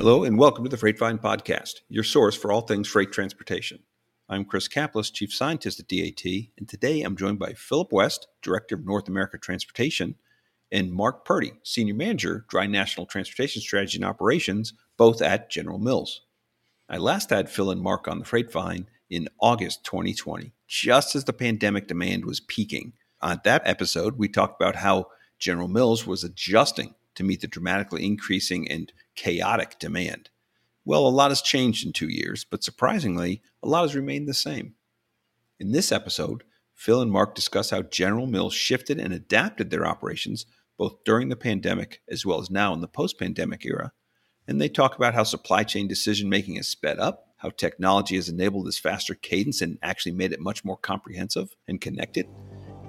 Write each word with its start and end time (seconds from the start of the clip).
Hello, 0.00 0.24
and 0.24 0.38
welcome 0.38 0.64
to 0.64 0.74
the 0.74 0.78
Freightvine 0.78 1.20
Podcast, 1.20 1.80
your 1.90 2.04
source 2.04 2.34
for 2.34 2.50
all 2.50 2.62
things 2.62 2.88
freight 2.88 3.12
transportation. 3.12 3.80
I'm 4.30 4.46
Chris 4.46 4.66
Caplice, 4.66 5.10
Chief 5.10 5.30
Scientist 5.30 5.78
at 5.78 5.88
DAT, 5.88 6.24
and 6.56 6.66
today 6.66 7.02
I'm 7.02 7.18
joined 7.18 7.38
by 7.38 7.52
Philip 7.52 7.92
West, 7.92 8.26
Director 8.40 8.76
of 8.76 8.86
North 8.86 9.08
America 9.08 9.36
Transportation, 9.36 10.14
and 10.72 10.90
Mark 10.90 11.26
Purdy, 11.26 11.52
Senior 11.64 11.92
Manager, 11.92 12.46
Dry 12.48 12.64
National 12.64 13.04
Transportation 13.04 13.60
Strategy 13.60 13.98
and 13.98 14.06
Operations, 14.06 14.72
both 14.96 15.20
at 15.20 15.50
General 15.50 15.78
Mills. 15.78 16.22
I 16.88 16.96
last 16.96 17.28
had 17.28 17.50
Phil 17.50 17.70
and 17.70 17.82
Mark 17.82 18.08
on 18.08 18.20
the 18.20 18.24
Freightvine 18.24 18.86
in 19.10 19.28
August 19.38 19.84
2020, 19.84 20.54
just 20.66 21.14
as 21.14 21.24
the 21.24 21.34
pandemic 21.34 21.88
demand 21.88 22.24
was 22.24 22.40
peaking. 22.40 22.94
On 23.20 23.38
that 23.44 23.60
episode, 23.66 24.16
we 24.16 24.28
talked 24.28 24.58
about 24.58 24.76
how 24.76 25.08
General 25.38 25.68
Mills 25.68 26.06
was 26.06 26.24
adjusting 26.24 26.94
to 27.16 27.22
meet 27.22 27.42
the 27.42 27.46
dramatically 27.46 28.06
increasing 28.06 28.66
and 28.70 28.92
chaotic 29.20 29.78
demand. 29.78 30.30
Well, 30.86 31.06
a 31.06 31.08
lot 31.08 31.30
has 31.30 31.42
changed 31.42 31.84
in 31.84 31.92
two 31.92 32.08
years, 32.08 32.46
but 32.50 32.64
surprisingly, 32.64 33.42
a 33.62 33.68
lot 33.68 33.82
has 33.82 33.94
remained 33.94 34.26
the 34.26 34.32
same. 34.32 34.76
In 35.58 35.72
this 35.72 35.92
episode, 35.92 36.42
Phil 36.74 37.02
and 37.02 37.12
Mark 37.12 37.34
discuss 37.34 37.68
how 37.68 37.82
General 37.82 38.26
Mills 38.26 38.54
shifted 38.54 38.98
and 38.98 39.12
adapted 39.12 39.68
their 39.68 39.86
operations 39.86 40.46
both 40.78 41.04
during 41.04 41.28
the 41.28 41.36
pandemic 41.36 42.00
as 42.08 42.24
well 42.24 42.40
as 42.40 42.50
now 42.50 42.72
in 42.72 42.80
the 42.80 42.88
post 42.88 43.18
pandemic 43.18 43.66
era. 43.66 43.92
And 44.48 44.58
they 44.58 44.70
talk 44.70 44.96
about 44.96 45.12
how 45.12 45.24
supply 45.24 45.64
chain 45.64 45.86
decision 45.86 46.30
making 46.30 46.56
has 46.56 46.68
sped 46.68 46.98
up, 46.98 47.26
how 47.36 47.50
technology 47.50 48.16
has 48.16 48.30
enabled 48.30 48.66
this 48.66 48.78
faster 48.78 49.14
cadence 49.14 49.60
and 49.60 49.78
actually 49.82 50.12
made 50.12 50.32
it 50.32 50.40
much 50.40 50.64
more 50.64 50.78
comprehensive 50.78 51.54
and 51.68 51.78
connected, 51.78 52.26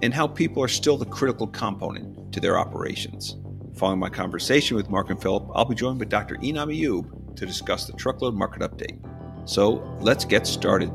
and 0.01 0.13
how 0.13 0.27
people 0.27 0.63
are 0.63 0.69
still 0.69 0.95
the 0.95 1.05
critical 1.05 1.47
component 1.47 2.31
to 2.31 2.39
their 2.39 2.57
operations. 2.57 3.35
Following 3.75 3.99
my 3.99 4.09
conversation 4.09 4.75
with 4.75 4.89
Mark 4.89 5.09
and 5.09 5.21
Philip, 5.21 5.49
I'll 5.55 5.65
be 5.65 5.75
joined 5.75 5.97
by 5.99 6.05
Dr. 6.05 6.35
Enam 6.37 6.67
Ayub 6.67 7.35
to 7.35 7.45
discuss 7.45 7.87
the 7.87 7.93
truckload 7.93 8.35
market 8.35 8.61
update. 8.61 8.99
So 9.49 9.75
let's 10.01 10.25
get 10.25 10.45
started. 10.45 10.91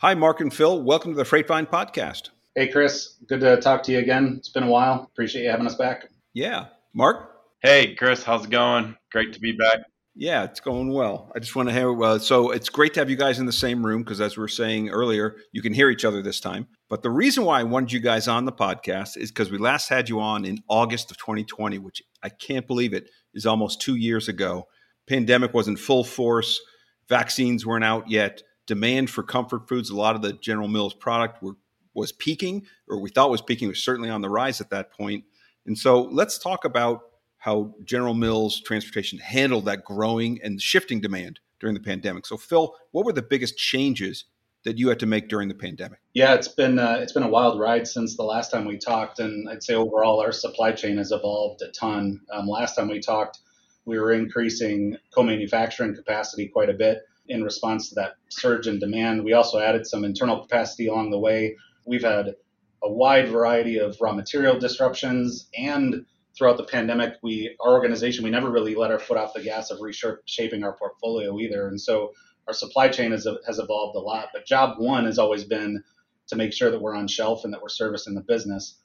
Hi, 0.00 0.14
Mark 0.14 0.40
and 0.40 0.52
Phil. 0.52 0.82
Welcome 0.82 1.12
to 1.12 1.16
the 1.16 1.24
Freightvine 1.24 1.68
podcast. 1.68 2.28
Hey, 2.54 2.68
Chris. 2.68 3.16
Good 3.26 3.40
to 3.40 3.56
talk 3.60 3.82
to 3.84 3.92
you 3.92 3.98
again. 3.98 4.34
It's 4.38 4.50
been 4.50 4.64
a 4.64 4.68
while. 4.68 5.08
Appreciate 5.10 5.44
you 5.44 5.50
having 5.50 5.66
us 5.66 5.74
back. 5.74 6.10
Yeah. 6.34 6.66
Mark? 6.92 7.30
Hey, 7.62 7.94
Chris. 7.94 8.22
How's 8.22 8.44
it 8.44 8.50
going? 8.50 8.94
Great 9.10 9.32
to 9.32 9.40
be 9.40 9.52
back. 9.52 9.78
Yeah, 10.16 10.44
it's 10.44 10.60
going 10.60 10.92
well. 10.92 11.32
I 11.34 11.40
just 11.40 11.56
want 11.56 11.68
to 11.68 11.74
hear. 11.74 12.00
Uh, 12.00 12.20
so 12.20 12.52
it's 12.52 12.68
great 12.68 12.94
to 12.94 13.00
have 13.00 13.10
you 13.10 13.16
guys 13.16 13.40
in 13.40 13.46
the 13.46 13.52
same 13.52 13.84
room 13.84 14.04
because, 14.04 14.20
as 14.20 14.36
we 14.36 14.42
were 14.42 14.48
saying 14.48 14.90
earlier, 14.90 15.36
you 15.50 15.60
can 15.60 15.72
hear 15.72 15.90
each 15.90 16.04
other 16.04 16.22
this 16.22 16.38
time. 16.38 16.68
But 16.88 17.02
the 17.02 17.10
reason 17.10 17.44
why 17.44 17.58
I 17.58 17.64
wanted 17.64 17.90
you 17.90 17.98
guys 17.98 18.28
on 18.28 18.44
the 18.44 18.52
podcast 18.52 19.16
is 19.16 19.32
because 19.32 19.50
we 19.50 19.58
last 19.58 19.88
had 19.88 20.08
you 20.08 20.20
on 20.20 20.44
in 20.44 20.62
August 20.68 21.10
of 21.10 21.16
2020, 21.16 21.78
which 21.78 22.00
I 22.22 22.28
can't 22.28 22.66
believe 22.66 22.94
it 22.94 23.10
is 23.34 23.44
almost 23.44 23.80
two 23.80 23.96
years 23.96 24.28
ago. 24.28 24.68
Pandemic 25.08 25.52
was 25.52 25.66
in 25.66 25.76
full 25.76 26.04
force. 26.04 26.60
Vaccines 27.08 27.66
weren't 27.66 27.84
out 27.84 28.08
yet. 28.08 28.40
Demand 28.68 29.10
for 29.10 29.24
comfort 29.24 29.68
foods, 29.68 29.90
a 29.90 29.96
lot 29.96 30.14
of 30.14 30.22
the 30.22 30.34
General 30.34 30.68
Mills 30.68 30.94
product 30.94 31.42
were 31.42 31.56
was 31.94 32.12
peaking, 32.12 32.66
or 32.88 33.00
we 33.00 33.10
thought 33.10 33.30
was 33.30 33.42
peaking, 33.42 33.68
was 33.68 33.82
certainly 33.82 34.10
on 34.10 34.20
the 34.20 34.28
rise 34.28 34.60
at 34.60 34.70
that 34.70 34.92
point. 34.92 35.24
And 35.66 35.78
so 35.78 36.02
let's 36.02 36.38
talk 36.38 36.64
about 36.64 37.02
how 37.44 37.74
General 37.84 38.14
Mills 38.14 38.58
transportation 38.62 39.18
handled 39.18 39.66
that 39.66 39.84
growing 39.84 40.40
and 40.42 40.62
shifting 40.62 40.98
demand 40.98 41.40
during 41.60 41.74
the 41.74 41.80
pandemic. 41.80 42.24
So, 42.24 42.38
Phil, 42.38 42.74
what 42.92 43.04
were 43.04 43.12
the 43.12 43.20
biggest 43.20 43.58
changes 43.58 44.24
that 44.64 44.78
you 44.78 44.88
had 44.88 44.98
to 45.00 45.06
make 45.06 45.28
during 45.28 45.48
the 45.48 45.54
pandemic? 45.54 45.98
Yeah, 46.14 46.32
it's 46.32 46.48
been 46.48 46.78
uh, 46.78 46.96
it's 47.02 47.12
been 47.12 47.22
a 47.22 47.28
wild 47.28 47.60
ride 47.60 47.86
since 47.86 48.16
the 48.16 48.22
last 48.22 48.50
time 48.50 48.64
we 48.64 48.78
talked, 48.78 49.18
and 49.18 49.46
I'd 49.46 49.62
say 49.62 49.74
overall 49.74 50.22
our 50.22 50.32
supply 50.32 50.72
chain 50.72 50.96
has 50.96 51.12
evolved 51.12 51.60
a 51.60 51.70
ton. 51.72 52.22
Um, 52.32 52.48
last 52.48 52.76
time 52.76 52.88
we 52.88 52.98
talked, 52.98 53.40
we 53.84 53.98
were 53.98 54.12
increasing 54.12 54.96
co-manufacturing 55.14 55.94
capacity 55.94 56.48
quite 56.48 56.70
a 56.70 56.72
bit 56.74 57.02
in 57.28 57.44
response 57.44 57.90
to 57.90 57.94
that 57.96 58.14
surge 58.30 58.68
in 58.68 58.78
demand. 58.78 59.22
We 59.22 59.34
also 59.34 59.58
added 59.58 59.86
some 59.86 60.02
internal 60.02 60.40
capacity 60.40 60.86
along 60.86 61.10
the 61.10 61.18
way. 61.18 61.58
We've 61.84 62.04
had 62.04 62.36
a 62.82 62.90
wide 62.90 63.28
variety 63.28 63.76
of 63.76 63.98
raw 64.00 64.14
material 64.14 64.58
disruptions 64.58 65.50
and 65.58 66.06
throughout 66.36 66.56
the 66.56 66.64
pandemic, 66.64 67.14
we 67.22 67.56
our 67.60 67.72
organization 67.72 68.24
we 68.24 68.30
never 68.30 68.50
really 68.50 68.74
let 68.74 68.90
our 68.90 68.98
foot 68.98 69.16
off 69.16 69.34
the 69.34 69.42
gas 69.42 69.70
of 69.70 69.80
reshaping 69.80 70.64
our 70.64 70.76
portfolio 70.76 71.38
either, 71.38 71.68
and 71.68 71.80
so 71.80 72.12
our 72.46 72.54
supply 72.54 72.88
chain 72.88 73.12
has 73.12 73.26
has 73.46 73.58
evolved 73.58 73.96
a 73.96 74.00
lot. 74.00 74.28
But 74.32 74.46
job 74.46 74.78
one 74.78 75.04
has 75.06 75.18
always 75.18 75.44
been 75.44 75.82
to 76.28 76.36
make 76.36 76.52
sure 76.52 76.70
that 76.70 76.80
we're 76.80 76.94
on 76.94 77.08
shelf 77.08 77.44
and 77.44 77.52
that 77.52 77.62
we're 77.62 77.68
servicing 77.68 78.14
the 78.14 78.22
business. 78.22 78.78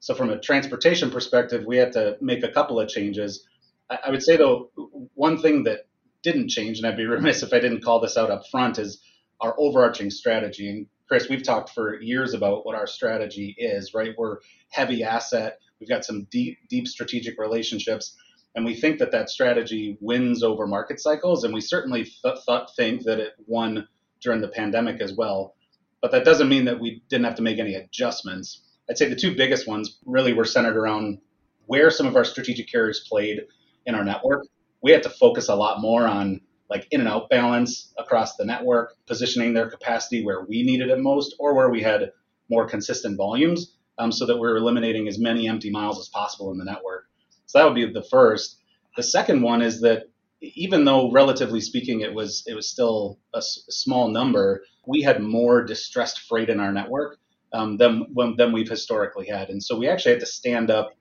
So 0.00 0.14
from 0.14 0.30
a 0.30 0.40
transportation 0.40 1.10
perspective, 1.10 1.64
we 1.66 1.76
had 1.76 1.92
to 1.92 2.16
make 2.20 2.42
a 2.42 2.48
couple 2.48 2.80
of 2.80 2.88
changes. 2.88 3.46
I, 3.90 3.98
I 4.06 4.10
would 4.10 4.22
say 4.22 4.36
though, 4.36 4.70
one 5.14 5.40
thing 5.40 5.64
that 5.64 5.86
didn't 6.22 6.48
change, 6.48 6.78
and 6.78 6.86
I'd 6.86 6.96
be 6.96 7.06
remiss 7.06 7.42
if 7.42 7.52
I 7.52 7.60
didn't 7.60 7.84
call 7.84 8.00
this 8.00 8.16
out 8.16 8.30
up 8.30 8.42
front, 8.50 8.78
is 8.78 9.00
our 9.40 9.54
overarching 9.58 10.10
strategy. 10.10 10.68
And 10.68 10.86
Chris, 11.08 11.28
we've 11.28 11.42
talked 11.42 11.70
for 11.70 12.00
years 12.00 12.34
about 12.34 12.64
what 12.66 12.74
our 12.74 12.86
strategy 12.86 13.54
is, 13.58 13.94
right? 13.94 14.14
We're 14.16 14.38
heavy 14.70 15.04
asset 15.04 15.58
We've 15.80 15.88
got 15.88 16.04
some 16.04 16.26
deep, 16.30 16.58
deep 16.68 16.88
strategic 16.88 17.38
relationships, 17.38 18.16
and 18.54 18.64
we 18.64 18.74
think 18.74 18.98
that 18.98 19.12
that 19.12 19.28
strategy 19.28 19.98
wins 20.00 20.42
over 20.42 20.66
market 20.66 21.00
cycles. 21.00 21.44
And 21.44 21.52
we 21.52 21.60
certainly 21.60 22.04
th- 22.04 22.36
th- 22.46 22.68
think 22.74 23.02
that 23.04 23.20
it 23.20 23.34
won 23.46 23.86
during 24.22 24.40
the 24.40 24.48
pandemic 24.48 25.02
as 25.02 25.12
well. 25.12 25.54
But 26.00 26.12
that 26.12 26.24
doesn't 26.24 26.48
mean 26.48 26.64
that 26.64 26.80
we 26.80 27.02
didn't 27.10 27.26
have 27.26 27.34
to 27.36 27.42
make 27.42 27.58
any 27.58 27.74
adjustments. 27.74 28.62
I'd 28.88 28.96
say 28.96 29.08
the 29.08 29.16
two 29.16 29.36
biggest 29.36 29.68
ones 29.68 29.98
really 30.06 30.32
were 30.32 30.44
centered 30.46 30.76
around 30.76 31.18
where 31.66 31.90
some 31.90 32.06
of 32.06 32.16
our 32.16 32.24
strategic 32.24 32.70
carriers 32.70 33.06
played 33.08 33.42
in 33.84 33.94
our 33.94 34.04
network. 34.04 34.46
We 34.82 34.92
had 34.92 35.02
to 35.02 35.10
focus 35.10 35.48
a 35.48 35.54
lot 35.54 35.80
more 35.80 36.06
on 36.06 36.40
like 36.70 36.86
in 36.90 37.00
and 37.00 37.08
out 37.08 37.28
balance 37.28 37.92
across 37.98 38.36
the 38.36 38.44
network, 38.44 38.94
positioning 39.06 39.52
their 39.52 39.70
capacity 39.70 40.24
where 40.24 40.44
we 40.44 40.62
needed 40.62 40.88
it 40.88 40.98
most 40.98 41.34
or 41.38 41.54
where 41.54 41.68
we 41.68 41.82
had 41.82 42.10
more 42.48 42.66
consistent 42.66 43.16
volumes 43.16 43.75
um, 43.98 44.12
so 44.12 44.26
that 44.26 44.38
we're 44.38 44.56
eliminating 44.56 45.08
as 45.08 45.18
many 45.18 45.48
empty 45.48 45.70
miles 45.70 45.98
as 45.98 46.08
possible 46.08 46.50
in 46.52 46.58
the 46.58 46.64
network. 46.64 47.06
So 47.46 47.58
that 47.58 47.64
would 47.64 47.74
be 47.74 47.90
the 47.92 48.06
first. 48.10 48.58
The 48.96 49.02
second 49.02 49.42
one 49.42 49.62
is 49.62 49.80
that 49.82 50.04
even 50.40 50.84
though 50.84 51.10
relatively 51.10 51.60
speaking 51.60 52.00
it 52.02 52.12
was 52.14 52.44
it 52.46 52.54
was 52.54 52.68
still 52.68 53.18
a, 53.34 53.38
s- 53.38 53.64
a 53.68 53.72
small 53.72 54.08
number, 54.08 54.62
we 54.86 55.02
had 55.02 55.22
more 55.22 55.64
distressed 55.64 56.20
freight 56.28 56.50
in 56.50 56.60
our 56.60 56.72
network 56.72 57.18
um, 57.52 57.76
than 57.76 58.06
than 58.36 58.52
we've 58.52 58.68
historically 58.68 59.26
had, 59.26 59.48
and 59.50 59.62
so 59.62 59.76
we 59.78 59.88
actually 59.88 60.12
had 60.12 60.20
to 60.20 60.26
stand 60.26 60.70
up 60.70 60.92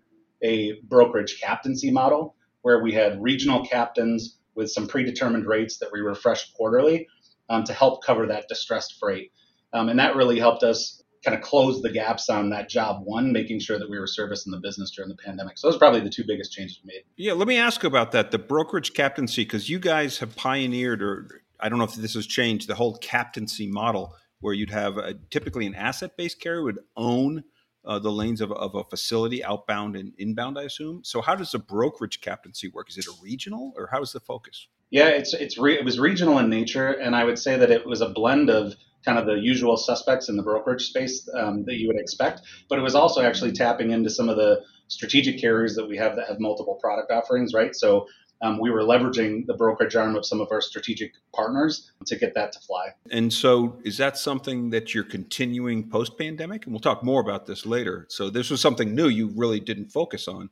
a 0.43 0.73
brokerage 0.83 1.39
captaincy 1.41 1.91
model 1.91 2.35
where 2.61 2.81
we 2.81 2.93
had 2.93 3.21
regional 3.21 3.65
captains 3.65 4.37
with 4.55 4.71
some 4.71 4.87
predetermined 4.87 5.45
rates 5.45 5.77
that 5.77 5.91
we 5.91 5.99
refreshed 6.01 6.53
quarterly 6.55 7.07
um, 7.49 7.63
to 7.63 7.73
help 7.73 8.03
cover 8.03 8.27
that 8.27 8.47
distressed 8.47 8.95
freight. 8.99 9.31
Um, 9.73 9.89
and 9.89 9.99
that 9.99 10.15
really 10.15 10.39
helped 10.39 10.63
us 10.63 11.03
kind 11.25 11.35
of 11.35 11.43
close 11.43 11.81
the 11.81 11.89
gaps 11.89 12.29
on 12.29 12.49
that 12.51 12.69
job 12.69 13.01
one, 13.03 13.31
making 13.31 13.59
sure 13.59 13.79
that 13.79 13.89
we 13.89 13.99
were 13.99 14.07
servicing 14.07 14.51
the 14.51 14.59
business 14.59 14.91
during 14.91 15.09
the 15.09 15.17
pandemic. 15.17 15.57
So 15.57 15.67
those 15.67 15.75
are 15.75 15.79
probably 15.79 16.01
the 16.01 16.09
two 16.09 16.23
biggest 16.25 16.53
changes 16.53 16.79
we 16.83 16.93
made. 16.93 17.03
Yeah, 17.17 17.33
let 17.33 17.47
me 17.47 17.57
ask 17.57 17.83
about 17.83 18.11
that 18.11 18.31
the 18.31 18.37
brokerage 18.37 18.93
captaincy, 18.93 19.43
because 19.43 19.69
you 19.69 19.79
guys 19.79 20.19
have 20.19 20.35
pioneered, 20.35 21.01
or 21.01 21.41
I 21.59 21.67
don't 21.67 21.79
know 21.79 21.85
if 21.85 21.95
this 21.95 22.13
has 22.13 22.27
changed, 22.27 22.67
the 22.67 22.75
whole 22.75 22.97
captaincy 22.97 23.67
model 23.67 24.15
where 24.39 24.53
you'd 24.53 24.69
have 24.69 24.97
a, 24.97 25.15
typically 25.31 25.65
an 25.65 25.73
asset 25.73 26.15
based 26.15 26.39
carrier 26.39 26.63
would 26.63 26.79
own 26.95 27.43
uh, 27.85 27.99
the 27.99 28.11
lanes 28.11 28.41
of, 28.41 28.51
of 28.51 28.75
a 28.75 28.83
facility 28.83 29.43
outbound 29.43 29.95
and 29.95 30.13
inbound, 30.17 30.57
I 30.57 30.63
assume. 30.63 31.03
So 31.03 31.21
how 31.21 31.35
does 31.35 31.51
the 31.51 31.59
brokerage 31.59 32.21
captaincy 32.21 32.67
work? 32.69 32.89
Is 32.89 32.97
it 32.97 33.07
a 33.07 33.13
regional 33.21 33.73
or 33.77 33.89
how 33.91 34.01
is 34.01 34.11
the 34.11 34.19
focus? 34.19 34.67
Yeah, 34.91 35.09
it's 35.09 35.33
it's 35.33 35.57
re- 35.57 35.77
it 35.77 35.83
was 35.83 35.99
regional 35.99 36.37
in 36.39 36.49
nature, 36.49 36.91
and 36.91 37.15
I 37.15 37.23
would 37.23 37.39
say 37.39 37.57
that 37.57 37.71
it 37.71 37.85
was 37.85 38.01
a 38.01 38.09
blend 38.09 38.49
of 38.49 38.75
kind 39.03 39.17
of 39.19 39.25
the 39.25 39.35
usual 39.35 39.77
suspects 39.77 40.29
in 40.29 40.37
the 40.37 40.43
brokerage 40.43 40.87
space 40.87 41.27
um, 41.37 41.63
that 41.65 41.75
you 41.75 41.87
would 41.87 41.99
expect. 41.99 42.41
But 42.69 42.79
it 42.79 42.81
was 42.81 42.95
also 42.95 43.21
actually 43.21 43.51
tapping 43.51 43.91
into 43.91 44.09
some 44.09 44.29
of 44.29 44.37
the 44.37 44.61
strategic 44.87 45.39
carriers 45.39 45.75
that 45.75 45.87
we 45.87 45.97
have 45.97 46.15
that 46.15 46.27
have 46.27 46.39
multiple 46.39 46.75
product 46.75 47.11
offerings, 47.11 47.53
right? 47.53 47.75
So 47.75 48.07
um, 48.41 48.59
we 48.59 48.69
were 48.69 48.81
leveraging 48.81 49.45
the 49.45 49.53
brokerage 49.53 49.95
arm 49.95 50.15
of 50.15 50.25
some 50.25 50.41
of 50.41 50.49
our 50.51 50.61
strategic 50.61 51.13
partners 51.33 51.91
to 52.05 52.15
get 52.15 52.33
that 52.35 52.51
to 52.53 52.59
fly. 52.59 52.89
And 53.11 53.31
so, 53.31 53.77
is 53.83 53.97
that 53.97 54.17
something 54.17 54.69
that 54.71 54.93
you're 54.93 55.03
continuing 55.03 55.89
post 55.89 56.17
pandemic? 56.17 56.65
And 56.65 56.73
we'll 56.73 56.81
talk 56.81 57.03
more 57.03 57.21
about 57.21 57.45
this 57.45 57.65
later. 57.65 58.05
So, 58.09 58.29
this 58.29 58.49
was 58.49 58.61
something 58.61 58.93
new 58.93 59.07
you 59.07 59.31
really 59.35 59.59
didn't 59.59 59.91
focus 59.91 60.27
on. 60.27 60.49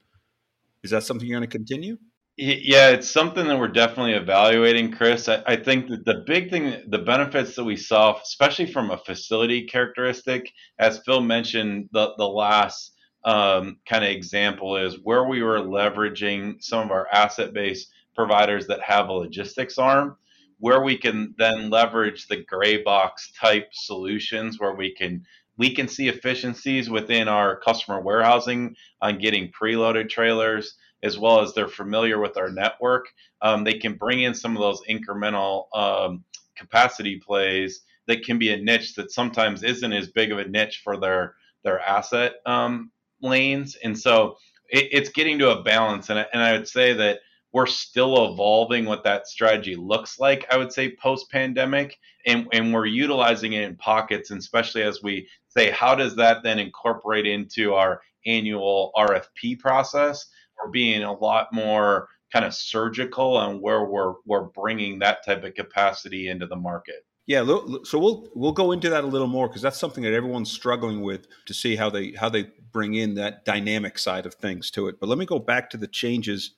Is 0.83 0.91
that 0.91 1.03
something 1.03 1.27
you're 1.27 1.39
going 1.39 1.49
to 1.49 1.57
continue? 1.57 1.97
Yeah, 2.35 2.89
it's 2.89 3.09
something 3.09 3.47
that 3.47 3.59
we're 3.59 3.67
definitely 3.67 4.13
evaluating, 4.13 4.91
Chris. 4.91 5.29
I, 5.29 5.43
I, 5.45 5.55
think 5.55 5.87
that 5.89 6.03
the 6.03 6.23
big 6.25 6.49
thing, 6.49 6.81
the 6.87 6.97
benefits 6.97 7.55
that 7.55 7.63
we 7.63 7.75
saw, 7.75 8.19
especially 8.19 8.65
from 8.65 8.89
a 8.89 8.97
facility 8.97 9.67
characteristic, 9.67 10.51
as 10.79 10.99
Phil 11.05 11.21
mentioned, 11.21 11.89
the 11.91 12.13
the 12.17 12.27
last 12.27 12.92
um, 13.25 13.77
kind 13.85 14.03
of 14.03 14.09
example 14.09 14.77
is 14.77 14.99
where 15.03 15.23
we 15.23 15.41
were 15.43 15.59
leveraging 15.59 16.61
some 16.63 16.85
of 16.85 16.91
our 16.91 17.07
asset 17.11 17.53
based 17.53 17.89
providers 18.15 18.67
that 18.67 18.81
have 18.81 19.09
a 19.09 19.13
logistics 19.13 19.77
arm, 19.77 20.17
where 20.59 20.81
we 20.81 20.97
can 20.97 21.33
then 21.37 21.69
leverage 21.69 22.27
the 22.27 22.43
gray 22.43 22.81
box 22.81 23.31
type 23.39 23.69
solutions 23.73 24.59
where 24.59 24.75
we 24.75 24.93
can 24.93 25.23
we 25.57 25.73
can 25.73 25.87
see 25.87 26.07
efficiencies 26.07 26.89
within 26.89 27.27
our 27.27 27.59
customer 27.59 28.01
warehousing 28.01 28.75
on 29.01 29.19
getting 29.19 29.51
preloaded 29.51 30.09
trailers 30.09 30.75
as 31.03 31.19
well 31.19 31.41
as 31.41 31.53
they're 31.53 31.67
familiar 31.67 32.19
with 32.19 32.37
our 32.37 32.49
network. 32.49 33.07
Um, 33.41 33.63
they 33.63 33.73
can 33.73 33.95
bring 33.95 34.21
in 34.21 34.33
some 34.33 34.55
of 34.55 34.61
those 34.61 34.81
incremental 34.89 35.65
um, 35.75 36.23
capacity 36.55 37.17
plays 37.17 37.81
that 38.07 38.23
can 38.23 38.39
be 38.39 38.53
a 38.53 38.57
niche 38.57 38.95
that 38.95 39.11
sometimes 39.11 39.63
isn't 39.63 39.93
as 39.93 40.07
big 40.09 40.31
of 40.31 40.39
a 40.39 40.47
niche 40.47 40.81
for 40.83 40.97
their 40.97 41.35
their 41.63 41.79
asset 41.79 42.35
um, 42.45 42.91
lanes. 43.23 43.77
And 43.83 43.97
so 43.97 44.37
it, 44.69 44.89
it's 44.91 45.09
getting 45.09 45.39
to 45.39 45.51
a 45.51 45.63
balance. 45.63 46.09
And, 46.09 46.25
and 46.33 46.41
I 46.41 46.51
would 46.53 46.67
say 46.67 46.93
that 46.93 47.19
we're 47.53 47.67
still 47.67 48.33
evolving 48.33 48.85
what 48.85 49.03
that 49.03 49.27
strategy 49.27 49.75
looks 49.75 50.19
like, 50.19 50.45
I 50.51 50.57
would 50.57 50.73
say 50.73 50.95
post 50.95 51.29
pandemic. 51.31 51.97
And, 52.25 52.47
and 52.51 52.73
we're 52.73 52.85
utilizing 52.85 53.53
it 53.53 53.63
in 53.63 53.75
pockets, 53.75 54.31
and 54.31 54.39
especially 54.39 54.81
as 54.83 55.03
we 55.03 55.27
say, 55.49 55.69
how 55.69 55.93
does 55.93 56.15
that 56.15 56.41
then 56.41 56.57
incorporate 56.57 57.27
into 57.27 57.73
our 57.73 58.01
annual 58.25 58.91
RFP 58.95 59.59
process? 59.59 60.25
We're 60.57 60.71
being 60.71 61.03
a 61.03 61.13
lot 61.13 61.51
more 61.51 62.07
kind 62.31 62.45
of 62.45 62.53
surgical 62.53 63.37
on 63.37 63.61
where 63.61 63.85
we're, 63.85 64.13
we're 64.25 64.45
bringing 64.45 64.99
that 64.99 65.25
type 65.25 65.43
of 65.43 65.53
capacity 65.53 66.29
into 66.29 66.47
the 66.47 66.55
market. 66.55 67.05
Yeah, 67.25 67.45
so 67.83 67.99
we'll 67.99 68.27
we'll 68.35 68.51
go 68.51 68.73
into 68.73 68.89
that 68.89 69.05
a 69.05 69.07
little 69.07 69.27
more 69.27 69.47
because 69.47 69.61
that's 69.61 69.79
something 69.79 70.03
that 70.03 70.13
everyone's 70.13 70.51
struggling 70.51 71.01
with 71.01 71.27
to 71.45 71.53
see 71.53 71.77
how 71.77 71.89
they 71.89 72.11
how 72.11 72.27
they 72.27 72.49
bring 72.71 72.95
in 72.95 73.13
that 73.15 73.45
dynamic 73.45 73.97
side 73.97 74.25
of 74.25 74.33
things 74.33 74.69
to 74.71 74.87
it. 74.87 74.99
But 74.99 75.07
let 75.07 75.17
me 75.17 75.25
go 75.25 75.39
back 75.39 75.69
to 75.69 75.77
the 75.77 75.87
changes 75.87 76.55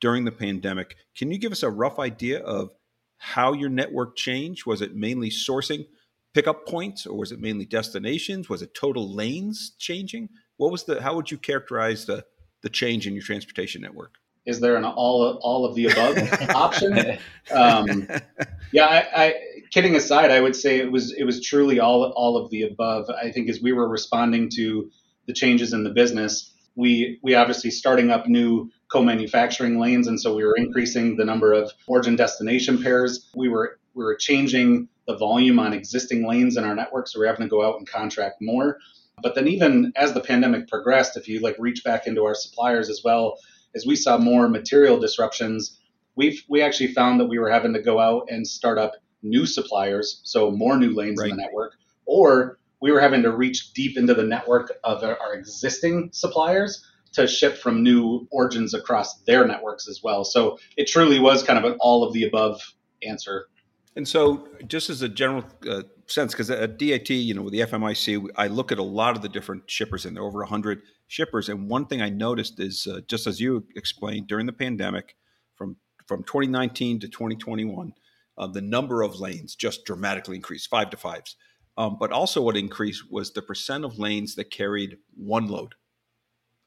during 0.00 0.24
the 0.24 0.32
pandemic. 0.32 0.96
Can 1.16 1.30
you 1.30 1.38
give 1.38 1.52
us 1.52 1.62
a 1.62 1.70
rough 1.70 1.98
idea 1.98 2.40
of 2.40 2.70
how 3.16 3.54
your 3.54 3.70
network 3.70 4.16
changed? 4.16 4.66
Was 4.66 4.82
it 4.82 4.94
mainly 4.94 5.30
sourcing 5.30 5.86
pickup 6.34 6.66
points 6.66 7.06
or 7.06 7.16
was 7.16 7.32
it 7.32 7.40
mainly 7.40 7.64
destinations? 7.64 8.50
Was 8.50 8.60
it 8.60 8.74
total 8.74 9.14
lanes 9.14 9.72
changing? 9.78 10.28
What 10.58 10.70
was 10.70 10.84
the 10.84 11.00
how 11.00 11.14
would 11.14 11.30
you 11.30 11.38
characterize 11.38 12.04
the 12.04 12.26
the 12.60 12.68
change 12.68 13.06
in 13.06 13.14
your 13.14 13.22
transportation 13.22 13.80
network? 13.80 14.16
Is 14.46 14.60
there 14.60 14.76
an 14.76 14.84
all 14.84 15.38
all 15.40 15.64
of 15.64 15.74
the 15.74 15.86
above 15.86 16.50
option? 16.54 17.18
Um, 17.50 18.06
yeah, 18.72 18.86
I, 18.86 19.24
I, 19.24 19.34
kidding 19.74 19.96
aside, 19.96 20.30
I 20.30 20.40
would 20.40 20.54
say 20.54 20.78
it 20.78 20.92
was 20.92 21.12
it 21.12 21.24
was 21.24 21.44
truly 21.44 21.80
all 21.80 22.04
all 22.12 22.36
of 22.36 22.48
the 22.50 22.62
above. 22.62 23.10
I 23.10 23.32
think 23.32 23.50
as 23.50 23.60
we 23.60 23.72
were 23.72 23.88
responding 23.88 24.48
to 24.50 24.88
the 25.26 25.32
changes 25.32 25.72
in 25.72 25.82
the 25.82 25.90
business, 25.90 26.52
we 26.76 27.18
we 27.22 27.34
obviously 27.34 27.72
starting 27.72 28.10
up 28.10 28.28
new 28.28 28.70
co-manufacturing 28.92 29.80
lanes, 29.80 30.06
and 30.06 30.20
so 30.20 30.32
we 30.36 30.44
were 30.44 30.54
increasing 30.56 31.16
the 31.16 31.24
number 31.24 31.52
of 31.52 31.72
origin 31.88 32.14
destination 32.14 32.80
pairs. 32.80 33.28
We 33.34 33.48
were 33.48 33.80
we 33.94 34.04
were 34.04 34.14
changing 34.14 34.88
the 35.08 35.16
volume 35.16 35.58
on 35.58 35.72
existing 35.72 36.26
lanes 36.26 36.56
in 36.56 36.62
our 36.62 36.76
network, 36.76 37.08
so 37.08 37.18
we're 37.18 37.26
having 37.26 37.46
to 37.46 37.50
go 37.50 37.66
out 37.66 37.76
and 37.76 37.88
contract 37.88 38.36
more. 38.40 38.78
But 39.22 39.34
then 39.34 39.48
even 39.48 39.92
as 39.96 40.12
the 40.12 40.20
pandemic 40.20 40.68
progressed, 40.68 41.16
if 41.16 41.26
you 41.28 41.40
like 41.40 41.56
reach 41.58 41.82
back 41.82 42.06
into 42.06 42.24
our 42.24 42.34
suppliers 42.36 42.88
as 42.88 43.02
well, 43.04 43.38
as 43.74 43.84
we 43.84 43.96
saw 43.96 44.18
more 44.18 44.48
material 44.48 45.00
disruptions, 45.00 45.80
we've 46.14 46.44
we 46.48 46.62
actually 46.62 46.92
found 46.92 47.18
that 47.18 47.26
we 47.26 47.40
were 47.40 47.50
having 47.50 47.72
to 47.72 47.82
go 47.82 47.98
out 47.98 48.28
and 48.30 48.46
start 48.46 48.78
up 48.78 48.92
new 49.24 49.46
suppliers, 49.46 50.20
so 50.22 50.50
more 50.50 50.76
new 50.76 50.94
lanes 50.94 51.20
right. 51.20 51.30
in 51.30 51.36
the 51.36 51.42
network, 51.42 51.74
or 52.06 52.58
we 52.80 52.92
were 52.92 53.00
having 53.00 53.22
to 53.22 53.32
reach 53.32 53.72
deep 53.72 53.96
into 53.96 54.14
the 54.14 54.22
network 54.22 54.72
of 54.84 55.02
our, 55.02 55.34
existing 55.34 56.10
suppliers 56.12 56.84
to 57.12 57.26
ship 57.26 57.56
from 57.56 57.82
new 57.82 58.28
origins 58.30 58.74
across 58.74 59.20
their 59.22 59.46
networks 59.46 59.88
as 59.88 60.02
well. 60.02 60.24
So 60.24 60.58
it 60.76 60.86
truly 60.86 61.18
was 61.18 61.42
kind 61.42 61.58
of 61.58 61.64
an 61.64 61.78
all 61.80 62.04
of 62.04 62.12
the 62.12 62.24
above 62.24 62.60
answer. 63.02 63.48
And 63.96 64.06
so, 64.06 64.48
just 64.66 64.90
as 64.90 65.02
a 65.02 65.08
general 65.08 65.44
uh, 65.68 65.82
sense, 66.06 66.32
because 66.32 66.50
at 66.50 66.78
DAT, 66.78 67.10
you 67.10 67.32
know, 67.32 67.42
with 67.42 67.52
the 67.52 67.60
FMIC, 67.60 68.28
I 68.36 68.48
look 68.48 68.72
at 68.72 68.78
a 68.78 68.82
lot 68.82 69.16
of 69.16 69.22
the 69.22 69.28
different 69.28 69.70
shippers, 69.70 70.04
and 70.04 70.16
there 70.16 70.22
are 70.24 70.26
over 70.26 70.40
100 70.40 70.82
shippers. 71.06 71.48
And 71.48 71.68
one 71.68 71.86
thing 71.86 72.02
I 72.02 72.10
noticed 72.10 72.58
is, 72.58 72.88
uh, 72.90 73.00
just 73.08 73.28
as 73.28 73.40
you 73.40 73.64
explained, 73.76 74.26
during 74.26 74.46
the 74.46 74.52
pandemic, 74.52 75.14
from 75.54 75.76
from 76.06 76.22
2019 76.24 77.00
to 77.00 77.08
2021, 77.08 77.92
uh, 78.36 78.46
the 78.46 78.60
number 78.60 79.02
of 79.02 79.20
lanes 79.20 79.54
just 79.54 79.84
dramatically 79.84 80.36
increased, 80.36 80.68
five 80.68 80.90
to 80.90 80.96
fives. 80.96 81.36
Um, 81.76 81.96
but 81.98 82.12
also, 82.12 82.40
what 82.40 82.56
increased 82.56 83.10
was 83.10 83.32
the 83.32 83.42
percent 83.42 83.84
of 83.84 83.98
lanes 83.98 84.34
that 84.36 84.50
carried 84.50 84.98
one 85.16 85.48
load 85.48 85.74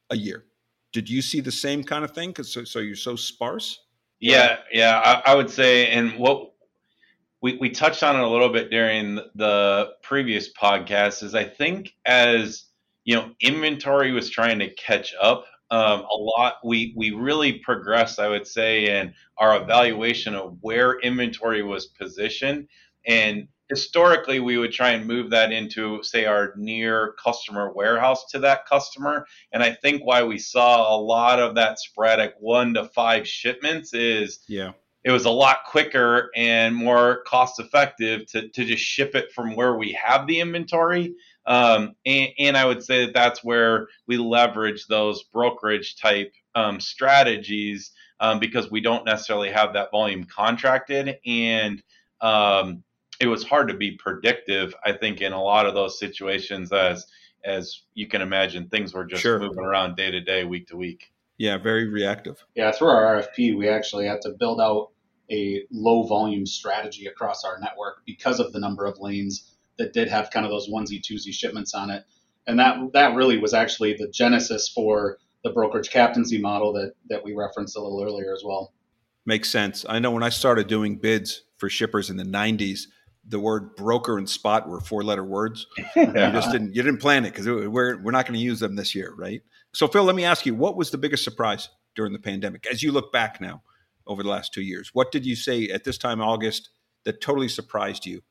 a 0.09 0.17
year. 0.17 0.45
Did 0.91 1.09
you 1.09 1.21
see 1.21 1.39
the 1.39 1.51
same 1.51 1.83
kind 1.83 2.03
of 2.03 2.11
thing? 2.11 2.29
Because 2.29 2.51
so, 2.51 2.63
so, 2.63 2.79
you're 2.79 2.95
so 2.95 3.15
sparse. 3.15 3.79
Yeah, 4.19 4.57
yeah, 4.71 4.99
I, 5.03 5.31
I, 5.31 5.35
would 5.35 5.49
say, 5.49 5.87
and 5.87 6.17
what 6.17 6.51
we 7.41 7.57
we 7.57 7.69
touched 7.69 8.03
on 8.03 8.15
it 8.15 8.21
a 8.21 8.27
little 8.27 8.49
bit 8.49 8.71
during 8.71 9.19
the 9.35 9.91
previous 10.01 10.51
podcast 10.51 11.23
is 11.23 11.35
I 11.35 11.43
think 11.43 11.93
as 12.05 12.65
you 13.05 13.15
know 13.15 13.31
inventory 13.39 14.11
was 14.11 14.29
trying 14.29 14.59
to 14.59 14.73
catch 14.73 15.13
up 15.21 15.45
um, 15.69 16.01
a 16.01 16.17
lot. 16.17 16.55
We 16.63 16.93
we 16.95 17.11
really 17.11 17.53
progressed, 17.59 18.19
I 18.19 18.29
would 18.29 18.47
say, 18.47 18.99
in 18.99 19.13
our 19.37 19.61
evaluation 19.61 20.35
of 20.35 20.57
where 20.61 20.99
inventory 20.99 21.63
was 21.63 21.87
positioned. 21.87 22.67
And 23.05 23.47
historically, 23.69 24.39
we 24.39 24.57
would 24.57 24.71
try 24.71 24.91
and 24.91 25.05
move 25.05 25.29
that 25.31 25.51
into, 25.51 26.01
say, 26.03 26.25
our 26.25 26.53
near 26.55 27.15
customer 27.23 27.71
warehouse 27.73 28.25
to 28.31 28.39
that 28.39 28.65
customer. 28.65 29.25
And 29.51 29.61
I 29.61 29.73
think 29.73 30.05
why 30.05 30.23
we 30.23 30.37
saw 30.37 30.95
a 30.95 30.99
lot 30.99 31.39
of 31.39 31.55
that 31.55 31.79
sporadic 31.79 32.35
one 32.39 32.73
to 32.75 32.85
five 32.85 33.27
shipments 33.27 33.93
is 33.93 34.39
yeah. 34.47 34.71
It 35.03 35.11
was 35.11 35.23
a 35.23 35.31
lot 35.31 35.59
quicker 35.65 36.31
and 36.35 36.75
more 36.75 37.23
cost 37.25 37.61
effective 37.61 38.25
to, 38.31 38.49
to 38.49 38.65
just 38.65 38.83
ship 38.83 39.15
it 39.15 39.31
from 39.31 39.55
where 39.55 39.77
we 39.77 39.93
have 39.93 40.27
the 40.27 40.41
inventory 40.41 41.15
um, 41.47 41.95
and, 42.05 42.29
and, 42.37 42.57
I 42.57 42.65
would 42.65 42.83
say 42.83 43.05
that 43.05 43.13
that's 43.13 43.43
where 43.43 43.87
we 44.05 44.17
leverage 44.17 44.85
those 44.87 45.23
brokerage 45.23 45.95
type 45.95 46.33
um, 46.55 46.79
strategies 46.79 47.91
um, 48.19 48.39
because 48.39 48.69
we 48.69 48.81
don't 48.81 49.05
necessarily 49.05 49.49
have 49.49 49.73
that 49.73 49.89
volume 49.91 50.25
contracted. 50.25 51.17
And 51.25 51.81
um, 52.21 52.83
it 53.21 53.27
was 53.27 53.43
hard 53.43 53.69
to 53.69 53.75
be 53.75 53.91
predictive, 53.91 54.75
I 54.83 54.91
think, 54.91 55.21
in 55.21 55.31
a 55.31 55.41
lot 55.41 55.65
of 55.65 55.73
those 55.73 55.97
situations 55.99 56.71
as 56.71 57.05
as 57.45 57.83
you 57.93 58.07
can 58.07 58.21
imagine, 58.21 58.67
things 58.67 58.93
were 58.93 59.05
just 59.05 59.21
sure. 59.21 59.39
moving 59.39 59.63
around 59.63 59.95
day 59.95 60.11
to 60.11 60.19
day, 60.19 60.43
week 60.43 60.67
to 60.67 60.75
week. 60.75 61.11
Yeah, 61.37 61.57
very 61.57 61.87
reactive. 61.87 62.43
Yeah, 62.55 62.71
through 62.71 62.89
our 62.89 63.21
RFP, 63.21 63.57
we 63.57 63.69
actually 63.69 64.07
had 64.07 64.21
to 64.23 64.31
build 64.37 64.59
out 64.59 64.89
a 65.31 65.63
low 65.71 66.03
volume 66.03 66.45
strategy 66.45 67.05
across 67.05 67.45
our 67.45 67.59
network 67.59 68.01
because 68.05 68.39
of 68.39 68.51
the 68.53 68.59
number 68.59 68.85
of 68.85 68.99
lanes 68.99 69.56
that 69.77 69.93
did 69.93 70.07
have 70.07 70.29
kind 70.31 70.45
of 70.45 70.51
those 70.51 70.69
onesie 70.69 71.01
twosie 71.01 71.33
shipments 71.33 71.73
on 71.73 71.89
it, 71.89 72.03
and 72.45 72.59
that 72.59 72.77
that 72.93 73.15
really 73.15 73.37
was 73.37 73.53
actually 73.53 73.93
the 73.93 74.07
genesis 74.09 74.69
for 74.69 75.17
the 75.43 75.51
brokerage 75.51 75.89
captaincy 75.89 76.39
model 76.39 76.73
that 76.73 76.93
that 77.09 77.23
we 77.23 77.33
referenced 77.33 77.77
a 77.77 77.81
little 77.81 78.03
earlier 78.03 78.33
as 78.33 78.43
well. 78.45 78.73
Makes 79.25 79.49
sense. 79.49 79.85
I 79.87 79.99
know 79.99 80.11
when 80.11 80.23
I 80.23 80.29
started 80.29 80.67
doing 80.67 80.97
bids 80.97 81.43
for 81.57 81.69
shippers 81.69 82.09
in 82.09 82.17
the 82.17 82.23
'90s, 82.23 82.81
the 83.27 83.39
word 83.39 83.75
broker 83.75 84.17
and 84.17 84.29
spot 84.29 84.67
were 84.69 84.79
four 84.79 85.03
letter 85.03 85.23
words. 85.23 85.67
yeah. 85.95 86.05
You 86.27 86.33
just 86.33 86.51
didn't 86.51 86.75
you 86.75 86.81
didn't 86.81 87.01
plan 87.01 87.25
it 87.25 87.31
because 87.31 87.45
we're 87.45 87.97
we're 88.01 88.11
not 88.11 88.25
going 88.25 88.39
to 88.39 88.43
use 88.43 88.59
them 88.59 88.75
this 88.75 88.95
year, 88.95 89.13
right? 89.17 89.41
So 89.73 89.87
Phil, 89.87 90.03
let 90.03 90.15
me 90.15 90.23
ask 90.23 90.45
you, 90.45 90.55
what 90.55 90.77
was 90.77 90.91
the 90.91 90.97
biggest 90.97 91.23
surprise 91.23 91.69
during 91.95 92.13
the 92.13 92.19
pandemic 92.19 92.65
as 92.67 92.81
you 92.81 92.91
look 92.91 93.11
back 93.11 93.41
now 93.41 93.61
over 94.05 94.23
the 94.23 94.29
last 94.29 94.53
two 94.53 94.61
years? 94.61 94.91
What 94.93 95.11
did 95.11 95.25
you 95.25 95.35
say 95.35 95.67
at 95.69 95.83
this 95.83 95.97
time 95.97 96.21
August 96.21 96.69
that 97.03 97.21
totally 97.21 97.49
surprised 97.49 98.05
you 98.05 98.21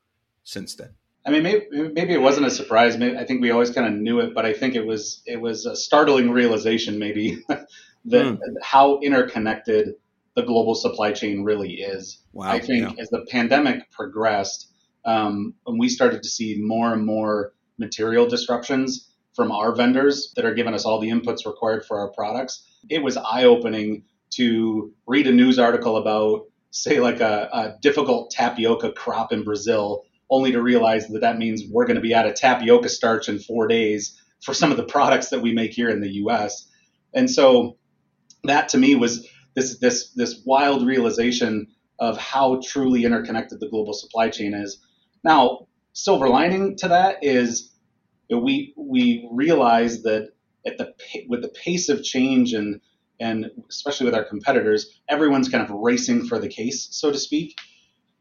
since 0.43 0.75
then? 0.75 0.95
I 1.27 1.31
mean, 1.31 1.43
maybe, 1.43 1.65
maybe 1.71 2.13
it 2.13 2.21
wasn't 2.21 2.45
a 2.45 2.51
surprise. 2.51 2.97
Maybe, 2.97 3.17
I 3.17 3.25
think 3.25 3.41
we 3.41 3.51
always 3.51 3.69
kind 3.69 3.85
of 3.85 3.99
knew 3.99 4.21
it, 4.21 4.33
but 4.33 4.45
I 4.45 4.53
think 4.53 4.75
it 4.75 4.85
was 4.85 5.21
it 5.25 5.41
was 5.41 5.65
a 5.65 5.75
startling 5.75 6.31
realization, 6.31 6.97
maybe, 6.99 7.43
that 7.49 7.67
mm. 8.05 8.39
how 8.63 8.99
interconnected 8.99 9.95
the 10.35 10.43
global 10.43 10.73
supply 10.73 11.11
chain 11.11 11.43
really 11.43 11.73
is. 11.73 12.23
Wow, 12.31 12.49
I 12.49 12.59
think 12.59 12.95
yeah. 12.95 13.01
as 13.01 13.09
the 13.09 13.25
pandemic 13.29 13.91
progressed, 13.91 14.71
um, 15.03 15.53
and 15.65 15.77
we 15.77 15.89
started 15.89 16.23
to 16.23 16.29
see 16.29 16.61
more 16.61 16.93
and 16.93 17.05
more 17.05 17.53
material 17.77 18.27
disruptions 18.27 19.11
from 19.35 19.51
our 19.51 19.75
vendors 19.75 20.33
that 20.35 20.45
are 20.45 20.53
giving 20.53 20.73
us 20.73 20.85
all 20.85 20.99
the 20.99 21.09
inputs 21.09 21.45
required 21.45 21.85
for 21.85 21.99
our 21.99 22.09
products, 22.09 22.65
it 22.89 23.03
was 23.03 23.17
eye 23.17 23.43
opening 23.43 24.03
to 24.29 24.93
read 25.05 25.27
a 25.27 25.31
news 25.31 25.59
article 25.59 25.97
about, 25.97 26.45
say, 26.71 26.99
like 26.99 27.19
a, 27.19 27.49
a 27.53 27.75
difficult 27.81 28.31
tapioca 28.31 28.91
crop 28.93 29.31
in 29.31 29.43
Brazil 29.43 30.03
only 30.29 30.51
to 30.51 30.61
realize 30.61 31.07
that 31.07 31.21
that 31.21 31.37
means 31.37 31.63
we're 31.71 31.85
going 31.85 31.95
to 31.95 32.01
be 32.01 32.13
out 32.13 32.27
of 32.27 32.35
tapioca 32.35 32.89
starch 32.89 33.29
in 33.29 33.39
four 33.39 33.67
days 33.67 34.21
for 34.43 34.53
some 34.53 34.71
of 34.71 34.77
the 34.77 34.83
products 34.83 35.29
that 35.29 35.41
we 35.41 35.53
make 35.53 35.71
here 35.71 35.89
in 35.89 36.01
the 36.01 36.13
U.S. 36.15 36.67
And 37.13 37.29
so 37.29 37.77
that 38.43 38.69
to 38.69 38.77
me 38.77 38.95
was 38.95 39.27
this 39.55 39.79
this 39.79 40.11
this 40.13 40.41
wild 40.45 40.85
realization 40.85 41.67
of 41.99 42.17
how 42.17 42.61
truly 42.63 43.05
interconnected 43.05 43.59
the 43.59 43.69
global 43.69 43.93
supply 43.93 44.29
chain 44.29 44.53
is. 44.53 44.79
Now, 45.23 45.67
silver 45.93 46.29
lining 46.29 46.75
to 46.77 46.89
that 46.89 47.23
is 47.23 47.71
we 48.29 48.73
we 48.77 49.27
realize 49.31 50.03
that 50.03 50.29
at 50.65 50.77
the 50.77 50.93
with 51.27 51.41
the 51.41 51.49
pace 51.49 51.89
of 51.89 52.03
change 52.03 52.53
and 52.53 52.81
and 53.19 53.49
especially 53.67 54.05
with 54.05 54.13
our 54.13 54.25
competitors, 54.25 54.99
everyone's 55.09 55.49
kind 55.49 55.63
of 55.63 55.71
racing 55.71 56.27
for 56.27 56.37
the 56.37 56.47
case, 56.47 56.87
so 56.91 57.11
to 57.11 57.17
speak 57.17 57.55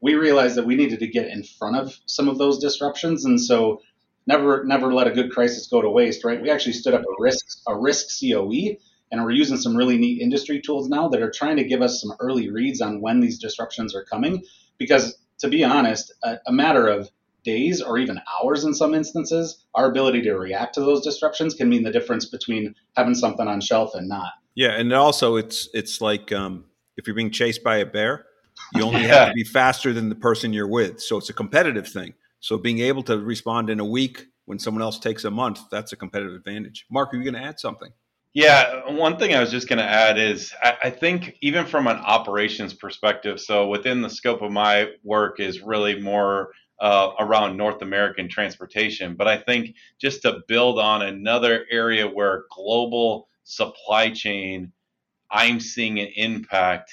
we 0.00 0.14
realized 0.14 0.56
that 0.56 0.66
we 0.66 0.76
needed 0.76 1.00
to 1.00 1.06
get 1.06 1.28
in 1.28 1.42
front 1.42 1.76
of 1.76 1.98
some 2.06 2.28
of 2.28 2.38
those 2.38 2.58
disruptions. 2.58 3.24
And 3.24 3.40
so 3.40 3.80
never 4.26 4.64
never 4.64 4.92
let 4.92 5.06
a 5.06 5.12
good 5.12 5.30
crisis 5.30 5.66
go 5.66 5.80
to 5.80 5.90
waste, 5.90 6.24
right? 6.24 6.40
We 6.40 6.50
actually 6.50 6.74
stood 6.74 6.94
up 6.94 7.02
a 7.02 7.22
risk 7.22 7.46
a 7.66 7.76
risk 7.76 8.06
COE, 8.20 8.76
and 9.10 9.22
we're 9.22 9.30
using 9.30 9.56
some 9.56 9.76
really 9.76 9.98
neat 9.98 10.20
industry 10.20 10.60
tools 10.60 10.88
now 10.88 11.08
that 11.08 11.22
are 11.22 11.30
trying 11.30 11.56
to 11.56 11.64
give 11.64 11.82
us 11.82 12.00
some 12.00 12.12
early 12.20 12.50
reads 12.50 12.80
on 12.80 13.00
when 13.00 13.20
these 13.20 13.38
disruptions 13.38 13.94
are 13.94 14.04
coming. 14.04 14.44
Because 14.78 15.16
to 15.38 15.48
be 15.48 15.64
honest, 15.64 16.12
a, 16.22 16.38
a 16.46 16.52
matter 16.52 16.86
of 16.86 17.10
days 17.44 17.80
or 17.80 17.96
even 17.96 18.20
hours 18.42 18.64
in 18.64 18.74
some 18.74 18.92
instances, 18.92 19.64
our 19.74 19.88
ability 19.88 20.22
to 20.22 20.34
react 20.34 20.74
to 20.74 20.80
those 20.80 21.02
disruptions 21.02 21.54
can 21.54 21.68
mean 21.68 21.84
the 21.84 21.92
difference 21.92 22.26
between 22.26 22.74
having 22.96 23.14
something 23.14 23.46
on 23.46 23.60
shelf 23.60 23.94
and 23.94 24.08
not. 24.08 24.32
Yeah, 24.54 24.70
and 24.70 24.92
also 24.92 25.36
it's 25.36 25.68
it's 25.72 26.00
like 26.00 26.32
um, 26.32 26.64
if 26.96 27.06
you're 27.06 27.16
being 27.16 27.30
chased 27.30 27.62
by 27.62 27.76
a 27.78 27.86
bear, 27.86 28.26
you 28.74 28.82
only 28.82 29.02
yeah. 29.06 29.14
have 29.14 29.28
to 29.28 29.34
be 29.34 29.44
faster 29.44 29.92
than 29.92 30.08
the 30.08 30.14
person 30.14 30.52
you're 30.52 30.68
with. 30.68 31.00
So 31.00 31.16
it's 31.16 31.30
a 31.30 31.34
competitive 31.34 31.88
thing. 31.88 32.14
So 32.40 32.58
being 32.58 32.80
able 32.80 33.02
to 33.04 33.18
respond 33.18 33.70
in 33.70 33.80
a 33.80 33.84
week 33.84 34.26
when 34.44 34.58
someone 34.58 34.82
else 34.82 34.98
takes 34.98 35.24
a 35.24 35.30
month, 35.30 35.60
that's 35.70 35.92
a 35.92 35.96
competitive 35.96 36.34
advantage. 36.34 36.86
Mark, 36.90 37.12
are 37.12 37.16
you 37.16 37.24
going 37.24 37.34
to 37.34 37.48
add 37.48 37.58
something? 37.58 37.90
Yeah, 38.34 38.90
one 38.90 39.16
thing 39.16 39.34
I 39.34 39.40
was 39.40 39.50
just 39.50 39.66
going 39.66 39.78
to 39.78 39.84
add 39.84 40.18
is 40.18 40.52
I, 40.62 40.76
I, 40.84 40.90
think 40.90 41.38
even 41.40 41.64
from 41.64 41.86
an 41.86 41.96
operations 41.96 42.74
perspective, 42.74 43.40
so 43.40 43.66
within 43.66 44.02
the 44.02 44.10
scope 44.10 44.42
of 44.42 44.52
my 44.52 44.90
work 45.02 45.40
is 45.40 45.62
really 45.62 45.98
more 45.98 46.50
uh, 46.78 47.12
around 47.18 47.56
North 47.56 47.80
American 47.80 48.28
transportation. 48.28 49.14
But 49.14 49.26
I 49.26 49.38
think 49.38 49.74
just 49.98 50.20
to 50.22 50.40
build 50.48 50.78
on 50.78 51.00
another 51.00 51.64
area 51.70 52.06
where 52.06 52.44
global 52.54 53.28
supply 53.44 54.10
chain, 54.10 54.70
I'm 55.30 55.58
seeing 55.58 55.98
an 55.98 56.08
impact 56.16 56.92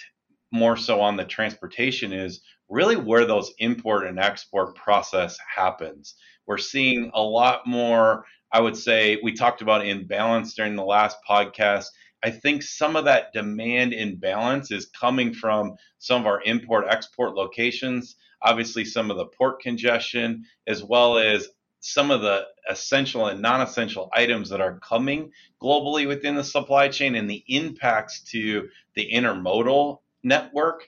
more 0.54 0.78
so 0.78 1.02
on 1.02 1.18
the 1.18 1.26
transportation 1.26 2.14
is 2.14 2.42
really 2.70 2.96
where 2.96 3.26
those 3.26 3.52
import 3.58 4.06
and 4.06 4.20
export 4.20 4.76
process 4.76 5.36
happens. 5.56 6.14
We're 6.46 6.60
seeing 6.60 7.10
a 7.16 7.22
lot 7.22 7.66
more, 7.66 8.26
I 8.52 8.62
would 8.62 8.78
say, 8.78 9.18
we 9.24 9.34
talked 9.34 9.64
about 9.64 9.86
imbalance 9.86 10.54
during 10.54 10.76
the 10.76 10.86
last 10.86 11.18
podcast. 11.28 11.88
I 12.24 12.30
think 12.30 12.62
some 12.62 12.96
of 12.96 13.06
that 13.06 13.34
demand 13.34 13.94
imbalance 13.94 14.70
is 14.70 14.86
coming 14.86 15.34
from 15.34 15.76
some 15.98 16.22
of 16.22 16.28
our 16.28 16.42
import 16.44 16.86
export 16.88 17.34
locations, 17.34 18.16
obviously, 18.40 18.86
some 18.86 19.10
of 19.10 19.18
the 19.18 19.26
port 19.26 19.60
congestion, 19.60 20.46
as 20.68 20.84
well 20.84 21.18
as 21.18 21.48
some 21.80 22.12
of 22.12 22.22
the 22.22 22.46
essential 22.70 23.26
and 23.26 23.42
non 23.42 23.62
essential 23.62 24.10
items 24.14 24.50
that 24.50 24.62
are 24.62 24.80
coming 24.80 25.32
globally 25.62 26.08
within 26.08 26.36
the 26.36 26.44
supply 26.44 26.90
chain 26.90 27.16
and 27.16 27.28
the 27.30 27.44
impacts 27.48 28.22
to 28.22 28.70
the 28.96 29.10
intermodal 29.12 29.98
network 30.24 30.88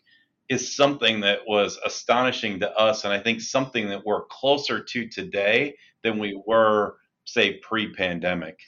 is 0.50 0.76
something 0.76 1.20
that 1.22 1.40
was 1.48 1.80
astonishing 1.86 2.60
to 2.60 2.72
us 2.78 3.04
and 3.04 3.14
I 3.14 3.20
think 3.20 3.42
something 3.42 3.90
that 3.90 4.06
we're 4.06 4.26
closer 4.26 4.84
to 4.84 5.08
today 5.08 5.76
than 6.04 6.20
we 6.20 6.40
were 6.46 6.98
say 7.26 7.54
pre-pandemic. 7.54 8.60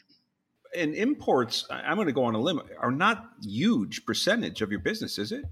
And 0.76 0.96
imports, 0.96 1.66
I'm 1.70 1.96
going 1.96 2.08
to 2.08 2.14
go 2.14 2.24
on 2.24 2.36
a 2.36 2.40
limb, 2.40 2.62
are 2.80 2.92
not 2.92 3.30
huge 3.42 4.06
percentage 4.06 4.62
of 4.62 4.72
your 4.72 4.80
business, 4.80 5.18
is 5.18 5.32
it? 5.32 5.46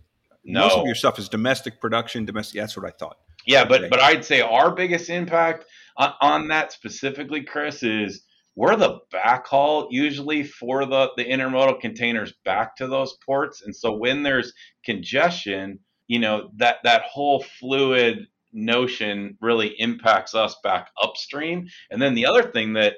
No. 0.43 0.61
Most 0.61 0.77
of 0.77 0.85
your 0.85 0.95
stuff 0.95 1.17
is 1.19 1.29
domestic 1.29 1.79
production, 1.79 2.25
domestic. 2.25 2.59
That's 2.59 2.75
what 2.75 2.85
I 2.85 2.91
thought. 2.91 3.17
Yeah, 3.47 3.65
but 3.65 3.89
but 3.89 3.99
I'd 3.99 4.25
say 4.25 4.41
our 4.41 4.71
biggest 4.71 5.09
impact 5.09 5.65
on, 5.97 6.13
on 6.21 6.47
that 6.49 6.71
specifically, 6.71 7.43
Chris, 7.43 7.83
is 7.83 8.23
we're 8.55 8.75
the 8.75 8.99
backhaul 9.13 9.87
usually 9.89 10.43
for 10.43 10.85
the, 10.85 11.09
the 11.17 11.25
intermodal 11.25 11.79
containers 11.79 12.33
back 12.45 12.75
to 12.77 12.87
those 12.87 13.17
ports. 13.25 13.61
And 13.61 13.75
so 13.75 13.93
when 13.93 14.23
there's 14.23 14.53
congestion, 14.83 15.79
you 16.07 16.19
know, 16.19 16.49
that, 16.57 16.77
that 16.83 17.03
whole 17.03 17.43
fluid 17.59 18.27
notion 18.53 19.37
really 19.41 19.75
impacts 19.79 20.33
us 20.33 20.55
back 20.63 20.89
upstream. 21.01 21.67
And 21.91 22.01
then 22.01 22.15
the 22.15 22.25
other 22.25 22.43
thing 22.43 22.73
that, 22.73 22.95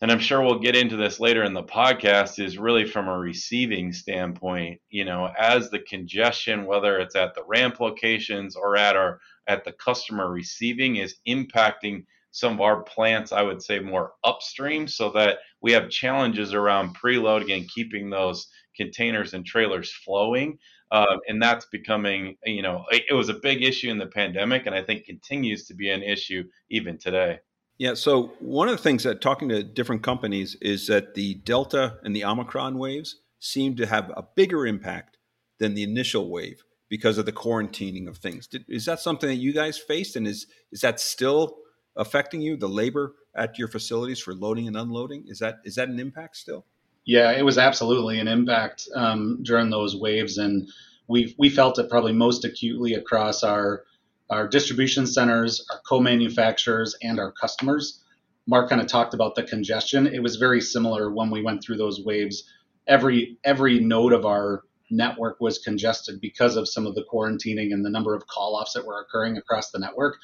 and 0.00 0.10
I'm 0.10 0.18
sure 0.18 0.42
we'll 0.42 0.58
get 0.58 0.76
into 0.76 0.96
this 0.96 1.20
later 1.20 1.44
in 1.44 1.54
the 1.54 1.62
podcast, 1.62 2.44
is 2.44 2.58
really 2.58 2.84
from 2.84 3.08
a 3.08 3.16
receiving 3.16 3.92
standpoint, 3.92 4.80
you 4.90 5.04
know, 5.04 5.30
as 5.38 5.70
the 5.70 5.78
congestion, 5.78 6.66
whether 6.66 6.98
it's 6.98 7.14
at 7.14 7.34
the 7.34 7.44
ramp 7.46 7.78
locations 7.80 8.56
or 8.56 8.76
at 8.76 8.96
our 8.96 9.20
at 9.46 9.64
the 9.64 9.72
customer 9.72 10.30
receiving 10.30 10.96
is 10.96 11.16
impacting 11.28 12.04
some 12.34 12.54
of 12.54 12.60
our 12.60 12.82
plants, 12.82 13.30
I 13.30 13.42
would 13.42 13.62
say, 13.62 13.78
more 13.78 14.14
upstream 14.24 14.88
so 14.88 15.08
that 15.10 15.38
we 15.62 15.70
have 15.70 15.88
challenges 15.88 16.52
around 16.52 16.96
preloading 16.96 17.56
and 17.56 17.70
keeping 17.70 18.10
those 18.10 18.48
containers 18.76 19.34
and 19.34 19.46
trailers 19.46 19.92
flowing. 19.92 20.58
Uh, 20.90 21.16
and 21.28 21.40
that's 21.40 21.66
becoming, 21.66 22.36
you 22.44 22.60
know, 22.60 22.86
it, 22.90 23.04
it 23.08 23.14
was 23.14 23.28
a 23.28 23.34
big 23.34 23.62
issue 23.62 23.88
in 23.88 23.98
the 23.98 24.06
pandemic, 24.06 24.66
and 24.66 24.74
I 24.74 24.82
think 24.82 25.04
continues 25.04 25.64
to 25.66 25.74
be 25.74 25.90
an 25.90 26.02
issue 26.02 26.42
even 26.70 26.98
today. 26.98 27.38
Yeah. 27.78 27.94
So 27.94 28.32
one 28.40 28.68
of 28.68 28.76
the 28.76 28.82
things 28.82 29.04
that 29.04 29.20
talking 29.20 29.48
to 29.50 29.62
different 29.62 30.02
companies 30.02 30.56
is 30.60 30.88
that 30.88 31.14
the 31.14 31.34
Delta 31.34 31.98
and 32.02 32.16
the 32.16 32.24
Omicron 32.24 32.78
waves 32.78 33.20
seem 33.38 33.76
to 33.76 33.86
have 33.86 34.10
a 34.16 34.24
bigger 34.34 34.66
impact 34.66 35.18
than 35.60 35.74
the 35.74 35.84
initial 35.84 36.28
wave 36.30 36.64
because 36.88 37.16
of 37.16 37.26
the 37.26 37.32
quarantining 37.32 38.08
of 38.08 38.16
things. 38.16 38.48
Did, 38.48 38.64
is 38.68 38.86
that 38.86 38.98
something 38.98 39.28
that 39.28 39.36
you 39.36 39.52
guys 39.52 39.78
faced, 39.78 40.16
and 40.16 40.26
is 40.26 40.48
is 40.72 40.80
that 40.80 40.98
still 40.98 41.58
affecting 41.96 42.40
you? 42.40 42.56
The 42.56 42.68
labor 42.68 43.14
at 43.34 43.58
your 43.58 43.68
facilities 43.68 44.20
for 44.20 44.34
loading 44.34 44.68
and 44.68 44.76
unloading 44.76 45.24
is 45.26 45.38
that 45.40 45.60
is 45.64 45.74
that 45.76 45.88
an 45.88 45.98
impact 45.98 46.36
still? 46.36 46.64
Yeah, 47.04 47.32
it 47.32 47.44
was 47.44 47.58
absolutely 47.58 48.18
an 48.18 48.28
impact 48.28 48.88
um, 48.94 49.40
during 49.42 49.70
those 49.70 49.94
waves, 49.96 50.38
and 50.38 50.68
we 51.06 51.34
we 51.38 51.48
felt 51.50 51.78
it 51.78 51.90
probably 51.90 52.12
most 52.12 52.44
acutely 52.44 52.94
across 52.94 53.42
our 53.42 53.84
our 54.30 54.48
distribution 54.48 55.06
centers, 55.06 55.66
our 55.70 55.80
co-manufacturers, 55.86 56.96
and 57.02 57.20
our 57.20 57.32
customers. 57.32 58.00
Mark 58.46 58.68
kind 58.68 58.80
of 58.80 58.86
talked 58.86 59.14
about 59.14 59.34
the 59.34 59.42
congestion. 59.42 60.06
It 60.06 60.22
was 60.22 60.36
very 60.36 60.60
similar 60.60 61.10
when 61.10 61.30
we 61.30 61.42
went 61.42 61.62
through 61.62 61.76
those 61.76 62.02
waves. 62.04 62.44
Every 62.86 63.38
every 63.44 63.80
node 63.80 64.12
of 64.12 64.24
our 64.24 64.62
network 64.90 65.40
was 65.40 65.58
congested 65.58 66.20
because 66.20 66.56
of 66.56 66.68
some 66.68 66.86
of 66.86 66.94
the 66.94 67.04
quarantining 67.12 67.72
and 67.72 67.84
the 67.84 67.90
number 67.90 68.14
of 68.14 68.26
call 68.26 68.54
offs 68.54 68.74
that 68.74 68.86
were 68.86 69.00
occurring 69.00 69.36
across 69.36 69.70
the 69.70 69.78
network 69.78 70.18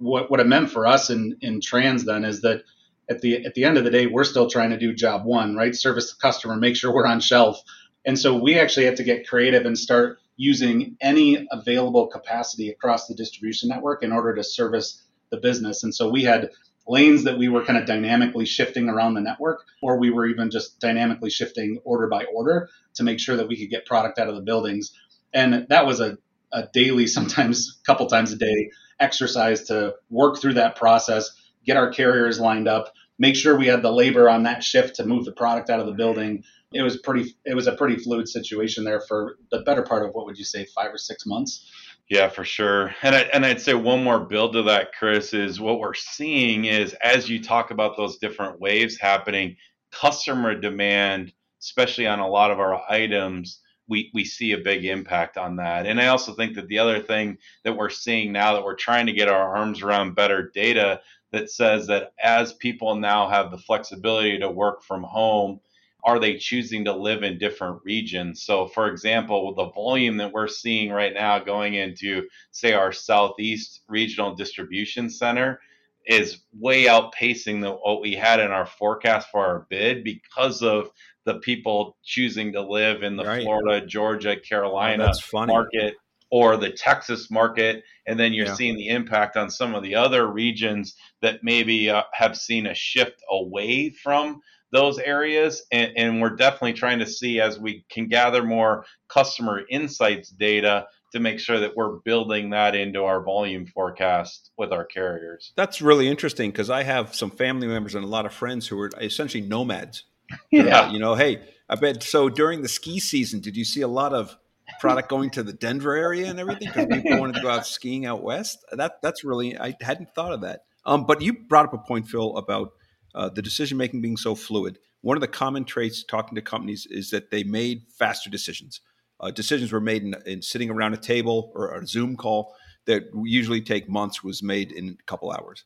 what, 0.00 0.30
what 0.30 0.40
it 0.40 0.46
meant 0.46 0.70
for 0.70 0.86
us 0.86 1.10
in, 1.10 1.36
in 1.40 1.60
trans 1.60 2.04
then 2.04 2.24
is 2.24 2.42
that 2.42 2.62
at 3.08 3.20
the 3.20 3.44
at 3.44 3.54
the 3.54 3.64
end 3.64 3.76
of 3.76 3.84
the 3.84 3.90
day, 3.90 4.06
we're 4.06 4.24
still 4.24 4.48
trying 4.48 4.70
to 4.70 4.78
do 4.78 4.94
job 4.94 5.24
one, 5.24 5.56
right? 5.56 5.74
Service 5.74 6.12
the 6.12 6.20
customer, 6.20 6.56
make 6.56 6.76
sure 6.76 6.94
we're 6.94 7.06
on 7.06 7.20
shelf. 7.20 7.60
And 8.04 8.18
so 8.18 8.36
we 8.36 8.58
actually 8.58 8.86
had 8.86 8.96
to 8.96 9.04
get 9.04 9.28
creative 9.28 9.66
and 9.66 9.78
start 9.78 10.18
using 10.36 10.96
any 11.00 11.46
available 11.50 12.06
capacity 12.06 12.70
across 12.70 13.06
the 13.06 13.14
distribution 13.14 13.68
network 13.68 14.02
in 14.02 14.12
order 14.12 14.34
to 14.34 14.42
service 14.42 15.02
the 15.30 15.36
business. 15.36 15.82
And 15.84 15.94
so 15.94 16.08
we 16.08 16.22
had 16.22 16.50
lanes 16.88 17.24
that 17.24 17.36
we 17.36 17.48
were 17.48 17.64
kind 17.64 17.78
of 17.78 17.84
dynamically 17.84 18.46
shifting 18.46 18.88
around 18.88 19.14
the 19.14 19.20
network, 19.20 19.64
or 19.82 19.98
we 19.98 20.10
were 20.10 20.26
even 20.26 20.50
just 20.50 20.80
dynamically 20.80 21.30
shifting 21.30 21.78
order 21.84 22.08
by 22.08 22.24
order 22.34 22.70
to 22.94 23.02
make 23.02 23.20
sure 23.20 23.36
that 23.36 23.48
we 23.48 23.56
could 23.56 23.70
get 23.70 23.84
product 23.86 24.18
out 24.18 24.28
of 24.28 24.34
the 24.34 24.40
buildings. 24.40 24.92
And 25.34 25.66
that 25.68 25.84
was 25.84 26.00
a, 26.00 26.16
a 26.52 26.68
daily, 26.72 27.06
sometimes 27.06 27.80
a 27.82 27.86
couple 27.86 28.06
times 28.06 28.32
a 28.32 28.36
day 28.36 28.70
exercise 28.98 29.62
to 29.64 29.94
work 30.10 30.38
through 30.38 30.54
that 30.54 30.76
process, 30.76 31.30
get 31.64 31.76
our 31.76 31.90
carriers 31.90 32.38
lined 32.38 32.68
up, 32.68 32.92
make 33.18 33.36
sure 33.36 33.56
we 33.56 33.66
had 33.66 33.82
the 33.82 33.92
labor 33.92 34.28
on 34.28 34.42
that 34.44 34.62
shift 34.62 34.96
to 34.96 35.06
move 35.06 35.24
the 35.24 35.32
product 35.32 35.70
out 35.70 35.80
of 35.80 35.86
the 35.86 35.92
building. 35.92 36.42
It 36.72 36.82
was 36.82 36.98
pretty. 36.98 37.34
It 37.44 37.54
was 37.54 37.66
a 37.66 37.72
pretty 37.72 37.96
fluid 37.96 38.28
situation 38.28 38.84
there 38.84 39.00
for 39.00 39.36
the 39.50 39.60
better 39.62 39.82
part 39.82 40.04
of 40.06 40.14
what 40.14 40.26
would 40.26 40.38
you 40.38 40.44
say, 40.44 40.66
five 40.66 40.92
or 40.92 40.98
six 40.98 41.26
months. 41.26 41.68
Yeah, 42.08 42.28
for 42.28 42.44
sure. 42.44 42.92
And 43.02 43.14
I, 43.14 43.20
and 43.32 43.46
I'd 43.46 43.60
say 43.60 43.74
one 43.74 44.02
more 44.02 44.18
build 44.18 44.52
to 44.54 44.62
that, 44.64 44.92
Chris, 44.92 45.32
is 45.32 45.60
what 45.60 45.78
we're 45.78 45.94
seeing 45.94 46.64
is 46.64 46.92
as 46.94 47.28
you 47.28 47.40
talk 47.42 47.70
about 47.70 47.96
those 47.96 48.18
different 48.18 48.60
waves 48.60 48.98
happening, 48.98 49.56
customer 49.92 50.56
demand, 50.56 51.32
especially 51.60 52.08
on 52.08 52.18
a 52.18 52.28
lot 52.28 52.50
of 52.50 52.58
our 52.58 52.82
items, 52.90 53.60
we, 53.90 54.10
we 54.14 54.24
see 54.24 54.52
a 54.52 54.58
big 54.58 54.86
impact 54.86 55.36
on 55.36 55.56
that. 55.56 55.84
And 55.84 56.00
I 56.00 56.06
also 56.06 56.32
think 56.32 56.54
that 56.54 56.68
the 56.68 56.78
other 56.78 57.00
thing 57.00 57.36
that 57.64 57.76
we're 57.76 57.90
seeing 57.90 58.32
now 58.32 58.54
that 58.54 58.64
we're 58.64 58.76
trying 58.76 59.06
to 59.06 59.12
get 59.12 59.28
our 59.28 59.56
arms 59.56 59.82
around 59.82 60.14
better 60.14 60.50
data 60.54 61.00
that 61.32 61.50
says 61.50 61.88
that 61.88 62.12
as 62.22 62.54
people 62.54 62.94
now 62.94 63.28
have 63.28 63.50
the 63.50 63.58
flexibility 63.58 64.38
to 64.38 64.48
work 64.48 64.82
from 64.84 65.02
home, 65.02 65.60
are 66.04 66.18
they 66.18 66.38
choosing 66.38 66.84
to 66.84 66.92
live 66.94 67.24
in 67.24 67.36
different 67.36 67.80
regions? 67.84 68.42
So, 68.42 68.68
for 68.68 68.88
example, 68.88 69.54
the 69.54 69.70
volume 69.70 70.16
that 70.16 70.32
we're 70.32 70.48
seeing 70.48 70.90
right 70.90 71.12
now 71.12 71.40
going 71.40 71.74
into, 71.74 72.26
say, 72.52 72.72
our 72.72 72.92
Southeast 72.92 73.82
Regional 73.86 74.34
Distribution 74.34 75.10
Center 75.10 75.60
is 76.06 76.38
way 76.52 76.84
outpacing 76.84 77.60
the, 77.60 77.72
what 77.72 78.00
we 78.00 78.14
had 78.14 78.40
in 78.40 78.50
our 78.50 78.66
forecast 78.66 79.28
for 79.30 79.44
our 79.44 79.66
bid 79.68 80.04
because 80.04 80.62
of 80.62 80.90
the 81.26 81.34
people 81.40 81.96
choosing 82.02 82.52
to 82.52 82.62
live 82.62 83.02
in 83.02 83.16
the 83.16 83.24
right. 83.24 83.42
Florida, 83.42 83.86
Georgia, 83.86 84.36
Carolina 84.36 85.12
oh, 85.34 85.46
market 85.46 85.94
or 86.30 86.56
the 86.56 86.70
Texas 86.70 87.30
market. 87.30 87.82
And 88.06 88.18
then 88.18 88.32
you're 88.32 88.46
yeah. 88.46 88.54
seeing 88.54 88.76
the 88.76 88.88
impact 88.88 89.36
on 89.36 89.50
some 89.50 89.74
of 89.74 89.82
the 89.82 89.96
other 89.96 90.26
regions 90.26 90.94
that 91.22 91.40
maybe 91.42 91.90
uh, 91.90 92.04
have 92.12 92.36
seen 92.36 92.66
a 92.66 92.74
shift 92.74 93.22
away 93.30 93.90
from 93.90 94.40
those 94.72 94.98
areas. 94.98 95.64
And, 95.72 95.92
and, 95.96 96.20
we're 96.20 96.36
definitely 96.36 96.74
trying 96.74 97.00
to 97.00 97.06
see 97.06 97.40
as 97.40 97.58
we 97.58 97.84
can 97.90 98.06
gather 98.06 98.44
more 98.44 98.84
customer 99.08 99.62
insights 99.68 100.30
data 100.30 100.86
to 101.12 101.20
make 101.20 101.40
sure 101.40 101.60
that 101.60 101.76
we're 101.76 101.96
building 102.04 102.50
that 102.50 102.74
into 102.74 103.04
our 103.04 103.22
volume 103.22 103.66
forecast 103.66 104.50
with 104.56 104.72
our 104.72 104.84
carriers. 104.84 105.52
That's 105.56 105.82
really 105.82 106.08
interesting 106.08 106.50
because 106.50 106.70
I 106.70 106.82
have 106.84 107.14
some 107.14 107.30
family 107.30 107.66
members 107.66 107.94
and 107.94 108.04
a 108.04 108.08
lot 108.08 108.26
of 108.26 108.32
friends 108.32 108.66
who 108.66 108.78
are 108.80 108.90
essentially 109.00 109.42
nomads. 109.42 110.04
Yeah. 110.52 110.92
you 110.92 111.00
know, 111.00 111.16
hey, 111.16 111.42
I 111.68 111.74
bet 111.74 112.04
so 112.04 112.28
during 112.28 112.62
the 112.62 112.68
ski 112.68 113.00
season, 113.00 113.40
did 113.40 113.56
you 113.56 113.64
see 113.64 113.80
a 113.80 113.88
lot 113.88 114.12
of 114.12 114.36
product 114.78 115.08
going 115.08 115.30
to 115.30 115.42
the 115.42 115.52
Denver 115.52 115.96
area 115.96 116.28
and 116.28 116.38
everything 116.38 116.68
because 116.68 116.86
people 116.86 117.18
wanted 117.18 117.34
to 117.34 117.42
go 117.42 117.50
out 117.50 117.66
skiing 117.66 118.06
out 118.06 118.22
west? 118.22 118.64
That 118.70 119.02
that's 119.02 119.24
really 119.24 119.58
I 119.58 119.74
hadn't 119.80 120.14
thought 120.14 120.32
of 120.32 120.42
that. 120.42 120.66
Um, 120.86 121.04
but 121.04 121.20
you 121.20 121.32
brought 121.32 121.66
up 121.66 121.74
a 121.74 121.78
point, 121.78 122.06
Phil, 122.08 122.36
about 122.36 122.72
uh, 123.14 123.28
the 123.28 123.42
decision 123.42 123.76
making 123.76 124.00
being 124.00 124.16
so 124.16 124.34
fluid. 124.34 124.78
One 125.02 125.16
of 125.16 125.20
the 125.20 125.28
common 125.28 125.64
traits 125.64 126.04
talking 126.04 126.34
to 126.36 126.42
companies 126.42 126.86
is 126.88 127.10
that 127.10 127.30
they 127.30 127.42
made 127.42 127.82
faster 127.88 128.30
decisions. 128.30 128.80
Uh, 129.20 129.30
decisions 129.30 129.70
were 129.70 129.80
made 129.80 130.02
in, 130.02 130.14
in, 130.26 130.42
sitting 130.42 130.70
around 130.70 130.94
a 130.94 130.96
table 130.96 131.52
or 131.54 131.74
a 131.74 131.86
Zoom 131.86 132.16
call 132.16 132.54
that 132.86 133.04
usually 133.24 133.60
take 133.60 133.88
months 133.88 134.24
was 134.24 134.42
made 134.42 134.72
in 134.72 134.96
a 134.98 135.02
couple 135.04 135.30
hours. 135.30 135.64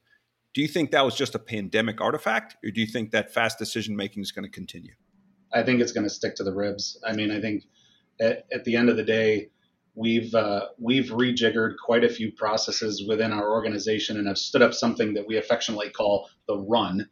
Do 0.52 0.61
you 0.61 0.68
think 0.68 0.90
that 0.90 1.04
was 1.04 1.14
just 1.14 1.34
a 1.34 1.38
pandemic 1.38 2.00
artifact, 2.00 2.56
or 2.64 2.70
do 2.70 2.80
you 2.80 2.87
think 2.87 3.12
that 3.12 3.32
fast 3.32 3.58
decision 3.58 3.96
making 3.96 4.23
is 4.23 4.32
going 4.32 4.44
to 4.44 4.50
continue? 4.50 4.94
I 5.52 5.62
think 5.62 5.80
it's 5.80 5.92
going 5.92 6.04
to 6.04 6.11
stick 6.11 6.34
to 6.37 6.44
the 6.44 6.52
ribs. 6.52 6.99
I 7.06 7.12
mean, 7.12 7.30
I 7.30 7.40
think 7.40 7.64
at, 8.20 8.46
at 8.52 8.64
the 8.64 8.76
end 8.76 8.88
of 8.88 8.96
the 8.96 9.04
day, 9.04 9.50
we've 9.94 10.34
uh, 10.34 10.66
we've 10.78 11.06
rejiggered 11.06 11.75
quite 11.84 12.04
a 12.04 12.08
few 12.08 12.32
processes 12.32 13.04
within 13.06 13.32
our 13.32 13.50
organization 13.50 14.16
and 14.16 14.26
have 14.26 14.38
stood 14.38 14.62
up 14.62 14.75
something 14.75 15.14
that 15.14 15.26
we 15.26 15.37
affectionately 15.37 15.90
call 15.90 16.28
the 16.46 16.58
run, 16.58 17.08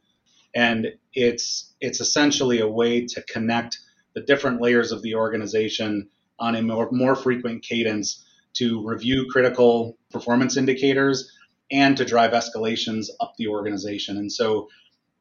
and 0.54 0.88
it's 1.14 1.75
it's 1.80 2.00
essentially 2.00 2.61
a 2.61 2.68
way 2.68 3.06
to 3.06 3.22
connect 3.22 3.78
the 4.14 4.22
different 4.22 4.61
layers 4.61 4.92
of 4.92 5.02
the 5.02 5.14
organization 5.14 6.08
on 6.38 6.56
a 6.56 6.62
more, 6.62 6.88
more 6.90 7.14
frequent 7.14 7.62
cadence 7.62 8.24
to 8.54 8.86
review 8.86 9.26
critical 9.30 9.96
performance 10.10 10.56
indicators 10.56 11.30
and 11.70 11.96
to 11.96 12.04
drive 12.04 12.32
escalations 12.32 13.06
up 13.20 13.34
the 13.38 13.48
organization. 13.48 14.18
And 14.18 14.30
so 14.30 14.68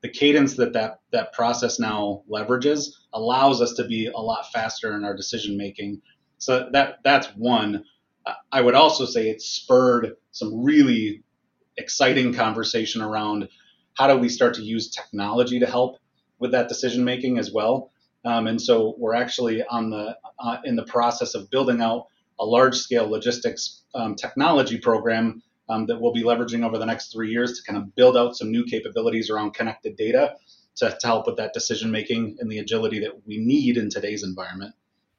the 0.01 0.09
cadence 0.09 0.55
that 0.55 0.73
that, 0.73 0.99
that 1.11 1.33
process 1.33 1.79
now 1.79 2.23
leverages 2.29 2.87
allows 3.13 3.61
us 3.61 3.73
to 3.73 3.85
be 3.85 4.07
a 4.07 4.17
lot 4.19 4.51
faster 4.51 4.95
in 4.95 5.05
our 5.05 5.15
decision 5.15 5.57
making. 5.57 6.01
So 6.39 6.69
that 6.73 6.97
that's 7.03 7.27
one. 7.37 7.85
I 8.51 8.61
would 8.61 8.75
also 8.75 9.05
say 9.05 9.29
it 9.29 9.41
spurred 9.41 10.15
some 10.31 10.63
really 10.63 11.23
exciting 11.77 12.33
conversation 12.33 13.01
around 13.01 13.47
how 13.95 14.07
do 14.07 14.17
we 14.17 14.29
start 14.29 14.55
to 14.55 14.61
use 14.61 14.89
technology 14.89 15.59
to 15.59 15.65
help 15.65 15.97
with 16.39 16.51
that 16.51 16.67
decision 16.67 17.03
making 17.03 17.37
as 17.37 17.51
well. 17.51 17.91
Um, 18.23 18.47
and 18.47 18.61
so 18.61 18.95
we're 18.97 19.15
actually 19.15 19.63
on 19.63 19.89
the 19.89 20.17
uh, 20.39 20.57
in 20.63 20.75
the 20.75 20.83
process 20.83 21.33
of 21.33 21.49
building 21.49 21.81
out 21.81 22.07
a 22.39 22.45
large 22.45 22.75
scale 22.75 23.09
logistics 23.09 23.83
um, 23.95 24.15
technology 24.15 24.77
program 24.77 25.41
um, 25.69 25.85
that 25.87 25.99
we'll 25.99 26.13
be 26.13 26.23
leveraging 26.23 26.65
over 26.65 26.77
the 26.77 26.85
next 26.85 27.11
three 27.11 27.31
years 27.31 27.59
to 27.59 27.71
kind 27.71 27.81
of 27.81 27.95
build 27.95 28.17
out 28.17 28.35
some 28.35 28.51
new 28.51 28.63
capabilities 28.65 29.29
around 29.29 29.53
connected 29.53 29.95
data 29.95 30.35
to, 30.75 30.97
to 30.99 31.07
help 31.07 31.27
with 31.27 31.37
that 31.37 31.53
decision 31.53 31.91
making 31.91 32.37
and 32.39 32.51
the 32.51 32.59
agility 32.59 32.99
that 32.99 33.25
we 33.25 33.37
need 33.37 33.77
in 33.77 33.89
today's 33.89 34.23
environment. 34.23 34.73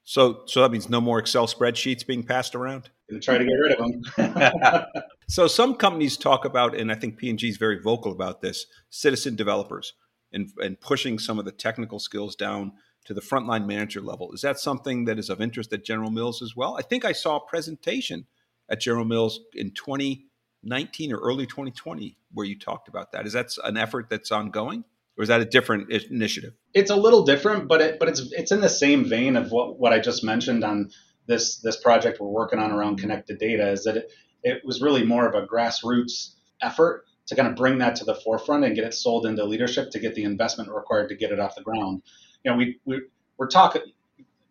So, 0.05 0.43
so 0.47 0.61
that 0.61 0.71
means 0.71 0.89
no 0.89 0.99
more 0.99 1.19
Excel 1.19 1.47
spreadsheets 1.47 2.05
being 2.05 2.23
passed 2.23 2.55
around. 2.55 2.89
Going 3.09 3.21
to 3.21 3.25
try 3.25 3.37
to 3.37 3.45
get 3.45 3.53
rid 3.53 3.71
of 3.71 3.79
them. 4.17 4.85
so, 5.29 5.47
some 5.47 5.75
companies 5.75 6.17
talk 6.17 6.43
about, 6.43 6.75
and 6.75 6.91
I 6.91 6.95
think 6.95 7.17
P&G 7.17 7.47
is 7.47 7.57
very 7.57 7.79
vocal 7.79 8.11
about 8.11 8.41
this: 8.41 8.65
citizen 8.89 9.35
developers 9.37 9.93
and 10.33 10.49
and 10.61 10.79
pushing 10.79 11.19
some 11.19 11.39
of 11.39 11.45
the 11.45 11.51
technical 11.51 11.99
skills 11.99 12.35
down 12.35 12.73
to 13.05 13.13
the 13.13 13.21
frontline 13.21 13.65
manager 13.65 14.01
level. 14.01 14.31
Is 14.33 14.41
that 14.41 14.59
something 14.59 15.05
that 15.05 15.19
is 15.19 15.29
of 15.29 15.41
interest 15.41 15.73
at 15.73 15.83
General 15.83 16.11
Mills 16.11 16.41
as 16.41 16.55
well? 16.55 16.77
I 16.77 16.81
think 16.81 17.05
I 17.05 17.11
saw 17.11 17.37
a 17.37 17.45
presentation 17.45 18.25
at 18.69 18.79
General 18.79 19.05
Mills 19.05 19.39
in 19.53 19.71
2019 19.71 21.13
or 21.13 21.17
early 21.17 21.45
2020 21.45 22.17
where 22.33 22.45
you 22.45 22.57
talked 22.57 22.87
about 22.87 23.11
that. 23.11 23.25
Is 23.25 23.33
that 23.33 23.51
an 23.63 23.77
effort 23.77 24.09
that's 24.09 24.31
ongoing? 24.31 24.85
or 25.17 25.23
is 25.23 25.29
that 25.29 25.41
a 25.41 25.45
different 25.45 25.91
initiative? 25.91 26.53
It's 26.73 26.89
a 26.89 26.95
little 26.95 27.23
different, 27.23 27.67
but 27.67 27.81
it 27.81 27.99
but 27.99 28.09
it's 28.09 28.21
it's 28.31 28.51
in 28.51 28.61
the 28.61 28.69
same 28.69 29.05
vein 29.05 29.35
of 29.35 29.51
what 29.51 29.79
what 29.79 29.93
I 29.93 29.99
just 29.99 30.23
mentioned 30.23 30.63
on 30.63 30.89
this 31.27 31.57
this 31.57 31.77
project 31.77 32.19
we're 32.19 32.27
working 32.27 32.59
on 32.59 32.71
around 32.71 32.97
connected 32.97 33.37
data. 33.37 33.69
Is 33.71 33.83
that 33.83 33.97
it, 33.97 34.11
it 34.43 34.61
was 34.65 34.81
really 34.81 35.05
more 35.05 35.27
of 35.27 35.35
a 35.35 35.45
grassroots 35.45 36.33
effort 36.61 37.05
to 37.27 37.35
kind 37.35 37.47
of 37.47 37.55
bring 37.55 37.77
that 37.77 37.95
to 37.97 38.05
the 38.05 38.15
forefront 38.15 38.65
and 38.65 38.75
get 38.75 38.85
it 38.85 38.93
sold 38.93 39.25
into 39.25 39.45
leadership 39.45 39.91
to 39.91 39.99
get 39.99 40.15
the 40.15 40.23
investment 40.23 40.69
required 40.69 41.09
to 41.09 41.15
get 41.15 41.31
it 41.31 41.39
off 41.39 41.55
the 41.55 41.61
ground. 41.61 42.01
You 42.43 42.51
know, 42.51 42.57
we, 42.57 42.79
we 42.85 43.01
we're 43.37 43.47
talking 43.47 43.81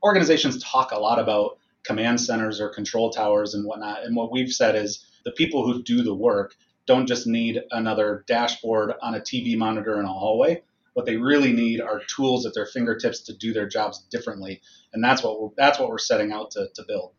organizations 0.02 0.62
talk 0.62 0.92
a 0.92 0.98
lot 0.98 1.18
about 1.18 1.58
command 1.84 2.20
centers 2.20 2.60
or 2.60 2.68
control 2.68 3.10
towers 3.10 3.54
and 3.54 3.66
whatnot, 3.66 4.04
and 4.04 4.16
what 4.16 4.32
we've 4.32 4.52
said 4.52 4.74
is 4.76 5.06
the 5.24 5.32
people 5.32 5.64
who 5.64 5.82
do 5.82 6.02
the 6.02 6.14
work 6.14 6.54
don't 6.86 7.06
just 7.06 7.26
need 7.26 7.60
another 7.70 8.24
dashboard 8.26 8.92
on 9.02 9.14
a 9.14 9.20
TV 9.20 9.56
monitor 9.56 10.00
in 10.00 10.04
a 10.04 10.12
hallway. 10.12 10.62
What 10.94 11.06
they 11.06 11.16
really 11.16 11.52
need 11.52 11.80
are 11.80 12.02
tools 12.06 12.44
at 12.44 12.54
their 12.54 12.66
fingertips 12.66 13.20
to 13.20 13.36
do 13.36 13.52
their 13.52 13.68
jobs 13.68 14.04
differently, 14.10 14.60
and 14.92 15.02
that's 15.02 15.22
what 15.22 15.40
we're, 15.40 15.48
that's 15.56 15.78
what 15.78 15.88
we're 15.88 15.98
setting 15.98 16.32
out 16.32 16.50
to, 16.52 16.68
to 16.74 16.82
build. 16.86 17.12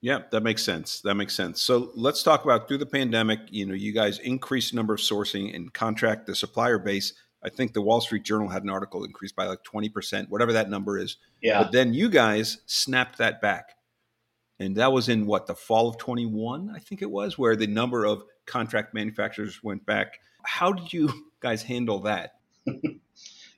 Yeah, 0.00 0.20
that 0.30 0.42
makes 0.42 0.62
sense. 0.62 1.00
That 1.00 1.16
makes 1.16 1.34
sense. 1.34 1.60
So 1.60 1.90
let's 1.94 2.22
talk 2.22 2.44
about 2.44 2.68
through 2.68 2.78
the 2.78 2.86
pandemic. 2.86 3.40
You 3.50 3.66
know, 3.66 3.74
you 3.74 3.92
guys 3.92 4.20
increased 4.20 4.72
number 4.72 4.94
of 4.94 5.00
sourcing 5.00 5.54
and 5.54 5.72
contract 5.74 6.26
the 6.26 6.36
supplier 6.36 6.78
base. 6.78 7.14
I 7.42 7.48
think 7.48 7.72
the 7.72 7.82
Wall 7.82 8.00
Street 8.00 8.24
Journal 8.24 8.48
had 8.48 8.64
an 8.64 8.70
article 8.70 9.04
increased 9.04 9.36
by 9.36 9.46
like 9.46 9.62
twenty 9.62 9.88
percent, 9.88 10.30
whatever 10.30 10.52
that 10.54 10.70
number 10.70 10.98
is. 10.98 11.16
Yeah. 11.40 11.62
But 11.62 11.72
then 11.72 11.94
you 11.94 12.08
guys 12.08 12.58
snapped 12.66 13.18
that 13.18 13.40
back, 13.40 13.76
and 14.58 14.76
that 14.76 14.92
was 14.92 15.08
in 15.08 15.26
what 15.26 15.46
the 15.46 15.54
fall 15.54 15.88
of 15.88 15.98
twenty 15.98 16.26
one, 16.26 16.72
I 16.74 16.78
think 16.78 17.02
it 17.02 17.10
was, 17.10 17.38
where 17.38 17.56
the 17.56 17.66
number 17.66 18.04
of 18.04 18.24
contract 18.46 18.94
manufacturers 18.94 19.62
went 19.62 19.86
back. 19.86 20.20
How 20.44 20.72
did 20.72 20.92
you 20.92 21.12
guys 21.40 21.62
handle 21.62 22.00
that? 22.00 22.32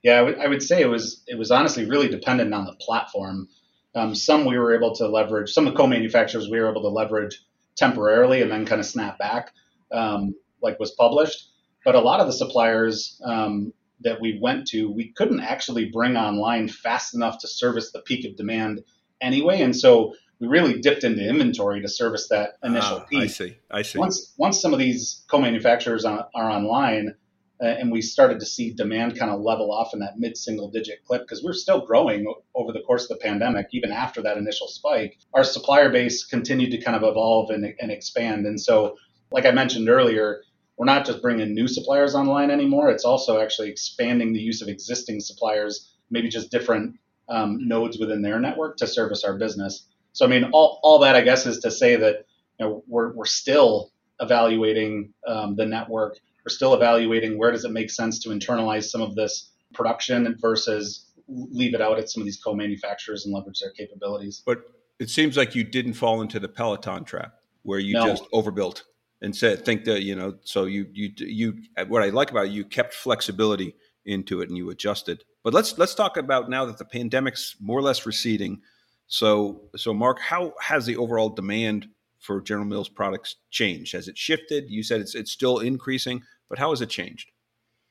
yeah, 0.03 0.19
I 0.19 0.23
would, 0.23 0.37
would 0.49 0.62
say 0.62 0.83
it 0.83 0.88
was 0.88 1.23
it 1.27 1.38
was 1.38 1.51
honestly 1.51 1.87
really 1.87 2.09
dependent 2.09 2.53
on 2.53 2.66
the 2.66 2.75
platform. 2.75 3.49
Um, 3.95 4.14
some 4.14 4.45
we 4.45 4.59
were 4.59 4.75
able 4.75 4.95
to 4.97 5.09
leverage. 5.09 5.53
Some 5.53 5.66
of 5.66 5.73
the 5.73 5.77
co-manufacturers 5.77 6.49
we 6.49 6.61
were 6.61 6.71
able 6.71 6.83
to 6.83 6.88
leverage 6.88 7.40
temporarily 7.77 8.43
and 8.43 8.51
then 8.51 8.66
kind 8.66 8.81
of 8.81 8.87
snap 8.87 9.19
back, 9.19 9.53
um, 9.90 10.35
like 10.62 10.79
was 10.79 10.93
published. 10.93 11.50
But 11.85 11.95
a 11.95 12.01
lot 12.01 12.21
of 12.21 12.27
the 12.27 12.33
suppliers 12.33 13.21
um, 13.25 13.73
that 14.01 14.21
we 14.21 14.38
went 14.40 14.66
to, 14.69 14.90
we 14.90 15.12
couldn't 15.12 15.40
actually 15.40 15.87
bring 15.87 16.16
online 16.16 16.69
fast 16.69 17.14
enough 17.14 17.38
to 17.40 17.49
service 17.49 17.93
the 17.93 18.01
peak 18.01 18.27
of 18.27 18.37
demand 18.37 18.83
anyway, 19.21 19.61
and 19.61 19.77
so 19.77 20.14
we 20.40 20.49
really 20.49 20.81
dipped 20.81 21.05
into 21.05 21.27
inventory 21.27 21.83
to 21.83 21.88
service 21.88 22.29
that 22.29 22.55
initial 22.64 22.99
ah, 23.03 23.07
peak. 23.09 23.23
I 23.23 23.27
see. 23.27 23.57
I 23.71 23.83
see. 23.83 23.99
Once 23.99 24.33
once 24.38 24.61
some 24.61 24.73
of 24.73 24.79
these 24.79 25.25
co-manufacturers 25.31 26.05
are, 26.05 26.29
are 26.35 26.51
online, 26.51 27.14
uh, 27.62 27.66
and 27.66 27.93
we 27.93 28.01
started 28.01 28.40
to 28.40 28.47
see 28.47 28.73
demand 28.73 29.19
kind 29.19 29.31
of 29.31 29.40
level 29.40 29.71
off 29.71 29.93
in 29.93 30.01
that 30.01 30.19
mid-single 30.19 30.71
digit 30.71 31.05
clip 31.05 31.23
because 31.23 31.43
we're 31.45 31.53
still 31.53 31.85
growing 31.85 32.33
over 32.55 32.73
the 32.73 32.81
course 32.81 33.03
of 33.05 33.19
the 33.19 33.23
pandemic, 33.23 33.69
even 33.73 33.93
after 33.93 34.23
that 34.23 34.38
initial 34.38 34.66
spike. 34.66 35.19
Our 35.35 35.45
supplier 35.45 35.90
base 35.90 36.25
continued 36.25 36.71
to 36.71 36.79
kind 36.79 36.97
of 36.97 37.03
evolve 37.03 37.51
and, 37.51 37.75
and 37.79 37.90
expand, 37.90 38.47
and 38.47 38.59
so, 38.59 38.97
like 39.31 39.45
I 39.45 39.51
mentioned 39.51 39.90
earlier, 39.90 40.43
we're 40.81 40.87
not 40.87 41.05
just 41.05 41.21
bringing 41.21 41.53
new 41.53 41.69
suppliers 41.69 42.14
online 42.14 42.51
anymore. 42.51 42.88
It's 42.88 43.05
also 43.05 43.38
actually 43.38 43.69
expanding 43.69 44.33
the 44.33 44.40
use 44.40 44.62
of 44.62 44.69
existing 44.69 45.21
suppliers, 45.21 45.93
maybe 46.11 46.31
just 46.31 46.51
different 46.51 46.99
um, 47.29 47.69
nodes 47.69 47.99
within 47.99 48.23
their 48.23 48.40
network 48.40 48.79
to 48.79 48.87
service 48.87 49.23
our 49.23 49.37
business. 49.37 49.88
So 50.14 50.25
I 50.25 50.29
mean, 50.31 50.45
all, 50.55 50.81
all 50.83 50.99
that 51.01 51.16
I 51.16 51.21
guess 51.21 51.45
is 51.45 51.59
to 51.59 51.71
say 51.71 51.97
that 51.97 52.25
you 52.59 52.64
know, 52.64 52.83
we're 52.87 53.12
we're 53.12 53.27
still 53.27 53.93
evaluating 54.21 55.12
um, 55.27 55.55
the 55.55 55.66
network. 55.66 56.16
We're 56.47 56.49
still 56.49 56.73
evaluating 56.73 57.37
where 57.37 57.53
does 57.53 57.66
it 57.66 57.73
make 57.73 57.90
sense 57.90 58.19
to 58.21 58.31
internalize 58.31 58.85
some 58.85 59.03
of 59.03 59.14
this 59.14 59.51
production 59.75 60.35
versus 60.40 61.11
leave 61.29 61.75
it 61.75 61.83
out 61.83 61.99
at 61.99 62.09
some 62.09 62.23
of 62.23 62.25
these 62.25 62.40
co-manufacturers 62.43 63.27
and 63.27 63.35
leverage 63.35 63.61
their 63.61 63.73
capabilities. 63.73 64.43
But 64.47 64.62
it 64.99 65.11
seems 65.11 65.37
like 65.37 65.55
you 65.55 65.62
didn't 65.62 65.93
fall 65.93 66.23
into 66.23 66.40
the 66.40 66.49
Peloton 66.49 67.05
trap 67.05 67.35
where 67.64 67.79
you 67.79 67.93
no. 67.93 68.07
just 68.07 68.25
overbuilt 68.33 68.85
and 69.23 69.35
said 69.35 69.65
think 69.65 69.85
that 69.85 70.03
you 70.03 70.15
know 70.15 70.37
so 70.43 70.65
you 70.65 70.87
you 70.93 71.13
you 71.17 71.63
what 71.89 72.03
I 72.03 72.09
like 72.11 72.31
about 72.31 72.47
it, 72.47 72.53
you 72.53 72.65
kept 72.65 72.95
flexibility 72.95 73.75
into 74.05 74.41
it 74.41 74.49
and 74.49 74.57
you 74.57 74.71
adjusted. 74.71 75.25
But 75.43 75.55
let's 75.55 75.79
let's 75.79 75.95
talk 75.95 76.17
about 76.17 76.51
now 76.51 76.65
that 76.67 76.79
the 76.79 76.85
pandemic's 76.85 77.57
more 77.61 77.79
or 77.79 77.83
less 77.83 78.07
receding 78.07 78.61
so, 79.11 79.63
so 79.77 79.93
Mark, 79.93 80.21
how 80.21 80.55
has 80.61 80.87
the 80.87 80.97
overall 80.97 81.29
demand 81.29 81.89
for 82.21 82.41
General 82.41 82.65
Mills 82.65 82.89
products 82.89 83.37
changed? 83.51 83.93
Has 83.93 84.07
it 84.07 84.17
shifted? 84.17 84.71
You 84.71 84.85
said 84.85 85.01
it's 85.01 85.17
it's 85.17 85.33
still 85.33 85.59
increasing, 85.59 86.23
but 86.49 86.61
how 86.61 86.71
has 86.71 86.81
it 86.81 86.91
changed? 86.91 87.33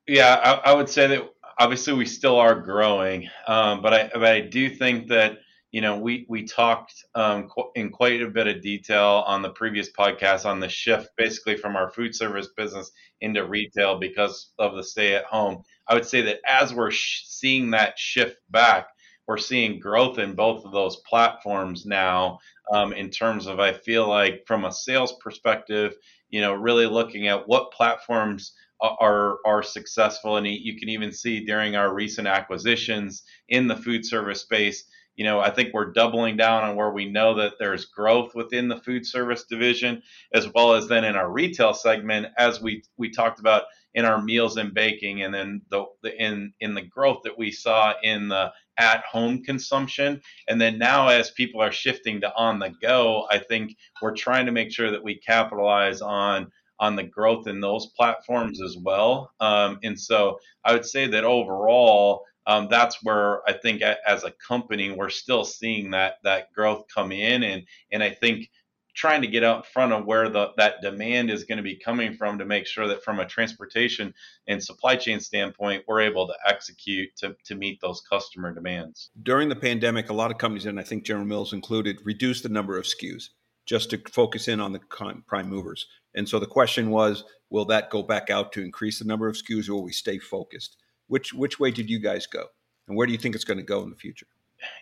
Yeah, 0.07 0.39
I, 0.41 0.71
I 0.71 0.73
would 0.73 0.87
say 0.87 1.07
that 1.07 1.29
obviously 1.59 1.91
we 1.91 2.05
still 2.05 2.37
are 2.37 2.55
growing, 2.55 3.29
um, 3.47 3.81
but 3.81 3.93
I 3.93 4.09
but 4.13 4.23
I 4.23 4.39
do 4.39 4.69
think 4.69 5.09
that 5.09 5.39
you 5.71 5.81
know 5.81 5.97
we 5.97 6.25
we 6.29 6.45
talked 6.45 6.93
um, 7.15 7.47
qu- 7.47 7.71
in 7.75 7.89
quite 7.91 8.21
a 8.21 8.27
bit 8.29 8.47
of 8.47 8.61
detail 8.61 9.23
on 9.27 9.41
the 9.41 9.49
previous 9.49 9.91
podcast 9.91 10.45
on 10.45 10.59
the 10.59 10.69
shift 10.69 11.09
basically 11.17 11.55
from 11.55 11.75
our 11.75 11.89
food 11.91 12.15
service 12.15 12.49
business 12.57 12.91
into 13.21 13.45
retail 13.45 13.99
because 13.99 14.51
of 14.59 14.75
the 14.75 14.83
stay 14.83 15.15
at 15.15 15.25
home. 15.25 15.63
I 15.87 15.93
would 15.93 16.05
say 16.05 16.21
that 16.21 16.39
as 16.47 16.73
we're 16.73 16.91
sh- 16.91 17.23
seeing 17.25 17.71
that 17.71 17.97
shift 17.99 18.37
back, 18.49 18.87
we're 19.27 19.37
seeing 19.37 19.79
growth 19.79 20.17
in 20.17 20.33
both 20.33 20.65
of 20.65 20.71
those 20.71 20.97
platforms 21.07 21.85
now. 21.85 22.39
Um, 22.71 22.93
in 22.93 23.09
terms 23.09 23.47
of, 23.47 23.59
I 23.59 23.73
feel 23.73 24.07
like 24.07 24.43
from 24.45 24.65
a 24.65 24.71
sales 24.71 25.13
perspective, 25.23 25.95
you 26.29 26.41
know, 26.41 26.53
really 26.53 26.85
looking 26.85 27.27
at 27.27 27.47
what 27.47 27.71
platforms 27.71 28.53
are 28.81 29.37
are 29.45 29.61
successful, 29.61 30.37
and 30.37 30.47
you 30.47 30.79
can 30.79 30.89
even 30.89 31.11
see 31.11 31.45
during 31.45 31.75
our 31.75 31.93
recent 31.93 32.27
acquisitions 32.27 33.23
in 33.49 33.67
the 33.67 33.75
food 33.75 34.05
service 34.05 34.41
space. 34.41 34.85
You 35.19 35.25
know, 35.25 35.41
I 35.41 35.49
think 35.49 35.73
we're 35.73 35.91
doubling 35.91 36.37
down 36.37 36.63
on 36.63 36.77
where 36.77 36.91
we 36.91 37.03
know 37.11 37.33
that 37.33 37.55
there's 37.59 37.83
growth 37.83 38.35
within 38.35 38.69
the 38.69 38.77
food 38.77 39.05
service 39.05 39.43
division, 39.43 40.01
as 40.33 40.47
well 40.53 40.73
as 40.73 40.87
then 40.87 41.03
in 41.03 41.17
our 41.17 41.29
retail 41.29 41.73
segment, 41.73 42.27
as 42.37 42.61
we 42.61 42.83
we 42.95 43.09
talked 43.09 43.41
about 43.41 43.63
in 43.93 44.05
our 44.05 44.21
meals 44.21 44.55
and 44.55 44.73
baking, 44.73 45.23
and 45.23 45.33
then 45.33 45.61
the, 45.71 45.83
the 46.03 46.15
in 46.17 46.53
in 46.61 46.73
the 46.73 46.83
growth 46.83 47.19
that 47.25 47.37
we 47.37 47.51
saw 47.51 47.95
in 48.01 48.29
the 48.29 48.53
at 48.77 49.03
home 49.03 49.43
consumption. 49.43 50.21
And 50.47 50.61
then 50.61 50.77
now, 50.77 51.09
as 51.09 51.31
people 51.31 51.59
are 51.59 51.73
shifting 51.73 52.21
to 52.21 52.33
on 52.37 52.59
the 52.59 52.73
go, 52.81 53.27
I 53.29 53.39
think 53.39 53.75
we're 54.01 54.15
trying 54.15 54.45
to 54.45 54.53
make 54.53 54.71
sure 54.71 54.89
that 54.89 55.03
we 55.03 55.15
capitalize 55.15 56.01
on 56.01 56.49
on 56.79 56.95
the 56.95 57.03
growth 57.03 57.45
in 57.45 57.59
those 57.59 57.87
platforms 57.87 58.61
as 58.61 58.77
well. 58.77 59.33
Um, 59.41 59.79
and 59.83 59.99
so 59.99 60.39
I 60.63 60.71
would 60.71 60.85
say 60.85 61.07
that 61.07 61.25
overall, 61.25 62.23
um, 62.49 62.67
that's 62.67 62.97
where 63.03 63.47
I 63.47 63.53
think 63.53 63.83
as 63.83 64.23
a 64.23 64.31
company 64.31 64.91
we're 64.91 65.09
still 65.09 65.45
seeing 65.45 65.91
that 65.91 66.15
that 66.23 66.51
growth 66.51 66.85
come 66.93 67.11
in, 67.11 67.43
and 67.43 67.63
and 67.91 68.01
I 68.01 68.09
think 68.09 68.49
trying 68.95 69.21
to 69.21 69.27
get 69.27 69.43
out 69.43 69.57
in 69.57 69.63
front 69.71 69.93
of 69.93 70.05
where 70.05 70.29
the, 70.29 70.49
that 70.57 70.81
demand 70.81 71.29
is 71.29 71.43
going 71.43 71.57
to 71.57 71.63
be 71.63 71.75
coming 71.75 72.13
from 72.15 72.39
to 72.39 72.45
make 72.45 72.65
sure 72.65 72.87
that 72.87 73.03
from 73.03 73.19
a 73.19 73.25
transportation 73.25 74.13
and 74.47 74.61
supply 74.61 74.95
chain 74.95 75.19
standpoint, 75.19 75.83
we're 75.87 76.01
able 76.01 76.27
to 76.27 76.33
execute 76.45 77.07
to, 77.15 77.35
to 77.45 77.55
meet 77.55 77.79
those 77.81 78.01
customer 78.01 78.53
demands. 78.53 79.11
During 79.23 79.47
the 79.47 79.55
pandemic, 79.55 80.09
a 80.09 80.13
lot 80.13 80.31
of 80.31 80.37
companies, 80.37 80.65
and 80.65 80.79
I 80.79 80.83
think 80.83 81.05
General 81.05 81.25
Mills 81.25 81.53
included, 81.53 81.99
reduced 82.03 82.43
the 82.43 82.49
number 82.49 82.77
of 82.77 82.85
SKUs 82.85 83.29
just 83.65 83.91
to 83.91 84.01
focus 84.11 84.47
in 84.47 84.59
on 84.59 84.73
the 84.73 84.79
prime 85.27 85.47
movers. 85.47 85.85
And 86.15 86.27
so 86.27 86.39
the 86.39 86.47
question 86.47 86.89
was, 86.89 87.23
will 87.49 87.65
that 87.65 87.91
go 87.91 88.03
back 88.03 88.29
out 88.29 88.51
to 88.53 88.63
increase 88.63 88.99
the 88.99 89.05
number 89.05 89.29
of 89.29 89.37
SKUs 89.37 89.69
or 89.69 89.75
will 89.75 89.83
we 89.83 89.93
stay 89.93 90.17
focused? 90.17 90.75
Which, 91.09 91.33
which 91.33 91.59
way 91.59 91.71
did 91.71 91.89
you 91.89 91.99
guys 91.99 92.25
go? 92.25 92.45
And 92.87 92.97
where 92.97 93.05
do 93.05 93.11
you 93.11 93.19
think 93.19 93.35
it's 93.35 93.43
going 93.43 93.59
to 93.59 93.63
go 93.63 93.83
in 93.83 93.89
the 93.89 93.95
future? 93.95 94.27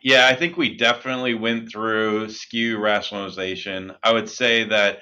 Yeah, 0.03 0.27
I 0.27 0.35
think 0.35 0.57
we 0.57 0.77
definitely 0.77 1.33
went 1.33 1.71
through 1.71 2.27
SKU 2.27 2.79
rationalization. 2.79 3.93
I 4.03 4.13
would 4.13 4.29
say 4.29 4.63
that 4.65 4.99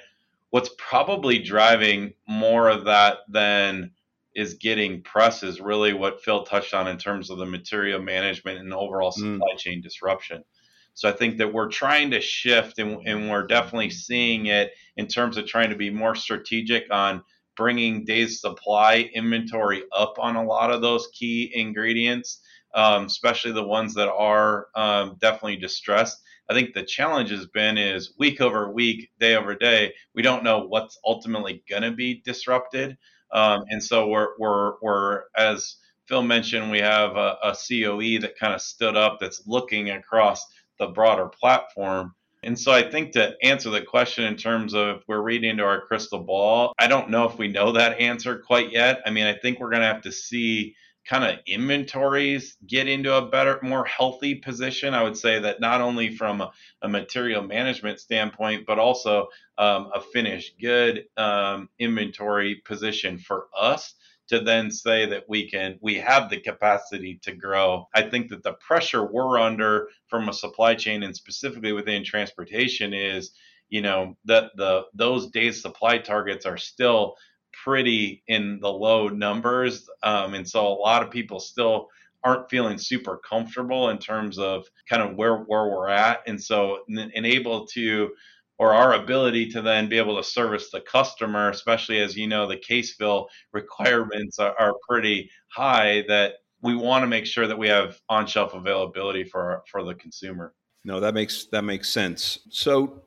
what's 0.50 0.70
probably 0.78 1.38
driving 1.38 2.14
more 2.26 2.68
of 2.68 2.84
that 2.84 3.18
than 3.28 3.92
is 4.34 4.54
getting 4.54 5.02
press 5.02 5.42
is 5.42 5.60
really 5.60 5.94
what 5.94 6.22
Phil 6.22 6.44
touched 6.44 6.74
on 6.74 6.88
in 6.88 6.98
terms 6.98 7.30
of 7.30 7.38
the 7.38 7.46
material 7.46 8.00
management 8.00 8.58
and 8.58 8.72
overall 8.72 9.10
mm. 9.10 9.14
supply 9.14 9.54
mm. 9.54 9.58
chain 9.58 9.80
disruption. 9.80 10.44
So 10.92 11.08
I 11.08 11.12
think 11.12 11.38
that 11.38 11.52
we're 11.52 11.68
trying 11.68 12.10
to 12.12 12.20
shift 12.20 12.78
and, 12.78 13.06
and 13.06 13.30
we're 13.30 13.46
definitely 13.46 13.90
seeing 13.90 14.46
it 14.46 14.72
in 14.96 15.06
terms 15.06 15.36
of 15.36 15.46
trying 15.46 15.70
to 15.70 15.76
be 15.76 15.90
more 15.90 16.14
strategic 16.14 16.84
on 16.90 17.22
bringing 17.56 18.04
days 18.04 18.40
supply 18.40 19.10
inventory 19.14 19.82
up 19.96 20.14
on 20.18 20.36
a 20.36 20.44
lot 20.44 20.70
of 20.70 20.82
those 20.82 21.08
key 21.12 21.50
ingredients 21.54 22.40
um, 22.76 23.06
especially 23.06 23.52
the 23.52 23.66
ones 23.66 23.94
that 23.94 24.08
are 24.08 24.68
um, 24.76 25.16
definitely 25.18 25.56
distressed. 25.56 26.22
I 26.48 26.54
think 26.54 26.74
the 26.74 26.84
challenge 26.84 27.30
has 27.30 27.46
been 27.46 27.78
is 27.78 28.12
week 28.18 28.40
over 28.40 28.70
week, 28.70 29.10
day 29.18 29.34
over 29.34 29.54
day, 29.56 29.94
we 30.14 30.22
don't 30.22 30.44
know 30.44 30.60
what's 30.60 30.98
ultimately 31.04 31.64
going 31.68 31.82
to 31.82 31.90
be 31.90 32.22
disrupted, 32.24 32.96
um, 33.32 33.64
and 33.70 33.82
so 33.82 34.06
we're 34.06 34.38
we're 34.38 34.74
we're 34.80 35.22
as 35.36 35.76
Phil 36.06 36.22
mentioned, 36.22 36.70
we 36.70 36.78
have 36.78 37.16
a, 37.16 37.36
a 37.42 37.56
COE 37.56 38.20
that 38.20 38.38
kind 38.38 38.54
of 38.54 38.60
stood 38.60 38.96
up 38.96 39.18
that's 39.20 39.42
looking 39.46 39.90
across 39.90 40.46
the 40.78 40.86
broader 40.86 41.26
platform. 41.26 42.14
And 42.42 42.58
so 42.58 42.72
I 42.72 42.88
think 42.88 43.12
to 43.12 43.34
answer 43.42 43.70
the 43.70 43.82
question 43.82 44.24
in 44.24 44.36
terms 44.36 44.74
of 44.74 45.02
we're 45.08 45.22
reading 45.22 45.50
into 45.50 45.64
our 45.64 45.80
crystal 45.80 46.20
ball, 46.20 46.72
I 46.78 46.86
don't 46.86 47.10
know 47.10 47.28
if 47.28 47.38
we 47.38 47.48
know 47.48 47.72
that 47.72 48.00
answer 48.00 48.38
quite 48.38 48.70
yet. 48.70 49.00
I 49.04 49.10
mean, 49.10 49.26
I 49.26 49.34
think 49.34 49.58
we're 49.58 49.70
going 49.70 49.82
to 49.82 49.88
have 49.88 50.02
to 50.02 50.12
see 50.12 50.76
kind 51.06 51.24
of 51.24 51.38
inventories 51.46 52.56
get 52.66 52.88
into 52.88 53.14
a 53.14 53.26
better, 53.26 53.58
more 53.62 53.84
healthy 53.84 54.34
position. 54.34 54.92
I 54.92 55.02
would 55.02 55.16
say 55.16 55.38
that 55.38 55.60
not 55.60 55.80
only 55.80 56.16
from 56.16 56.40
a, 56.40 56.52
a 56.82 56.88
material 56.88 57.42
management 57.42 58.00
standpoint, 58.00 58.66
but 58.66 58.78
also 58.78 59.28
um, 59.56 59.90
a 59.94 60.00
finished 60.00 60.60
good 60.60 61.04
um, 61.16 61.68
inventory 61.78 62.56
position 62.64 63.18
for 63.18 63.46
us 63.56 63.94
to 64.28 64.40
then 64.40 64.70
say 64.70 65.06
that 65.06 65.24
we 65.28 65.48
can 65.48 65.78
we 65.80 65.94
have 65.94 66.28
the 66.28 66.40
capacity 66.40 67.18
to 67.22 67.32
grow 67.32 67.86
i 67.94 68.02
think 68.02 68.28
that 68.28 68.42
the 68.42 68.54
pressure 68.54 69.04
we're 69.04 69.38
under 69.38 69.88
from 70.08 70.28
a 70.28 70.32
supply 70.32 70.74
chain 70.74 71.02
and 71.02 71.14
specifically 71.14 71.72
within 71.72 72.04
transportation 72.04 72.92
is 72.92 73.32
you 73.68 73.82
know 73.82 74.16
that 74.24 74.50
the 74.56 74.82
those 74.94 75.30
days 75.30 75.60
supply 75.60 75.98
targets 75.98 76.46
are 76.46 76.58
still 76.58 77.16
pretty 77.64 78.22
in 78.28 78.58
the 78.60 78.68
low 78.68 79.08
numbers. 79.08 79.88
Um, 80.02 80.34
and 80.34 80.48
so 80.48 80.66
a 80.66 80.74
lot 80.74 81.02
of 81.02 81.10
people 81.10 81.40
still 81.40 81.88
aren't 82.24 82.50
feeling 82.50 82.78
super 82.78 83.20
comfortable 83.28 83.90
in 83.90 83.98
terms 83.98 84.38
of 84.38 84.66
kind 84.88 85.02
of 85.02 85.16
where, 85.16 85.38
where 85.38 85.68
we're 85.68 85.88
at. 85.88 86.20
And 86.26 86.42
so, 86.42 86.78
and 86.88 87.26
able 87.26 87.66
to, 87.68 88.10
or 88.58 88.72
our 88.72 88.94
ability 88.94 89.50
to 89.50 89.62
then 89.62 89.88
be 89.88 89.98
able 89.98 90.16
to 90.16 90.24
service 90.24 90.70
the 90.70 90.80
customer, 90.80 91.50
especially 91.50 91.98
as 91.98 92.16
you 92.16 92.26
know, 92.26 92.46
the 92.46 92.56
case 92.56 92.94
fill 92.94 93.28
requirements 93.52 94.38
are, 94.38 94.54
are 94.58 94.74
pretty 94.88 95.30
high 95.48 96.04
that 96.08 96.34
we 96.62 96.74
want 96.74 97.02
to 97.02 97.06
make 97.06 97.26
sure 97.26 97.46
that 97.46 97.58
we 97.58 97.68
have 97.68 98.00
on 98.08 98.26
shelf 98.26 98.54
availability 98.54 99.24
for, 99.24 99.62
for 99.70 99.82
the 99.84 99.94
consumer. 99.94 100.54
No, 100.84 101.00
that 101.00 101.14
makes 101.14 101.46
that 101.46 101.62
makes 101.62 101.88
sense. 101.88 102.38
So, 102.50 103.02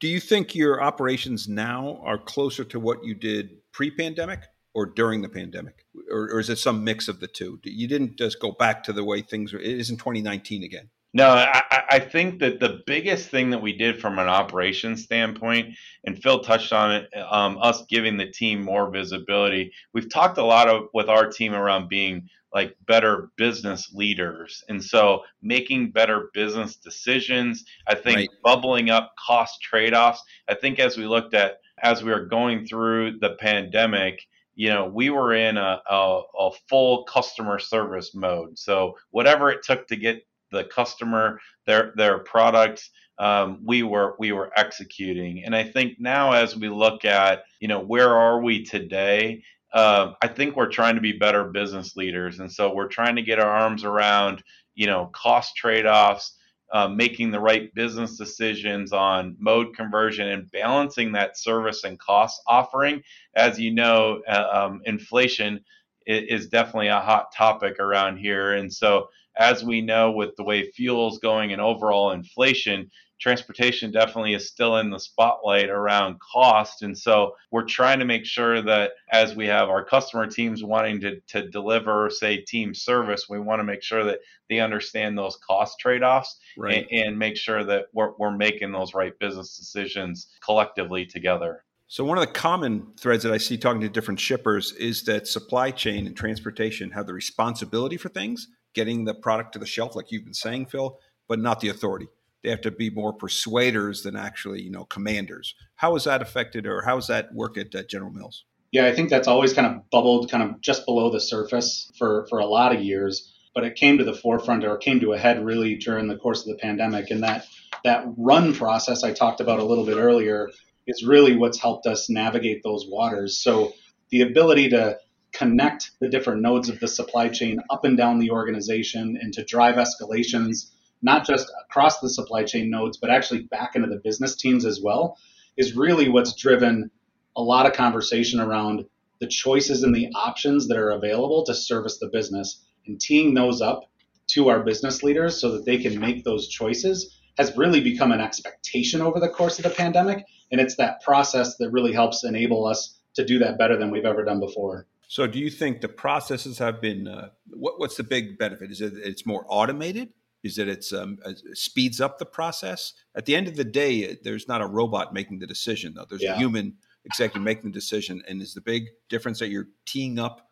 do 0.00 0.08
you 0.08 0.20
think 0.20 0.54
your 0.54 0.82
operations 0.82 1.48
now 1.48 2.00
are 2.04 2.18
closer 2.18 2.64
to 2.64 2.78
what 2.78 3.04
you 3.04 3.14
did 3.14 3.56
pre-pandemic 3.72 4.42
or 4.74 4.86
during 4.86 5.22
the 5.22 5.28
pandemic, 5.28 5.84
or, 6.10 6.30
or, 6.30 6.40
is 6.40 6.50
it 6.50 6.58
some 6.58 6.82
mix 6.82 7.08
of 7.08 7.20
the 7.20 7.26
two? 7.26 7.58
You 7.62 7.86
didn't 7.86 8.16
just 8.16 8.40
go 8.40 8.52
back 8.52 8.82
to 8.84 8.92
the 8.92 9.04
way 9.04 9.20
things 9.20 9.52
were. 9.52 9.60
It 9.60 9.78
isn't 9.78 9.98
2019 9.98 10.64
again. 10.64 10.88
No, 11.14 11.28
I, 11.28 11.82
I, 11.90 11.98
think 11.98 12.40
that 12.40 12.58
the 12.58 12.80
biggest 12.86 13.28
thing 13.28 13.50
that 13.50 13.60
we 13.60 13.76
did 13.76 14.00
from 14.00 14.18
an 14.18 14.28
operations 14.28 15.02
standpoint, 15.02 15.74
and 16.04 16.20
Phil 16.22 16.40
touched 16.40 16.72
on 16.72 16.92
it, 16.92 17.10
um, 17.30 17.58
us 17.58 17.84
giving 17.90 18.16
the 18.16 18.30
team 18.30 18.62
more 18.62 18.90
visibility. 18.90 19.72
We've 19.92 20.10
talked 20.10 20.38
a 20.38 20.44
lot 20.44 20.68
of, 20.68 20.84
with 20.94 21.10
our 21.10 21.28
team 21.28 21.52
around 21.52 21.90
being 21.90 22.30
like 22.54 22.76
better 22.86 23.30
business 23.36 23.92
leaders, 23.92 24.64
and 24.70 24.82
so 24.82 25.22
making 25.42 25.90
better 25.90 26.30
business 26.32 26.76
decisions. 26.76 27.64
I 27.86 27.94
think 27.94 28.16
right. 28.16 28.28
bubbling 28.42 28.88
up 28.88 29.12
cost 29.18 29.60
trade 29.60 29.92
offs. 29.92 30.22
I 30.48 30.54
think 30.54 30.78
as 30.78 30.96
we 30.96 31.06
looked 31.06 31.34
at 31.34 31.58
as 31.82 32.02
we 32.02 32.10
were 32.10 32.24
going 32.24 32.66
through 32.66 33.18
the 33.18 33.36
pandemic, 33.38 34.22
you 34.54 34.68
know, 34.68 34.86
we 34.86 35.10
were 35.10 35.34
in 35.34 35.56
a, 35.56 35.82
a, 35.88 36.20
a, 36.38 36.50
full 36.68 37.04
customer 37.04 37.58
service 37.58 38.14
mode. 38.14 38.58
So 38.58 38.96
whatever 39.10 39.50
it 39.50 39.62
took 39.64 39.88
to 39.88 39.96
get 39.96 40.22
the 40.52 40.64
customer 40.64 41.40
their 41.66 41.92
their 41.96 42.18
product, 42.18 42.88
um, 43.18 43.60
we 43.64 43.82
were 43.82 44.14
we 44.18 44.32
were 44.32 44.52
executing. 44.56 45.44
And 45.44 45.54
I 45.56 45.64
think 45.64 45.94
now 45.98 46.32
as 46.32 46.56
we 46.56 46.68
look 46.68 47.04
at, 47.04 47.44
you 47.60 47.68
know, 47.68 47.80
where 47.80 48.14
are 48.16 48.40
we 48.40 48.64
today? 48.64 49.42
Uh, 49.72 50.12
I 50.20 50.28
think 50.28 50.54
we're 50.54 50.68
trying 50.68 50.96
to 50.96 51.00
be 51.00 51.12
better 51.12 51.44
business 51.44 51.96
leaders, 51.96 52.40
and 52.40 52.52
so 52.52 52.74
we're 52.74 52.88
trying 52.88 53.16
to 53.16 53.22
get 53.22 53.38
our 53.38 53.50
arms 53.50 53.84
around, 53.84 54.42
you 54.74 54.86
know, 54.86 55.06
cost 55.14 55.56
trade 55.56 55.86
offs 55.86 56.36
uh, 56.72 56.88
making 56.88 57.30
the 57.30 57.40
right 57.40 57.72
business 57.74 58.16
decisions 58.16 58.92
on 58.92 59.36
mode 59.38 59.76
conversion 59.76 60.28
and 60.28 60.50
balancing 60.50 61.12
that 61.12 61.38
service 61.38 61.84
and 61.84 61.98
cost 61.98 62.40
offering. 62.46 63.02
As 63.36 63.60
you 63.60 63.72
know, 63.72 64.22
uh, 64.26 64.48
um, 64.52 64.80
inflation 64.86 65.60
is 66.06 66.48
definitely 66.48 66.88
a 66.88 67.00
hot 67.00 67.32
topic 67.36 67.78
around 67.78 68.16
here. 68.16 68.54
And 68.54 68.72
so, 68.72 69.08
as 69.36 69.64
we 69.64 69.80
know, 69.80 70.10
with 70.10 70.36
the 70.36 70.44
way 70.44 70.70
fuel's 70.70 71.18
going 71.18 71.52
and 71.52 71.60
overall 71.60 72.12
inflation, 72.12 72.90
transportation 73.22 73.92
definitely 73.92 74.34
is 74.34 74.48
still 74.48 74.78
in 74.78 74.90
the 74.90 74.98
spotlight 74.98 75.70
around 75.70 76.18
cost. 76.20 76.82
And 76.82 76.98
so 76.98 77.36
we're 77.52 77.64
trying 77.64 78.00
to 78.00 78.04
make 78.04 78.26
sure 78.26 78.60
that 78.62 78.92
as 79.12 79.36
we 79.36 79.46
have 79.46 79.68
our 79.68 79.84
customer 79.84 80.26
teams 80.26 80.64
wanting 80.64 81.00
to, 81.02 81.20
to 81.28 81.48
deliver, 81.48 82.10
say, 82.10 82.38
team 82.38 82.74
service, 82.74 83.28
we 83.28 83.38
want 83.38 83.60
to 83.60 83.64
make 83.64 83.82
sure 83.82 84.02
that 84.04 84.18
they 84.50 84.58
understand 84.58 85.16
those 85.16 85.36
cost 85.36 85.78
trade 85.78 86.02
offs 86.02 86.36
right. 86.58 86.84
and, 86.90 87.06
and, 87.06 87.18
make 87.18 87.36
sure 87.36 87.62
that 87.62 87.86
we're, 87.92 88.12
we're 88.18 88.36
making 88.36 88.72
those 88.72 88.92
right 88.92 89.16
business 89.20 89.56
decisions 89.56 90.26
collectively 90.44 91.06
together. 91.06 91.64
So, 91.86 92.04
one 92.04 92.18
of 92.18 92.26
the 92.26 92.32
common 92.32 92.86
threads 92.98 93.22
that 93.22 93.32
I 93.32 93.36
see 93.36 93.58
talking 93.58 93.82
to 93.82 93.88
different 93.88 94.18
shippers 94.18 94.72
is 94.72 95.04
that 95.04 95.28
supply 95.28 95.70
chain 95.70 96.06
and 96.06 96.16
transportation 96.16 96.90
have 96.92 97.06
the 97.06 97.12
responsibility 97.12 97.98
for 97.98 98.08
things, 98.08 98.48
getting 98.74 99.04
the 99.04 99.14
product 99.14 99.52
to 99.52 99.58
the 99.58 99.66
shelf, 99.66 99.94
like 99.96 100.10
you've 100.10 100.24
been 100.24 100.34
saying, 100.34 100.66
Phil, 100.66 100.98
but 101.28 101.38
not 101.38 101.60
the 101.60 101.68
authority 101.68 102.08
they 102.42 102.50
have 102.50 102.60
to 102.62 102.70
be 102.70 102.90
more 102.90 103.12
persuaders 103.12 104.02
than 104.02 104.16
actually, 104.16 104.62
you 104.62 104.70
know, 104.70 104.84
commanders. 104.86 105.54
How 105.76 105.94
is 105.94 106.04
that 106.04 106.22
affected, 106.22 106.66
or 106.66 106.82
how 106.82 106.96
does 106.96 107.06
that 107.06 107.32
work 107.32 107.56
at 107.56 107.88
General 107.88 108.10
Mills? 108.10 108.44
Yeah, 108.72 108.86
I 108.86 108.92
think 108.92 109.10
that's 109.10 109.28
always 109.28 109.52
kind 109.52 109.66
of 109.66 109.88
bubbled 109.90 110.30
kind 110.30 110.42
of 110.42 110.60
just 110.60 110.84
below 110.84 111.10
the 111.10 111.20
surface 111.20 111.90
for 111.96 112.26
for 112.28 112.40
a 112.40 112.46
lot 112.46 112.74
of 112.74 112.82
years. 112.82 113.32
but 113.54 113.64
it 113.64 113.74
came 113.74 113.98
to 113.98 114.04
the 114.04 114.14
forefront 114.14 114.64
or 114.64 114.76
came 114.76 115.00
to 115.00 115.12
a 115.12 115.18
head 115.18 115.44
really 115.44 115.76
during 115.76 116.08
the 116.08 116.16
course 116.16 116.40
of 116.40 116.46
the 116.46 116.56
pandemic. 116.56 117.10
And 117.10 117.22
that 117.22 117.46
that 117.84 118.04
run 118.16 118.54
process 118.54 119.04
I 119.04 119.12
talked 119.12 119.40
about 119.40 119.58
a 119.58 119.64
little 119.64 119.84
bit 119.84 119.96
earlier 119.96 120.50
is 120.86 121.04
really 121.04 121.36
what's 121.36 121.60
helped 121.60 121.86
us 121.86 122.08
navigate 122.08 122.62
those 122.62 122.86
waters. 122.88 123.38
So 123.38 123.72
the 124.10 124.22
ability 124.22 124.70
to 124.70 124.98
connect 125.32 125.92
the 126.00 126.08
different 126.08 126.42
nodes 126.42 126.68
of 126.68 126.78
the 126.80 126.88
supply 126.88 127.28
chain 127.28 127.58
up 127.70 127.84
and 127.84 127.96
down 127.96 128.18
the 128.18 128.30
organization 128.30 129.18
and 129.20 129.32
to 129.32 129.44
drive 129.44 129.76
escalations, 129.76 130.70
not 131.02 131.26
just 131.26 131.50
across 131.64 132.00
the 132.00 132.08
supply 132.08 132.44
chain 132.44 132.70
nodes, 132.70 132.96
but 132.98 133.10
actually 133.10 133.42
back 133.42 133.74
into 133.74 133.88
the 133.88 134.00
business 134.02 134.36
teams 134.36 134.64
as 134.64 134.80
well, 134.82 135.16
is 135.56 135.76
really 135.76 136.08
what's 136.08 136.34
driven 136.34 136.90
a 137.36 137.42
lot 137.42 137.66
of 137.66 137.72
conversation 137.72 138.40
around 138.40 138.84
the 139.20 139.26
choices 139.26 139.82
and 139.82 139.94
the 139.94 140.10
options 140.14 140.68
that 140.68 140.76
are 140.76 140.90
available 140.90 141.44
to 141.44 141.54
service 141.54 141.98
the 141.98 142.08
business 142.08 142.64
and 142.86 143.00
teeing 143.00 143.34
those 143.34 143.60
up 143.60 143.84
to 144.26 144.48
our 144.48 144.60
business 144.60 145.02
leaders 145.02 145.40
so 145.40 145.52
that 145.52 145.64
they 145.64 145.78
can 145.78 145.98
make 145.98 146.24
those 146.24 146.48
choices 146.48 147.18
has 147.38 147.56
really 147.56 147.80
become 147.80 148.12
an 148.12 148.20
expectation 148.20 149.00
over 149.00 149.18
the 149.18 149.28
course 149.28 149.58
of 149.58 149.64
the 149.64 149.70
pandemic. 149.70 150.24
And 150.50 150.60
it's 150.60 150.76
that 150.76 151.02
process 151.02 151.56
that 151.56 151.70
really 151.70 151.92
helps 151.92 152.24
enable 152.24 152.66
us 152.66 152.98
to 153.14 153.24
do 153.24 153.38
that 153.38 153.58
better 153.58 153.76
than 153.76 153.90
we've 153.90 154.04
ever 154.04 154.24
done 154.24 154.40
before. 154.40 154.86
So, 155.12 155.26
do 155.26 155.38
you 155.38 155.50
think 155.50 155.82
the 155.82 155.90
processes 155.90 156.56
have 156.56 156.80
been? 156.80 157.06
Uh, 157.06 157.28
what, 157.50 157.78
what's 157.78 157.98
the 157.98 158.02
big 158.02 158.38
benefit? 158.38 158.70
Is 158.70 158.80
it 158.80 158.94
it's 158.96 159.26
more 159.26 159.44
automated? 159.46 160.08
Is 160.42 160.56
it 160.56 160.68
it's 160.68 160.90
um, 160.90 161.18
it 161.26 161.36
uh, 161.36 161.52
speeds 161.52 162.00
up 162.00 162.18
the 162.18 162.24
process? 162.24 162.94
At 163.14 163.26
the 163.26 163.36
end 163.36 163.46
of 163.46 163.56
the 163.56 163.64
day, 163.64 164.16
there's 164.24 164.48
not 164.48 164.62
a 164.62 164.66
robot 164.66 165.12
making 165.12 165.40
the 165.40 165.46
decision, 165.46 165.92
though. 165.92 166.06
There's 166.08 166.22
yeah. 166.22 166.36
a 166.36 166.38
human 166.38 166.76
executive 167.04 167.42
making 167.42 167.72
the 167.72 167.78
decision. 167.78 168.22
And 168.26 168.40
is 168.40 168.54
the 168.54 168.62
big 168.62 168.84
difference 169.10 169.38
that 169.40 169.50
you're 169.50 169.68
teeing 169.84 170.18
up 170.18 170.48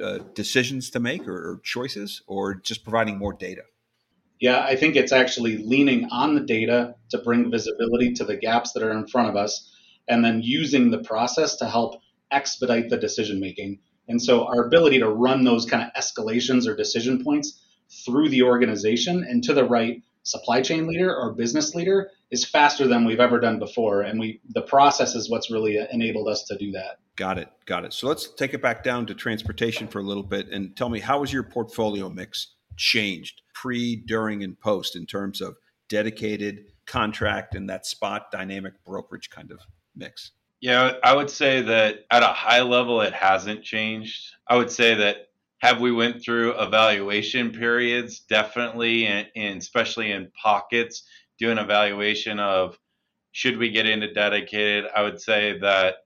uh, 0.00 0.18
decisions 0.32 0.90
to 0.90 1.00
make 1.00 1.26
or, 1.26 1.34
or 1.34 1.60
choices, 1.64 2.22
or 2.28 2.54
just 2.54 2.84
providing 2.84 3.18
more 3.18 3.32
data? 3.32 3.62
Yeah, 4.38 4.60
I 4.60 4.76
think 4.76 4.94
it's 4.94 5.10
actually 5.10 5.56
leaning 5.56 6.06
on 6.12 6.36
the 6.36 6.42
data 6.42 6.94
to 7.10 7.18
bring 7.18 7.50
visibility 7.50 8.12
to 8.12 8.24
the 8.24 8.36
gaps 8.36 8.74
that 8.74 8.84
are 8.84 8.92
in 8.92 9.08
front 9.08 9.28
of 9.28 9.34
us, 9.34 9.74
and 10.06 10.24
then 10.24 10.40
using 10.40 10.92
the 10.92 10.98
process 10.98 11.56
to 11.56 11.66
help 11.66 12.00
expedite 12.30 12.90
the 12.90 12.96
decision 12.96 13.40
making. 13.40 13.80
And 14.08 14.20
so 14.20 14.46
our 14.46 14.66
ability 14.66 14.98
to 15.00 15.08
run 15.08 15.44
those 15.44 15.66
kind 15.66 15.82
of 15.82 16.02
escalations 16.02 16.66
or 16.66 16.74
decision 16.74 17.22
points 17.22 17.60
through 18.04 18.28
the 18.30 18.42
organization 18.42 19.24
and 19.24 19.42
to 19.44 19.54
the 19.54 19.64
right 19.64 20.02
supply 20.22 20.60
chain 20.60 20.86
leader 20.86 21.14
or 21.14 21.32
business 21.32 21.74
leader 21.74 22.10
is 22.30 22.44
faster 22.44 22.86
than 22.86 23.04
we've 23.04 23.20
ever 23.20 23.40
done 23.40 23.58
before. 23.58 24.02
And 24.02 24.20
we 24.20 24.40
the 24.50 24.62
process 24.62 25.14
is 25.14 25.30
what's 25.30 25.50
really 25.50 25.78
enabled 25.90 26.28
us 26.28 26.44
to 26.44 26.56
do 26.56 26.72
that. 26.72 26.98
Got 27.16 27.38
it. 27.38 27.48
Got 27.66 27.84
it. 27.84 27.92
So 27.92 28.06
let's 28.06 28.28
take 28.34 28.54
it 28.54 28.62
back 28.62 28.84
down 28.84 29.06
to 29.06 29.14
transportation 29.14 29.88
for 29.88 29.98
a 30.00 30.02
little 30.02 30.22
bit 30.22 30.48
and 30.48 30.76
tell 30.76 30.88
me 30.88 31.00
how 31.00 31.20
has 31.20 31.32
your 31.32 31.42
portfolio 31.42 32.08
mix 32.08 32.54
changed 32.76 33.42
pre, 33.54 33.96
during, 33.96 34.44
and 34.44 34.58
post 34.60 34.94
in 34.94 35.06
terms 35.06 35.40
of 35.40 35.56
dedicated 35.88 36.66
contract 36.86 37.54
and 37.54 37.68
that 37.68 37.86
spot 37.86 38.30
dynamic 38.30 38.74
brokerage 38.84 39.30
kind 39.30 39.50
of 39.50 39.60
mix? 39.96 40.32
Yeah, 40.60 40.94
I 41.04 41.14
would 41.14 41.30
say 41.30 41.62
that 41.62 42.04
at 42.10 42.22
a 42.22 42.26
high 42.28 42.62
level, 42.62 43.00
it 43.00 43.12
hasn't 43.14 43.62
changed. 43.62 44.34
I 44.48 44.56
would 44.56 44.70
say 44.70 44.94
that 44.94 45.28
have 45.58 45.80
we 45.80 45.92
went 45.92 46.22
through 46.22 46.60
evaluation 46.60 47.52
periods? 47.52 48.20
Definitely, 48.20 49.06
and, 49.06 49.28
and 49.36 49.60
especially 49.60 50.10
in 50.12 50.30
pockets, 50.40 51.04
do 51.38 51.50
an 51.50 51.58
evaluation 51.58 52.40
of 52.40 52.76
should 53.32 53.56
we 53.58 53.70
get 53.70 53.86
into 53.86 54.12
dedicated. 54.12 54.86
I 54.94 55.02
would 55.02 55.20
say 55.20 55.58
that 55.60 55.96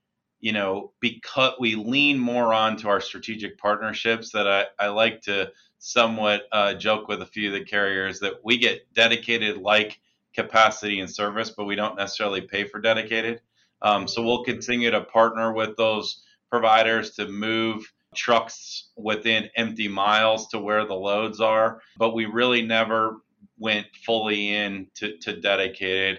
you 0.41 0.53
know 0.53 0.93
because 1.01 1.55
we 1.59 1.75
lean 1.77 2.19
more 2.19 2.53
onto 2.53 2.89
our 2.89 3.01
strategic 3.01 3.59
partnerships 3.59 4.33
that 4.33 4.47
I, 4.47 4.67
I 4.79 4.89
like 4.89 5.23
to 5.23 5.51
somewhat 5.79 6.43
uh, 6.53 6.75
joke 6.75 7.09
with 7.09 7.23
a 7.23 7.27
few 7.27 7.49
of 7.49 7.55
the 7.55 7.65
carriers 7.65 8.21
that 8.21 8.35
we 8.45 8.59
get 8.59 8.93
dedicated 8.93 9.59
like 9.59 10.01
capacity 10.35 11.01
and 11.01 11.11
service, 11.11 11.51
but 11.51 11.65
we 11.65 11.75
don't 11.75 11.97
necessarily 11.97 12.43
pay 12.43 12.65
for 12.65 12.81
dedicated. 12.81 13.41
Um, 13.83 14.07
so 14.07 14.23
we'll 14.23 14.45
continue 14.45 14.91
to 14.91 15.03
partner 15.03 15.53
with 15.53 15.77
those 15.77 16.23
providers 16.51 17.13
to 17.13 17.29
move 17.29 17.93
trucks 18.15 18.91
within 18.97 19.49
empty 19.57 19.89
miles 19.89 20.49
to 20.49 20.59
where 20.59 20.87
the 20.87 20.95
loads 20.95 21.41
are, 21.41 21.81
but 21.97 22.15
we 22.15 22.27
really 22.27 22.63
never 22.63 23.17
went 23.59 23.87
fully 24.05 24.55
in 24.55 24.87
to, 24.95 25.17
to 25.19 25.41
dedicated. 25.41 26.19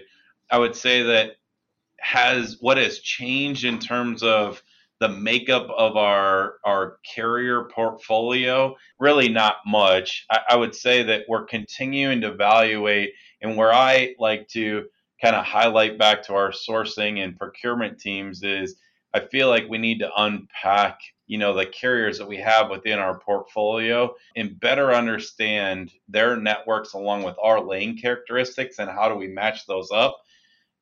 I 0.50 0.58
would 0.58 0.74
say 0.74 1.02
that 1.02 1.36
has 2.00 2.58
what 2.60 2.76
has 2.76 2.98
changed 2.98 3.64
in 3.64 3.78
terms 3.78 4.22
of 4.22 4.62
the 5.00 5.08
makeup 5.08 5.68
of 5.76 5.96
our 5.96 6.54
our 6.64 6.98
carrier 7.14 7.64
portfolio 7.64 8.74
really 8.98 9.28
not 9.28 9.56
much 9.66 10.26
I, 10.30 10.40
I, 10.50 10.56
would 10.56 10.74
say 10.74 11.02
that 11.02 11.24
we're 11.28 11.44
continuing 11.44 12.20
to 12.20 12.32
evaluate 12.32 13.14
and 13.40 13.56
where 13.56 13.72
i 13.72 14.14
like 14.18 14.48
to 14.48 14.84
kind 15.22 15.36
of 15.36 15.44
highlight 15.44 15.98
back 15.98 16.22
to 16.24 16.34
our 16.34 16.50
sourcing 16.50 17.22
and 17.22 17.38
procurement 17.38 17.98
teams 17.98 18.42
is 18.42 18.76
I 19.14 19.20
feel 19.20 19.48
like 19.48 19.68
we 19.68 19.78
need 19.78 20.00
to 20.00 20.10
unpack, 20.16 20.98
you 21.28 21.38
know, 21.38 21.54
the 21.54 21.66
carriers 21.66 22.18
that 22.18 22.26
we 22.28 22.36
have 22.38 22.68
within 22.68 22.98
our 22.98 23.20
portfolio 23.20 24.12
and 24.34 24.58
better 24.58 24.92
understand 24.92 25.92
their 26.08 26.36
networks 26.36 26.94
along 26.94 27.22
with 27.22 27.36
our 27.40 27.60
lane 27.60 27.96
characteristics 27.96 28.80
and 28.80 28.90
how 28.90 29.08
do 29.08 29.14
we 29.14 29.28
match 29.28 29.66
those 29.66 29.90
up. 29.92 30.20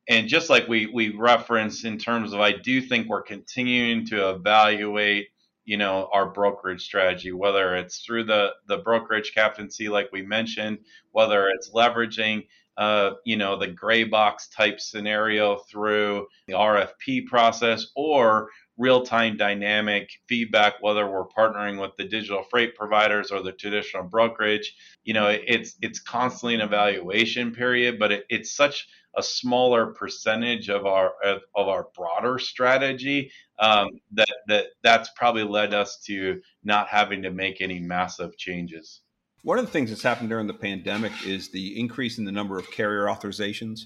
And 0.09 0.27
just 0.27 0.49
like 0.49 0.67
we 0.67 0.87
we 0.87 1.15
referenced 1.15 1.85
in 1.85 1.97
terms 1.97 2.33
of 2.33 2.41
I 2.41 2.53
do 2.53 2.81
think 2.81 3.07
we're 3.07 3.21
continuing 3.21 4.05
to 4.07 4.31
evaluate 4.31 5.27
you 5.65 5.77
know 5.77 6.09
our 6.11 6.25
brokerage 6.25 6.83
strategy 6.83 7.31
whether 7.31 7.75
it's 7.75 7.99
through 7.99 8.25
the 8.25 8.49
the 8.67 8.79
brokerage 8.79 9.33
captaincy 9.33 9.87
like 9.87 10.09
we 10.11 10.21
mentioned 10.21 10.77
whether 11.11 11.47
it's 11.47 11.69
leveraging 11.69 12.43
uh, 12.77 13.11
you 13.25 13.37
know, 13.37 13.57
the 13.57 13.67
gray 13.67 14.03
box 14.03 14.49
type 14.49 14.79
scenario 14.79 15.57
through 15.69 16.27
the 16.47 16.53
RFP 16.53 17.27
process 17.27 17.87
or 17.95 18.49
real 18.77 19.03
time 19.03 19.37
dynamic 19.37 20.09
feedback, 20.27 20.75
whether 20.81 21.07
we're 21.09 21.27
partnering 21.27 21.79
with 21.79 21.91
the 21.97 22.05
digital 22.05 22.43
freight 22.49 22.75
providers 22.75 23.31
or 23.31 23.41
the 23.41 23.51
traditional 23.51 24.03
brokerage. 24.03 24.75
You 25.03 25.13
know, 25.13 25.27
it's 25.27 25.75
it's 25.81 25.99
constantly 25.99 26.55
an 26.55 26.61
evaluation 26.61 27.53
period, 27.53 27.99
but 27.99 28.11
it, 28.11 28.25
it's 28.29 28.55
such 28.55 28.87
a 29.15 29.21
smaller 29.21 29.87
percentage 29.93 30.69
of 30.69 30.85
our 30.85 31.13
of, 31.23 31.41
our 31.55 31.87
broader 31.95 32.39
strategy 32.39 33.31
um, 33.59 33.89
that 34.13 34.35
that 34.47 34.65
that's 34.81 35.11
probably 35.15 35.43
led 35.43 35.73
us 35.73 35.99
to 36.07 36.41
not 36.63 36.87
having 36.87 37.21
to 37.21 37.29
make 37.29 37.61
any 37.61 37.79
massive 37.79 38.35
changes. 38.37 39.01
One 39.43 39.59
of 39.59 39.65
the 39.65 39.71
things 39.71 39.89
that's 39.89 40.01
happened 40.01 40.29
during 40.29 40.47
the 40.47 40.53
pandemic 40.53 41.11
is 41.25 41.49
the 41.49 41.77
increase 41.77 42.17
in 42.17 42.23
the 42.23 42.31
number 42.31 42.57
of 42.57 42.71
carrier 42.71 43.07
authorizations. 43.07 43.81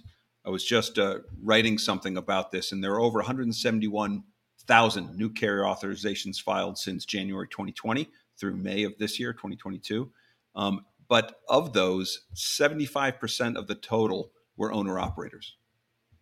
I 0.45 0.51
was 0.51 0.63
just 0.63 0.99
uh, 0.99 1.17
writing 1.41 1.79
something 1.79 2.15
about 2.15 2.51
this, 2.51 2.71
and 2.71 2.83
there 2.83 2.93
are 2.93 2.99
over 2.99 3.17
171,000 3.17 5.17
new 5.17 5.29
carrier 5.31 5.63
authorizations 5.63 6.39
filed 6.39 6.77
since 6.77 7.05
January 7.05 7.47
2020 7.47 8.07
through 8.39 8.55
May 8.55 8.83
of 8.83 8.99
this 8.99 9.19
year, 9.19 9.33
2022. 9.33 10.11
Um, 10.55 10.85
but 11.07 11.39
of 11.49 11.73
those, 11.73 12.25
75% 12.35 13.55
of 13.55 13.65
the 13.65 13.73
total 13.73 14.29
were 14.57 14.71
owner 14.71 14.99
operators. 14.99 15.55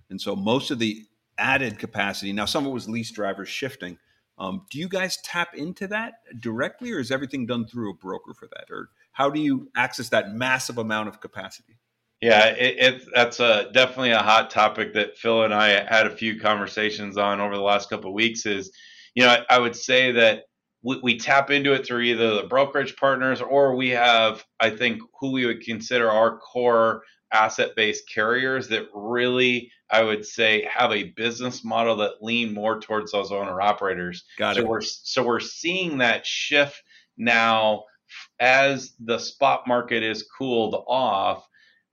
And 0.09 0.21
so 0.21 0.37
most 0.37 0.71
of 0.71 0.79
the 0.79 1.03
added 1.37 1.77
capacity, 1.77 2.31
now 2.31 2.45
some 2.45 2.63
of 2.63 2.71
it 2.71 2.73
was 2.73 2.87
lease 2.87 3.11
drivers 3.11 3.49
shifting. 3.49 3.97
Um, 4.37 4.65
do 4.71 4.79
you 4.79 4.87
guys 4.87 5.17
tap 5.17 5.55
into 5.55 5.87
that 5.87 6.13
directly, 6.39 6.93
or 6.93 6.99
is 6.99 7.11
everything 7.11 7.45
done 7.45 7.67
through 7.67 7.91
a 7.91 7.95
broker 7.95 8.33
for 8.33 8.47
that? 8.55 8.71
Or 8.71 8.91
how 9.15 9.29
do 9.29 9.39
you 9.39 9.69
access 9.77 10.09
that 10.09 10.33
massive 10.33 10.77
amount 10.77 11.07
of 11.07 11.21
capacity? 11.21 11.79
Yeah, 12.21 12.47
it, 12.47 12.75
it, 12.79 13.01
that's 13.13 13.39
a, 13.39 13.69
definitely 13.73 14.11
a 14.11 14.21
hot 14.21 14.49
topic 14.49 14.93
that 14.93 15.17
Phil 15.17 15.43
and 15.43 15.53
I 15.53 15.69
had 15.85 16.05
a 16.05 16.15
few 16.15 16.39
conversations 16.39 17.17
on 17.17 17.39
over 17.39 17.55
the 17.55 17.61
last 17.61 17.89
couple 17.89 18.09
of 18.09 18.13
weeks. 18.13 18.45
Is 18.45 18.71
you 19.15 19.23
know 19.23 19.29
I, 19.29 19.55
I 19.55 19.59
would 19.59 19.75
say 19.75 20.11
that 20.11 20.43
we, 20.83 20.99
we, 21.01 21.17
tap 21.17 21.49
into 21.49 21.73
it 21.73 21.85
through 21.85 22.01
either 22.01 22.35
the 22.35 22.47
brokerage 22.47 22.95
partners 22.97 23.41
or 23.41 23.75
we 23.75 23.89
have 23.89 24.43
I 24.59 24.69
think 24.69 25.01
who 25.19 25.31
we 25.31 25.45
would 25.45 25.61
consider 25.61 26.09
our 26.11 26.37
core 26.37 27.01
asset-based 27.31 28.09
carriers 28.13 28.67
that 28.67 28.87
really 28.93 29.71
I 29.89 30.03
would 30.03 30.25
say 30.25 30.67
have 30.73 30.91
a 30.91 31.11
business 31.15 31.63
model 31.63 31.95
that 31.97 32.21
lean 32.21 32.53
more 32.53 32.81
towards 32.81 33.13
those 33.13 33.31
owner 33.31 33.61
operators. 33.61 34.25
Got 34.37 34.55
so 34.55 34.61
it. 34.61 34.67
We're, 34.67 34.81
so 34.81 35.23
we're 35.23 35.39
seeing 35.39 35.99
that 35.99 36.25
shift 36.25 36.81
now 37.17 37.83
as 38.39 38.93
the 38.99 39.17
spot 39.17 39.67
market 39.67 40.03
is 40.03 40.23
cooled 40.37 40.83
off, 40.87 41.47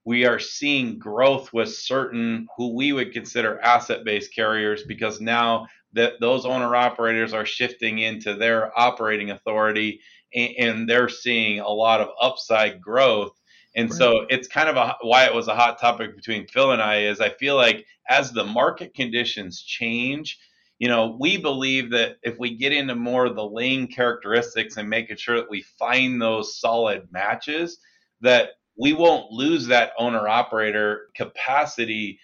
we 0.04 0.24
are 0.24 0.38
seeing 0.38 0.98
growth 0.98 1.52
with 1.52 1.72
certain 1.72 2.48
who 2.56 2.74
we 2.74 2.92
would 2.92 3.12
consider 3.12 3.60
asset-based 3.60 4.34
carriers 4.34 4.82
because 4.82 5.20
now 5.20 5.68
that 5.92 6.14
those 6.20 6.44
owner 6.44 6.74
operators 6.74 7.32
are 7.32 7.46
shifting 7.46 7.98
into 7.98 8.34
their 8.34 8.76
operating 8.78 9.30
authority 9.30 10.00
and, 10.34 10.50
and 10.58 10.88
they're 10.88 11.08
seeing 11.08 11.60
a 11.60 11.68
lot 11.68 12.00
of 12.00 12.08
upside 12.20 12.80
growth. 12.80 13.38
And 13.76 13.90
right. 13.90 13.98
so 13.98 14.26
it's 14.28 14.48
kind 14.48 14.68
of 14.68 14.76
a, 14.76 14.96
why 15.02 15.24
it 15.26 15.34
was 15.34 15.48
a 15.48 15.54
hot 15.54 15.78
topic 15.78 16.16
between 16.16 16.46
Phil 16.48 16.72
and 16.72 16.82
I 16.82 17.02
is 17.02 17.20
I 17.20 17.30
feel 17.30 17.56
like 17.56 17.86
as 18.08 18.32
the 18.32 18.44
market 18.44 18.94
conditions 18.94 19.62
change, 19.62 20.38
you 20.82 20.88
know, 20.88 21.16
we 21.16 21.36
believe 21.36 21.92
that 21.92 22.16
if 22.24 22.40
we 22.40 22.56
get 22.56 22.72
into 22.72 22.96
more 22.96 23.26
of 23.26 23.36
the 23.36 23.48
lane 23.48 23.86
characteristics 23.86 24.76
and 24.76 24.90
making 24.90 25.16
sure 25.16 25.36
that 25.36 25.48
we 25.48 25.62
find 25.78 26.20
those 26.20 26.58
solid 26.58 27.06
matches, 27.12 27.78
that 28.20 28.48
we 28.76 28.92
won't 28.92 29.30
lose 29.30 29.68
that 29.68 29.92
owner 29.96 30.26
operator 30.26 31.02
capacity 31.14 32.18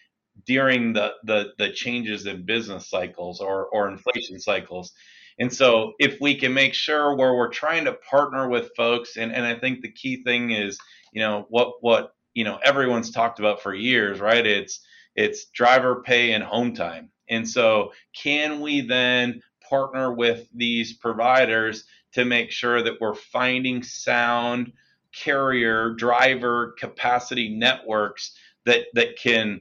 during 0.45 0.93
the, 0.93 1.13
the 1.23 1.53
the 1.59 1.71
changes 1.71 2.27
in 2.27 2.45
business 2.45 2.91
cycles 2.91 3.41
or 3.41 3.67
or 3.67 3.89
inflation 3.89 4.41
cycles. 4.41 4.93
And 5.39 5.55
so 5.55 5.93
if 6.01 6.21
we 6.21 6.35
can 6.35 6.53
make 6.53 6.75
sure 6.75 7.15
where 7.15 7.35
we're 7.35 7.53
trying 7.53 7.85
to 7.85 7.93
partner 8.11 8.49
with 8.49 8.75
folks 8.77 9.17
and, 9.17 9.31
and 9.31 9.47
I 9.47 9.55
think 9.55 9.83
the 9.83 9.93
key 9.93 10.25
thing 10.25 10.51
is, 10.51 10.77
you 11.13 11.23
know, 11.23 11.47
what 11.49 11.75
what 11.81 12.11
you 12.35 12.43
know 12.43 12.59
everyone's 12.65 13.13
talked 13.13 13.39
about 13.39 13.63
for 13.63 13.73
years, 13.73 14.19
right? 14.19 14.45
It's 14.45 14.81
it's 15.15 15.45
driver 15.55 16.03
pay 16.03 16.33
and 16.33 16.43
home 16.43 16.75
time. 16.75 17.13
And 17.31 17.49
so 17.49 17.93
can 18.15 18.61
we 18.61 18.81
then 18.81 19.43
partner 19.69 20.13
with 20.13 20.49
these 20.55 20.95
providers 20.95 21.85
to 22.13 22.25
make 22.25 22.51
sure 22.51 22.83
that 22.83 23.01
we're 23.01 23.15
finding 23.15 23.83
sound 23.83 24.73
carrier 25.13 25.91
driver 25.95 26.75
capacity 26.79 27.49
networks 27.49 28.37
that 28.65 28.87
that 28.95 29.17
can 29.17 29.61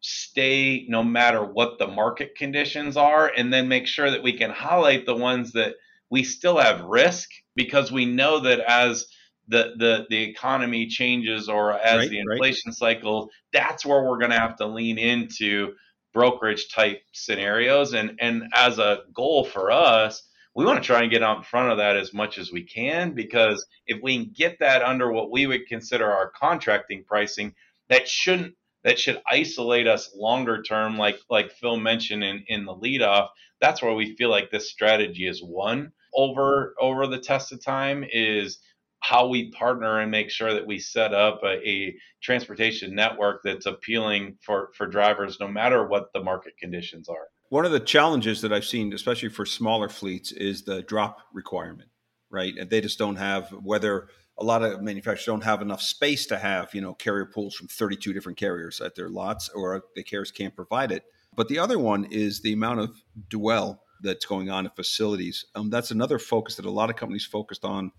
stay 0.00 0.84
no 0.88 1.02
matter 1.02 1.42
what 1.42 1.78
the 1.78 1.86
market 1.86 2.34
conditions 2.36 2.96
are 2.96 3.32
and 3.36 3.50
then 3.52 3.68
make 3.68 3.86
sure 3.86 4.10
that 4.10 4.22
we 4.22 4.34
can 4.34 4.50
highlight 4.50 5.06
the 5.06 5.14
ones 5.14 5.52
that 5.52 5.74
we 6.10 6.22
still 6.22 6.58
have 6.58 6.82
risk 6.82 7.30
because 7.54 7.90
we 7.90 8.04
know 8.04 8.40
that 8.40 8.60
as 8.60 9.06
the 9.48 9.72
the, 9.78 10.06
the 10.10 10.22
economy 10.22 10.86
changes 10.86 11.48
or 11.48 11.72
as 11.72 12.00
right, 12.00 12.10
the 12.10 12.18
inflation 12.18 12.70
right. 12.70 12.76
cycle 12.76 13.30
that's 13.52 13.84
where 13.86 14.04
we're 14.04 14.18
going 14.18 14.30
to 14.30 14.38
have 14.38 14.56
to 14.56 14.66
lean 14.66 14.98
into 14.98 15.72
brokerage 16.14 16.68
type 16.72 17.02
scenarios 17.12 17.92
and 17.92 18.18
and 18.20 18.44
as 18.54 18.78
a 18.78 19.00
goal 19.12 19.44
for 19.44 19.70
us 19.70 20.22
we 20.54 20.64
want 20.64 20.80
to 20.80 20.86
try 20.86 21.02
and 21.02 21.10
get 21.10 21.22
out 21.22 21.38
in 21.38 21.42
front 21.42 21.72
of 21.72 21.78
that 21.78 21.96
as 21.96 22.14
much 22.14 22.38
as 22.38 22.52
we 22.52 22.62
can 22.62 23.12
because 23.12 23.66
if 23.86 24.00
we 24.02 24.16
can 24.16 24.32
get 24.32 24.58
that 24.60 24.82
under 24.82 25.12
what 25.12 25.30
we 25.30 25.46
would 25.46 25.66
consider 25.66 26.10
our 26.10 26.30
contracting 26.30 27.04
pricing 27.04 27.52
that 27.88 28.08
shouldn't 28.08 28.54
that 28.84 28.98
should 28.98 29.20
isolate 29.28 29.86
us 29.86 30.14
longer 30.14 30.62
term, 30.62 30.96
like 30.96 31.18
like 31.28 31.50
Phil 31.52 31.76
mentioned 31.76 32.22
in, 32.22 32.44
in 32.48 32.64
the 32.64 32.74
lead 32.74 33.02
off. 33.02 33.30
That's 33.60 33.82
where 33.82 33.94
we 33.94 34.14
feel 34.14 34.30
like 34.30 34.50
this 34.50 34.70
strategy 34.70 35.26
is 35.26 35.42
won 35.42 35.92
over 36.14 36.74
over 36.78 37.06
the 37.06 37.18
test 37.18 37.50
of 37.50 37.64
time 37.64 38.04
is 38.12 38.58
how 39.04 39.26
we 39.26 39.50
partner 39.50 40.00
and 40.00 40.10
make 40.10 40.30
sure 40.30 40.54
that 40.54 40.66
we 40.66 40.78
set 40.78 41.12
up 41.12 41.40
a, 41.44 41.68
a, 41.68 41.94
transportation 42.22 42.94
network 42.94 43.42
that's 43.44 43.66
appealing 43.66 44.34
for, 44.40 44.70
for 44.74 44.86
drivers 44.86 45.36
no 45.38 45.46
matter 45.46 45.86
what 45.86 46.10
the 46.14 46.22
market 46.22 46.56
conditions 46.58 47.06
are. 47.06 47.28
One 47.50 47.66
of 47.66 47.72
the 47.72 47.80
challenges 47.80 48.40
that 48.40 48.50
I've 48.50 48.64
seen, 48.64 48.94
especially 48.94 49.28
for 49.28 49.44
smaller 49.44 49.90
fleets, 49.90 50.32
is 50.32 50.64
the 50.64 50.80
drop 50.80 51.18
requirement, 51.34 51.90
right? 52.30 52.54
And 52.58 52.70
they 52.70 52.80
just 52.80 52.98
don't 52.98 53.16
have 53.16 53.50
whether 53.50 54.08
a 54.38 54.44
lot 54.44 54.62
of 54.62 54.80
manufacturers 54.80 55.26
don't 55.26 55.44
have 55.44 55.60
enough 55.60 55.82
space 55.82 56.24
to 56.26 56.38
have 56.38 56.74
you 56.74 56.80
know 56.80 56.94
carrier 56.94 57.26
pools 57.26 57.54
from 57.54 57.68
32 57.68 58.12
different 58.14 58.38
carriers 58.38 58.80
at 58.80 58.94
their 58.94 59.08
lots 59.08 59.48
or 59.50 59.84
the 59.94 60.02
carriers 60.02 60.32
can't 60.32 60.56
provide 60.56 60.90
it 60.90 61.04
but 61.36 61.46
the 61.46 61.60
other 61.60 61.78
one 61.78 62.04
is 62.10 62.40
the 62.40 62.52
amount 62.52 62.80
of 62.80 62.90
dwell 63.28 63.80
that's 64.02 64.24
going 64.24 64.50
on 64.50 64.64
in 64.64 64.72
facilities 64.72 65.46
um, 65.54 65.70
that's 65.70 65.92
another 65.92 66.18
focus 66.18 66.56
that 66.56 66.64
a 66.64 66.70
lot 66.70 66.90
of 66.90 66.96
companies 66.96 67.24
focused 67.24 67.64
on 67.64 67.92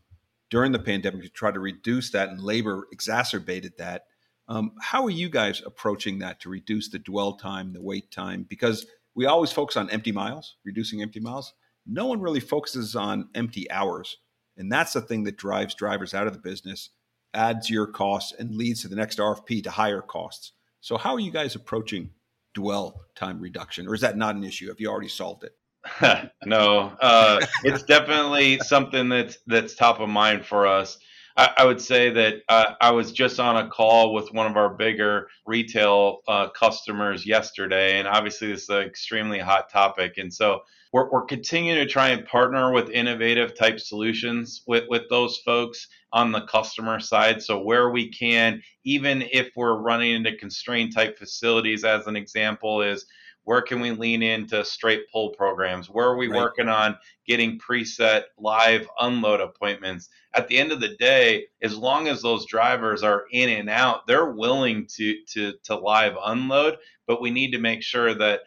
during 0.49 0.71
the 0.71 0.79
pandemic 0.79 1.23
to 1.23 1.29
try 1.29 1.51
to 1.51 1.59
reduce 1.59 2.11
that 2.11 2.29
and 2.29 2.41
labor 2.41 2.87
exacerbated 2.91 3.73
that 3.77 4.05
um, 4.47 4.73
how 4.79 5.03
are 5.03 5.11
you 5.11 5.27
guys 5.27 5.63
approaching 5.65 6.19
that 6.19 6.39
to 6.39 6.49
reduce 6.49 6.89
the 6.89 6.99
dwell 6.99 7.33
time 7.33 7.73
the 7.73 7.81
wait 7.81 8.11
time 8.11 8.45
because 8.47 8.85
we 9.15 9.25
always 9.25 9.51
focus 9.51 9.77
on 9.77 9.89
empty 9.89 10.11
miles 10.11 10.55
reducing 10.65 11.01
empty 11.01 11.19
miles 11.19 11.53
no 11.87 12.05
one 12.05 12.21
really 12.21 12.39
focuses 12.39 12.95
on 12.95 13.29
empty 13.35 13.69
hours 13.71 14.17
and 14.57 14.71
that's 14.71 14.93
the 14.93 15.01
thing 15.01 15.23
that 15.23 15.37
drives 15.37 15.75
drivers 15.75 16.13
out 16.13 16.27
of 16.27 16.33
the 16.33 16.39
business, 16.39 16.89
adds 17.33 17.69
your 17.69 17.87
costs, 17.87 18.33
and 18.37 18.55
leads 18.55 18.81
to 18.81 18.87
the 18.87 18.95
next 18.95 19.19
RFP 19.19 19.63
to 19.63 19.71
higher 19.71 20.01
costs. 20.01 20.53
So, 20.81 20.97
how 20.97 21.13
are 21.13 21.19
you 21.19 21.31
guys 21.31 21.55
approaching 21.55 22.11
dwell 22.53 23.01
time 23.15 23.39
reduction, 23.39 23.87
or 23.87 23.95
is 23.95 24.01
that 24.01 24.17
not 24.17 24.35
an 24.35 24.43
issue? 24.43 24.69
Have 24.69 24.79
you 24.79 24.89
already 24.89 25.09
solved 25.09 25.43
it? 25.43 25.55
no, 26.45 26.93
uh, 27.01 27.45
it's 27.63 27.83
definitely 27.83 28.59
something 28.59 29.09
that's 29.09 29.37
that's 29.47 29.75
top 29.75 29.99
of 29.99 30.09
mind 30.09 30.45
for 30.45 30.67
us. 30.67 30.97
I, 31.37 31.51
I 31.57 31.65
would 31.65 31.81
say 31.81 32.09
that 32.11 32.35
uh, 32.47 32.73
I 32.81 32.91
was 32.91 33.11
just 33.11 33.39
on 33.39 33.57
a 33.57 33.69
call 33.69 34.13
with 34.13 34.33
one 34.33 34.47
of 34.47 34.57
our 34.57 34.69
bigger 34.69 35.27
retail 35.45 36.19
uh, 36.27 36.49
customers 36.49 37.25
yesterday, 37.25 37.99
and 37.99 38.07
obviously 38.07 38.47
this 38.49 38.63
is 38.63 38.69
an 38.69 38.83
extremely 38.83 39.39
hot 39.39 39.69
topic. 39.69 40.17
And 40.17 40.33
so 40.33 40.61
we're, 40.93 41.09
we're 41.11 41.25
continuing 41.25 41.79
to 41.79 41.91
try 41.91 42.09
and 42.09 42.25
partner 42.25 42.71
with 42.71 42.89
innovative 42.89 43.53
type 43.57 43.81
solutions 43.81 44.63
with, 44.65 44.85
with 44.89 45.03
those 45.09 45.37
folks 45.39 45.87
on 46.13 46.31
the 46.31 46.45
customer 46.45 47.01
side. 47.01 47.41
So 47.41 47.59
where 47.59 47.89
we 47.89 48.09
can, 48.09 48.61
even 48.85 49.21
if 49.33 49.49
we're 49.57 49.77
running 49.77 50.13
into 50.13 50.37
constrained 50.37 50.95
type 50.95 51.17
facilities, 51.17 51.83
as 51.83 52.07
an 52.07 52.15
example, 52.15 52.81
is 52.81 53.05
where 53.45 53.61
can 53.61 53.79
we 53.79 53.91
lean 53.91 54.21
into 54.21 54.65
straight 54.65 55.09
pull 55.11 55.29
programs? 55.29 55.89
Where 55.89 56.07
are 56.07 56.17
we 56.17 56.27
right. 56.27 56.41
working 56.41 56.67
on 56.67 56.97
getting 57.25 57.57
preset 57.57 58.23
live 58.37 58.87
unload 58.99 59.39
appointments? 59.39 60.09
At 60.33 60.47
the 60.47 60.57
end 60.57 60.71
of 60.71 60.81
the 60.81 60.95
day, 60.97 61.45
as 61.61 61.77
long 61.77 62.07
as 62.07 62.21
those 62.21 62.45
drivers 62.45 63.03
are 63.03 63.25
in 63.31 63.49
and 63.49 63.69
out, 63.69 64.05
they're 64.07 64.31
willing 64.31 64.87
to 64.97 65.23
to 65.27 65.53
to 65.63 65.75
live 65.75 66.17
unload, 66.25 66.77
but 67.07 67.21
we 67.21 67.31
need 67.31 67.51
to 67.51 67.59
make 67.59 67.81
sure 67.81 68.13
that 68.15 68.41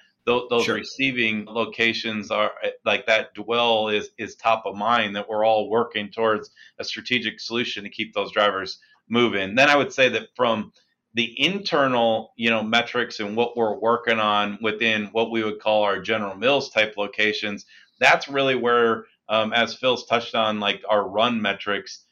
those, 0.50 0.64
sure. 0.64 0.74
receiving 0.74 1.46
locations 1.46 2.30
are 2.30 2.52
eh, 2.62 2.70
like 2.84 3.06
that 3.06 3.32
dwell 3.34 3.88
is 3.88 4.10
is 4.18 4.34
top 4.34 4.64
of 4.66 4.76
mind 4.76 5.16
that 5.16 5.28
we're 5.28 5.44
all 5.44 5.70
working 5.70 6.10
towards 6.10 6.50
a 6.78 6.84
strategic 6.84 7.40
solution 7.40 7.82
to 7.82 7.88
keep 7.88 8.12
those 8.12 8.30
drivers 8.30 8.78
moving 9.08 9.54
then 9.54 9.70
i 9.70 9.76
would 9.76 9.92
say 9.92 10.08
that 10.08 10.28
from 10.36 10.70
the 11.18 11.34
internal 11.44 12.32
you 12.36 12.48
know 12.48 12.62
metrics 12.62 13.18
and 13.18 13.36
what 13.36 13.56
we're 13.56 13.74
working 13.74 14.20
on 14.20 14.56
within 14.62 15.06
what 15.06 15.32
we 15.32 15.42
would 15.42 15.60
call 15.60 15.82
our 15.82 16.00
general 16.00 16.36
mills 16.36 16.70
type 16.70 16.94
locations 16.96 17.66
that's 17.98 18.28
really 18.28 18.54
where 18.54 19.04
um, 19.28 19.52
as 19.52 19.74
phil's 19.74 20.06
touched 20.06 20.36
on 20.36 20.60
like 20.60 20.80
our 20.88 21.08
run 21.08 21.42
metrics 21.42 22.04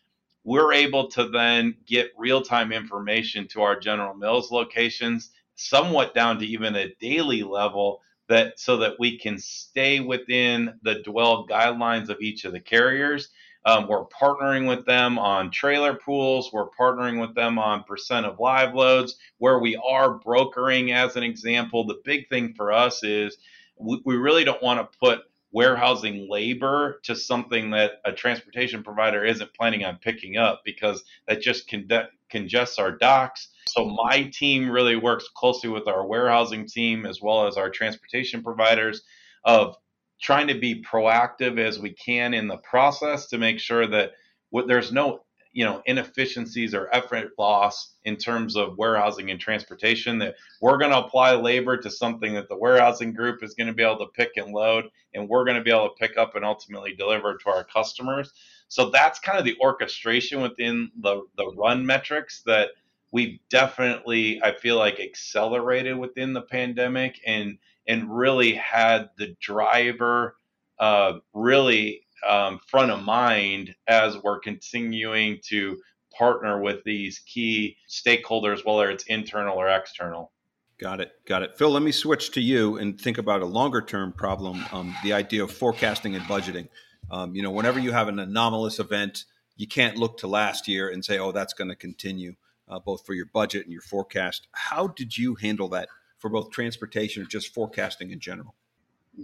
we're 0.43 0.73
able 0.73 1.09
to 1.09 1.29
then 1.29 1.77
get 1.87 2.11
real-time 2.19 2.73
information 2.73 3.47
to 3.47 3.63
our 3.63 3.79
general 3.79 4.13
mills 4.13 4.51
locations 4.51 5.31
somewhat 5.55 6.13
down 6.13 6.39
to 6.41 6.45
even 6.45 6.75
a 6.75 6.93
daily 7.01 7.45
level 7.45 8.01
that 8.29 8.59
so 8.59 8.77
that 8.77 8.95
we 8.99 9.17
can 9.17 9.39
stay 9.39 10.01
within 10.01 10.79
the 10.83 10.97
dwell 11.03 11.47
guidelines 11.47 12.09
of 12.09 12.21
each 12.21 12.45
of 12.45 12.53
the 12.53 12.61
carriers. 12.61 13.29
Um, 13.67 13.89
we're 13.89 14.07
partnering 14.07 14.69
with 14.69 14.87
them 14.87 15.19
on 15.19 15.51
trailer 15.51 15.95
pools. 15.95 16.53
We're 16.53 16.71
partnering 16.71 17.21
with 17.21 17.35
them 17.35 17.59
on 17.59 17.83
percent 17.83 18.25
of 18.25 18.39
live 18.39 18.75
loads. 18.75 19.17
Where 19.39 19.59
we 19.59 19.77
are 19.77 20.15
brokering, 20.15 20.93
as 20.93 21.17
an 21.17 21.25
example, 21.25 21.85
the 21.85 22.01
big 22.05 22.29
thing 22.29 22.55
for 22.55 22.73
us 22.73 23.03
is 23.03 23.37
we, 23.77 24.01
we 24.05 24.17
really 24.17 24.45
don't 24.45 24.63
want 24.63 24.81
to 24.81 24.99
put 24.99 25.23
warehousing 25.51 26.29
labor 26.31 27.01
to 27.03 27.17
something 27.17 27.71
that 27.71 27.93
a 28.05 28.13
transportation 28.13 28.83
provider 28.83 29.25
isn't 29.25 29.55
planning 29.55 29.85
on 29.85 29.97
picking 29.97 30.37
up 30.37 30.63
because 30.65 31.03
that 31.27 31.41
just 31.41 31.69
con- 31.69 31.89
congests 32.31 32.79
our 32.79 32.93
docks. 32.93 33.49
So 33.69 33.87
my 33.87 34.31
team 34.33 34.71
really 34.71 34.97
works 34.97 35.29
closely 35.35 35.71
with 35.71 35.89
our 35.89 36.07
warehousing 36.07 36.67
team 36.67 37.05
as 37.05 37.21
well 37.21 37.47
as 37.47 37.57
our 37.57 37.71
transportation 37.71 38.43
providers 38.43 39.03
of 39.45 39.77
trying 40.21 40.49
to 40.49 40.59
be 40.59 40.83
proactive 40.83 41.59
as 41.59 41.79
we 41.79 41.93
can 41.93 42.35
in 42.35 42.49
the 42.49 42.59
process 42.59 43.27
to 43.29 43.39
make 43.39 43.59
sure 43.59 43.87
that 43.87 44.13
what, 44.51 44.67
there's 44.67 44.93
no 44.93 45.21
you 45.53 45.65
know 45.65 45.83
inefficiencies 45.87 46.75
or 46.75 46.95
effort 46.95 47.31
loss 47.39 47.95
in 48.05 48.17
terms 48.17 48.57
of 48.57 48.77
warehousing 48.77 49.31
and 49.31 49.41
transportation 49.41 50.19
that 50.19 50.35
we're 50.61 50.77
going 50.77 50.91
to 50.91 50.99
apply 50.99 51.33
labor 51.33 51.79
to 51.79 51.91
something 51.91 52.35
that 52.35 52.49
the 52.49 52.57
warehousing 52.57 53.15
group 53.15 53.43
is 53.43 53.55
going 53.55 53.67
to 53.67 53.73
be 53.73 53.83
able 53.83 53.99
to 53.99 54.13
pick 54.15 54.33
and 54.37 54.53
load 54.53 54.85
and 55.15 55.27
we're 55.27 55.45
going 55.45 55.57
to 55.57 55.65
be 55.65 55.71
able 55.71 55.89
to 55.89 55.95
pick 55.99 56.19
up 56.19 56.37
and 56.37 56.45
ultimately 56.45 56.95
deliver 56.95 57.39
to 57.39 57.49
our 57.49 57.65
customers. 57.65 58.33
So 58.69 58.91
that's 58.91 59.19
kind 59.19 59.39
of 59.39 59.47
the 59.47 59.57
orchestration 59.61 60.43
within 60.43 60.91
the 61.01 61.23
the 61.39 61.51
run 61.57 61.87
metrics 61.87 62.43
that 62.45 62.71
we've 63.13 63.39
definitely 63.51 64.41
i 64.43 64.53
feel 64.53 64.77
like 64.77 65.01
accelerated 65.01 65.97
within 65.97 66.33
the 66.33 66.43
pandemic 66.43 67.21
and 67.27 67.59
and 67.87 68.17
really 68.17 68.55
had 68.55 69.11
the 69.17 69.37
driver 69.41 70.37
uh, 70.79 71.15
really 71.33 72.07
um, 72.29 72.61
front 72.67 72.91
of 72.91 73.03
mind 73.03 73.75
as 73.87 74.17
we're 74.23 74.41
continuing 74.41 75.39
to 75.45 75.79
partner 76.17 76.61
with 76.61 76.83
these 76.85 77.21
key 77.21 77.77
stakeholders, 77.89 78.65
whether 78.65 78.91
it's 78.91 79.05
internal 79.05 79.57
or 79.57 79.69
external. 79.69 80.33
Got 80.79 81.01
it. 81.01 81.13
Got 81.27 81.43
it. 81.43 81.57
Phil, 81.57 81.71
let 81.71 81.83
me 81.83 81.93
switch 81.93 82.33
to 82.33 82.41
you 82.41 82.77
and 82.79 83.01
think 83.01 83.19
about 83.19 83.43
a 83.43 83.47
longer 83.47 83.81
term 83.81 84.13
problem 84.13 84.63
um, 84.73 84.95
the 85.03 85.13
idea 85.13 85.43
of 85.43 85.51
forecasting 85.51 86.15
and 86.15 86.25
budgeting. 86.25 86.69
Um, 87.11 87.35
you 87.35 87.43
know, 87.43 87.51
whenever 87.51 87.79
you 87.79 87.93
have 87.93 88.09
an 88.09 88.19
anomalous 88.19 88.79
event, 88.79 89.25
you 89.57 89.67
can't 89.67 89.97
look 89.97 90.19
to 90.19 90.27
last 90.27 90.69
year 90.69 90.91
and 90.91 91.03
say, 91.05 91.19
oh, 91.19 91.33
that's 91.33 91.55
going 91.55 91.71
to 91.71 91.77
continue, 91.77 92.35
uh, 92.69 92.79
both 92.79 93.05
for 93.07 93.15
your 93.15 93.27
budget 93.27 93.65
and 93.65 93.73
your 93.73 93.83
forecast. 93.83 94.49
How 94.53 94.89
did 94.89 95.17
you 95.17 95.35
handle 95.35 95.69
that 95.71 95.89
for 96.19 96.31
both 96.31 96.51
transportation 96.51 97.23
or 97.23 97.27
just 97.27 97.55
forecasting 97.55 98.11
in 98.11 98.21
general? 98.21 98.55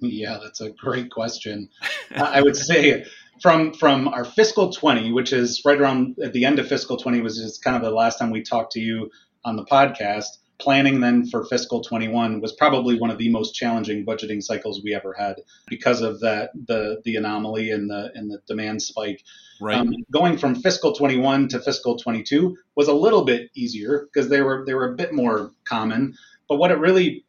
Yeah, 0.01 0.39
that's 0.43 0.61
a 0.61 0.71
great 0.71 1.11
question. 1.11 1.69
I 2.15 2.41
would 2.41 2.57
say 2.57 3.05
from 3.43 3.75
from 3.75 4.09
our 4.09 4.25
fiscal 4.25 4.73
20, 4.73 5.13
which 5.13 5.33
is 5.33 5.63
right 5.65 5.79
around 5.79 6.17
at 6.23 6.33
the 6.33 6.45
end 6.45 6.59
of 6.59 6.69
fiscal 6.69 6.97
20, 6.97 7.21
was 7.21 7.37
just 7.37 7.63
kind 7.63 7.77
of 7.77 7.83
the 7.83 7.91
last 7.91 8.19
time 8.19 8.31
we 8.31 8.43
talked 8.43 8.73
to 8.73 8.81
you 8.81 9.11
on 9.45 9.57
the 9.57 9.65
podcast. 9.65 10.39
Planning 10.63 11.01
then 11.01 11.27
for 11.27 11.45
fiscal 11.45 11.81
21 11.81 12.41
was 12.41 12.53
probably 12.53 12.97
one 12.97 13.11
of 13.11 13.19
the 13.19 13.29
most 13.29 13.53
challenging 13.53 14.07
budgeting 14.07 14.41
cycles 14.41 14.81
we 14.85 14.95
ever 14.95 15.13
had 15.13 15.41
because 15.67 16.03
of 16.03 16.21
that 16.21 16.51
the 16.69 17.03
the 17.05 17.17
anomaly 17.17 17.73
and 17.73 17.91
the 17.91 18.13
and 18.15 18.31
the 18.31 18.39
demand 18.47 18.81
spike. 18.81 19.25
Right. 19.61 19.77
Um, 19.77 19.93
going 20.13 20.39
from 20.39 20.55
fiscal 20.55 20.93
21 20.93 21.49
to 21.49 21.59
fiscal 21.59 21.97
22 21.97 22.57
was 22.77 22.87
a 22.87 22.93
little 22.93 23.25
bit 23.25 23.51
easier 23.57 24.07
because 24.07 24.29
they 24.29 24.41
were 24.41 24.63
they 24.65 24.75
were 24.75 24.93
a 24.93 24.95
bit 24.95 25.13
more 25.13 25.51
common. 25.65 26.15
But 26.49 26.59
what 26.59 26.71
it 26.71 26.79
really 26.79 27.25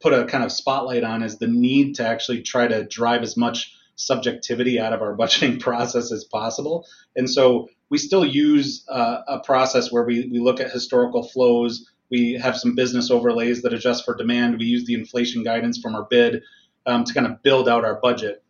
put 0.00 0.12
a 0.12 0.24
kind 0.26 0.44
of 0.44 0.52
spotlight 0.52 1.02
on 1.02 1.24
is 1.24 1.38
the 1.38 1.48
need 1.48 1.96
to 1.96 2.06
actually 2.06 2.42
try 2.42 2.68
to 2.68 2.84
drive 2.84 3.22
as 3.22 3.36
much 3.36 3.74
subjectivity 3.96 4.78
out 4.78 4.92
of 4.92 5.02
our 5.02 5.16
budgeting 5.18 5.58
process 5.58 6.12
as 6.12 6.22
possible. 6.22 6.86
And 7.16 7.28
so 7.28 7.68
we 7.88 7.98
still 7.98 8.24
use 8.24 8.84
uh, 8.88 9.22
a 9.26 9.40
process 9.40 9.90
where 9.90 10.04
we, 10.04 10.28
we 10.30 10.38
look 10.38 10.60
at 10.60 10.70
historical 10.70 11.24
flows. 11.24 11.90
We 12.10 12.34
have 12.34 12.56
some 12.56 12.74
business 12.74 13.10
overlays 13.10 13.62
that 13.62 13.72
adjust 13.72 14.04
for 14.04 14.14
demand. 14.14 14.58
We 14.58 14.66
use 14.66 14.84
the 14.84 14.94
inflation 14.94 15.42
guidance 15.42 15.78
from 15.78 15.94
our 15.94 16.04
bid 16.04 16.42
um, 16.86 17.04
to 17.04 17.14
kind 17.14 17.26
of 17.26 17.42
build 17.42 17.68
out 17.68 17.84
our 17.84 18.00
budget. 18.00 18.42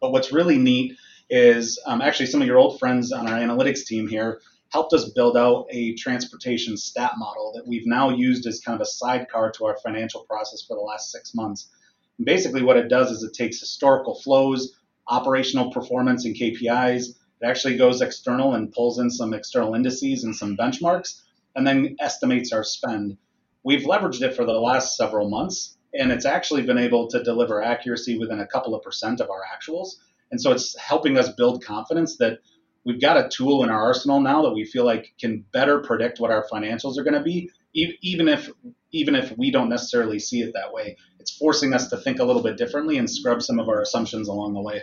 But 0.00 0.12
what's 0.12 0.32
really 0.32 0.58
neat 0.58 0.96
is 1.30 1.80
um, 1.86 2.02
actually 2.02 2.26
some 2.26 2.40
of 2.40 2.46
your 2.46 2.58
old 2.58 2.78
friends 2.78 3.12
on 3.12 3.26
our 3.26 3.38
analytics 3.38 3.84
team 3.84 4.06
here 4.06 4.40
helped 4.70 4.92
us 4.92 5.10
build 5.10 5.36
out 5.36 5.66
a 5.70 5.94
transportation 5.94 6.76
stat 6.76 7.12
model 7.16 7.52
that 7.54 7.66
we've 7.66 7.86
now 7.86 8.10
used 8.10 8.46
as 8.46 8.60
kind 8.60 8.76
of 8.76 8.82
a 8.82 8.86
sidecar 8.86 9.50
to 9.52 9.64
our 9.64 9.78
financial 9.78 10.24
process 10.24 10.62
for 10.62 10.76
the 10.76 10.82
last 10.82 11.10
six 11.10 11.34
months. 11.34 11.70
And 12.18 12.26
basically, 12.26 12.62
what 12.62 12.76
it 12.76 12.88
does 12.88 13.10
is 13.10 13.22
it 13.22 13.32
takes 13.32 13.60
historical 13.60 14.20
flows, 14.20 14.78
operational 15.08 15.70
performance, 15.72 16.24
and 16.24 16.34
KPIs. 16.34 17.08
It 17.08 17.46
actually 17.46 17.76
goes 17.76 18.00
external 18.00 18.54
and 18.54 18.72
pulls 18.72 18.98
in 18.98 19.10
some 19.10 19.34
external 19.34 19.74
indices 19.74 20.24
and 20.24 20.34
some 20.34 20.56
benchmarks, 20.56 21.22
and 21.56 21.66
then 21.66 21.96
estimates 21.98 22.52
our 22.52 22.62
spend. 22.62 23.16
We've 23.64 23.82
leveraged 23.82 24.22
it 24.22 24.36
for 24.36 24.44
the 24.44 24.52
last 24.52 24.96
several 24.96 25.28
months, 25.28 25.76
and 25.92 26.12
it's 26.12 26.26
actually 26.26 26.62
been 26.62 26.78
able 26.78 27.08
to 27.08 27.22
deliver 27.22 27.62
accuracy 27.62 28.18
within 28.18 28.40
a 28.40 28.46
couple 28.46 28.74
of 28.74 28.82
percent 28.82 29.20
of 29.20 29.30
our 29.30 29.42
actuals. 29.42 29.96
And 30.30 30.40
so 30.40 30.52
it's 30.52 30.76
helping 30.78 31.18
us 31.18 31.30
build 31.30 31.64
confidence 31.64 32.18
that 32.18 32.38
we've 32.86 33.00
got 33.00 33.16
a 33.16 33.28
tool 33.28 33.64
in 33.64 33.70
our 33.70 33.82
arsenal 33.82 34.20
now 34.20 34.42
that 34.42 34.54
we 34.54 34.64
feel 34.64 34.84
like 34.84 35.12
can 35.20 35.44
better 35.52 35.80
predict 35.80 36.20
what 36.20 36.30
our 36.30 36.46
financials 36.50 36.96
are 36.96 37.02
going 37.02 37.14
to 37.14 37.22
be 37.22 37.50
even 37.74 38.28
if 38.28 38.48
even 38.92 39.14
if 39.14 39.36
we 39.36 39.50
don't 39.50 39.68
necessarily 39.68 40.18
see 40.18 40.40
it 40.40 40.52
that 40.54 40.72
way 40.72 40.96
it's 41.18 41.36
forcing 41.36 41.74
us 41.74 41.88
to 41.88 41.96
think 41.98 42.18
a 42.18 42.24
little 42.24 42.42
bit 42.42 42.56
differently 42.56 42.96
and 42.96 43.10
scrub 43.10 43.42
some 43.42 43.58
of 43.58 43.68
our 43.68 43.82
assumptions 43.82 44.28
along 44.28 44.54
the 44.54 44.62
way 44.62 44.82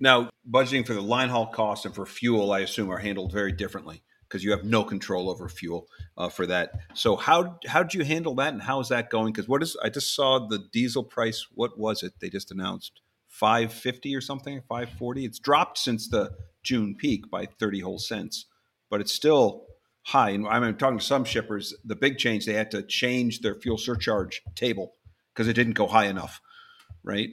now 0.00 0.30
budgeting 0.50 0.86
for 0.86 0.94
the 0.94 1.02
line 1.02 1.28
haul 1.28 1.46
costs 1.46 1.84
and 1.84 1.94
for 1.94 2.06
fuel 2.06 2.50
i 2.50 2.60
assume 2.60 2.90
are 2.90 2.98
handled 2.98 3.30
very 3.30 3.52
differently 3.52 4.02
because 4.34 4.44
you 4.44 4.50
have 4.50 4.64
no 4.64 4.82
control 4.82 5.30
over 5.30 5.48
fuel 5.48 5.86
uh, 6.16 6.28
for 6.28 6.46
that 6.46 6.72
so 6.94 7.16
how 7.16 7.58
how 7.66 7.82
did 7.82 7.94
you 7.94 8.04
handle 8.04 8.34
that 8.34 8.52
and 8.52 8.62
how 8.62 8.80
is 8.80 8.88
that 8.88 9.10
going 9.10 9.32
because 9.32 9.48
what 9.48 9.62
is 9.62 9.76
i 9.82 9.88
just 9.88 10.14
saw 10.14 10.38
the 10.48 10.58
diesel 10.72 11.04
price 11.04 11.46
what 11.54 11.78
was 11.78 12.02
it 12.02 12.12
they 12.20 12.28
just 12.28 12.50
announced 12.50 13.00
550 13.28 14.14
or 14.16 14.20
something 14.20 14.60
540 14.68 15.24
it's 15.24 15.38
dropped 15.38 15.78
since 15.78 16.08
the 16.08 16.32
June 16.64 16.96
peak 16.96 17.30
by 17.30 17.46
30 17.46 17.80
whole 17.80 17.98
cents, 17.98 18.46
but 18.90 19.00
it's 19.00 19.12
still 19.12 19.66
high. 20.02 20.30
And 20.30 20.46
I'm 20.48 20.76
talking 20.76 20.98
to 20.98 21.04
some 21.04 21.24
shippers, 21.24 21.74
the 21.84 21.94
big 21.94 22.18
change, 22.18 22.46
they 22.46 22.54
had 22.54 22.72
to 22.72 22.82
change 22.82 23.40
their 23.40 23.54
fuel 23.54 23.78
surcharge 23.78 24.42
table 24.56 24.94
because 25.32 25.46
it 25.46 25.52
didn't 25.52 25.74
go 25.74 25.86
high 25.86 26.06
enough, 26.06 26.40
right? 27.04 27.28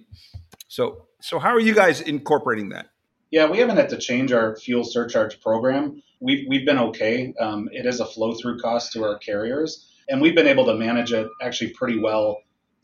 So, 0.68 1.08
so 1.22 1.40
how 1.40 1.50
are 1.50 1.60
you 1.60 1.74
guys 1.74 2.02
incorporating 2.02 2.70
that? 2.70 2.88
Yeah, 3.32 3.50
we 3.50 3.60
haven't 3.60 3.78
had 3.78 3.90
to 3.90 3.98
change 3.98 4.34
our 4.34 4.58
fuel 4.58 4.84
surcharge 4.84 5.40
program. 5.40 6.04
We've, 6.20 6.46
we've 6.48 6.66
been 6.66 6.78
okay. 6.78 7.34
Um, 7.40 7.70
it 7.72 7.86
is 7.86 8.02
a 8.02 8.06
flow 8.06 8.34
through 8.36 8.60
cost 8.60 8.92
to 8.94 9.04
our 9.04 9.18
carriers, 9.18 9.90
and 10.10 10.22
we've 10.22 10.36
been 10.36 10.48
able 10.48 10.66
to 10.66 10.76
manage 10.76 11.14
it 11.14 11.28
actually 11.42 11.72
pretty 11.72 11.98
well 11.98 12.38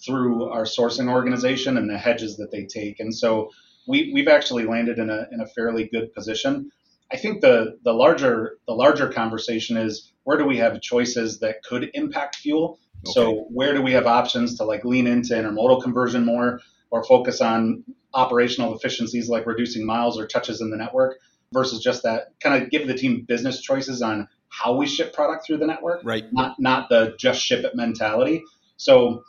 through 0.03 0.49
our 0.49 0.63
sourcing 0.63 1.11
organization 1.11 1.77
and 1.77 1.89
the 1.89 1.97
hedges 1.97 2.37
that 2.37 2.51
they 2.51 2.65
take. 2.65 2.99
And 2.99 3.13
so 3.13 3.51
we, 3.87 4.11
we've 4.13 4.27
actually 4.27 4.63
landed 4.63 4.99
in 4.99 5.09
a, 5.09 5.27
in 5.31 5.41
a 5.41 5.47
fairly 5.47 5.89
good 5.91 6.13
position. 6.13 6.71
I 7.11 7.17
think 7.17 7.41
the, 7.41 7.77
the 7.83 7.93
larger 7.93 8.57
the 8.67 8.73
larger 8.73 9.09
conversation 9.09 9.77
is 9.77 10.11
where 10.23 10.37
do 10.37 10.45
we 10.45 10.57
have 10.57 10.81
choices 10.81 11.39
that 11.39 11.63
could 11.63 11.89
impact 11.93 12.35
fuel? 12.37 12.79
Okay. 13.05 13.13
So 13.13 13.45
where 13.49 13.73
do 13.73 13.81
we 13.81 13.93
have 13.93 14.07
options 14.07 14.57
to 14.57 14.65
like 14.65 14.83
lean 14.83 15.07
into 15.07 15.33
intermodal 15.33 15.81
conversion 15.81 16.25
more 16.25 16.59
or 16.91 17.03
focus 17.03 17.41
on 17.41 17.83
operational 18.13 18.75
efficiencies 18.75 19.29
like 19.29 19.45
reducing 19.45 19.85
miles 19.85 20.19
or 20.19 20.25
touches 20.25 20.61
in 20.61 20.69
the 20.69 20.77
network 20.77 21.19
versus 21.53 21.81
just 21.83 22.03
that 22.03 22.33
kind 22.39 22.61
of 22.61 22.69
give 22.69 22.87
the 22.87 22.93
team 22.93 23.23
business 23.27 23.61
choices 23.61 24.01
on 24.01 24.27
how 24.49 24.75
we 24.75 24.87
ship 24.87 25.13
product 25.13 25.45
through 25.45 25.57
the 25.57 25.67
network, 25.67 26.01
right? 26.03 26.25
Not 26.31 26.59
not 26.59 26.89
the 26.89 27.15
just 27.19 27.41
ship 27.41 27.63
it 27.65 27.75
mentality. 27.75 28.43
So 28.77 29.23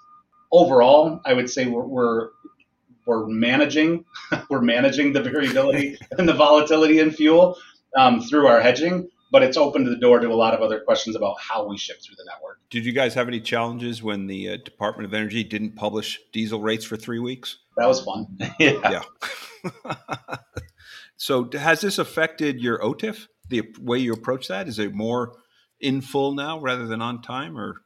overall, 0.52 1.20
I 1.24 1.32
would 1.32 1.50
say 1.50 1.66
we're, 1.66 1.86
we're 1.86 2.28
we're 3.06 3.26
managing 3.26 4.04
we're 4.50 4.60
managing 4.60 5.12
the 5.12 5.22
variability 5.22 5.98
and 6.18 6.28
the 6.28 6.34
volatility 6.34 7.00
in 7.00 7.10
fuel 7.10 7.56
um, 7.96 8.20
through 8.20 8.46
our 8.46 8.60
hedging 8.60 9.08
but 9.30 9.42
it's 9.42 9.56
opened 9.56 9.86
the 9.86 9.96
door 9.96 10.20
to 10.20 10.28
a 10.28 10.34
lot 10.34 10.54
of 10.54 10.60
other 10.60 10.80
questions 10.80 11.16
about 11.16 11.36
how 11.40 11.66
we 11.66 11.76
ship 11.76 11.98
through 12.02 12.16
the 12.16 12.24
network 12.24 12.58
did 12.70 12.84
you 12.84 12.92
guys 12.92 13.14
have 13.14 13.28
any 13.28 13.40
challenges 13.40 14.02
when 14.02 14.26
the 14.26 14.50
uh, 14.50 14.56
department 14.64 15.06
of 15.06 15.14
energy 15.14 15.44
didn't 15.44 15.76
publish 15.76 16.20
diesel 16.32 16.60
rates 16.60 16.84
for 16.84 16.96
three 16.96 17.18
weeks 17.18 17.58
that 17.76 17.86
was 17.86 18.00
fun 18.00 18.26
yeah, 18.58 19.02
yeah. 19.64 20.02
so 21.16 21.48
has 21.52 21.80
this 21.80 21.98
affected 21.98 22.60
your 22.60 22.78
otif 22.78 23.26
the 23.48 23.62
way 23.80 23.98
you 23.98 24.12
approach 24.12 24.48
that 24.48 24.68
is 24.68 24.78
it 24.78 24.94
more 24.94 25.34
in 25.80 26.00
full 26.00 26.34
now 26.34 26.58
rather 26.58 26.86
than 26.86 27.00
on 27.00 27.22
time 27.22 27.56
or 27.56 27.82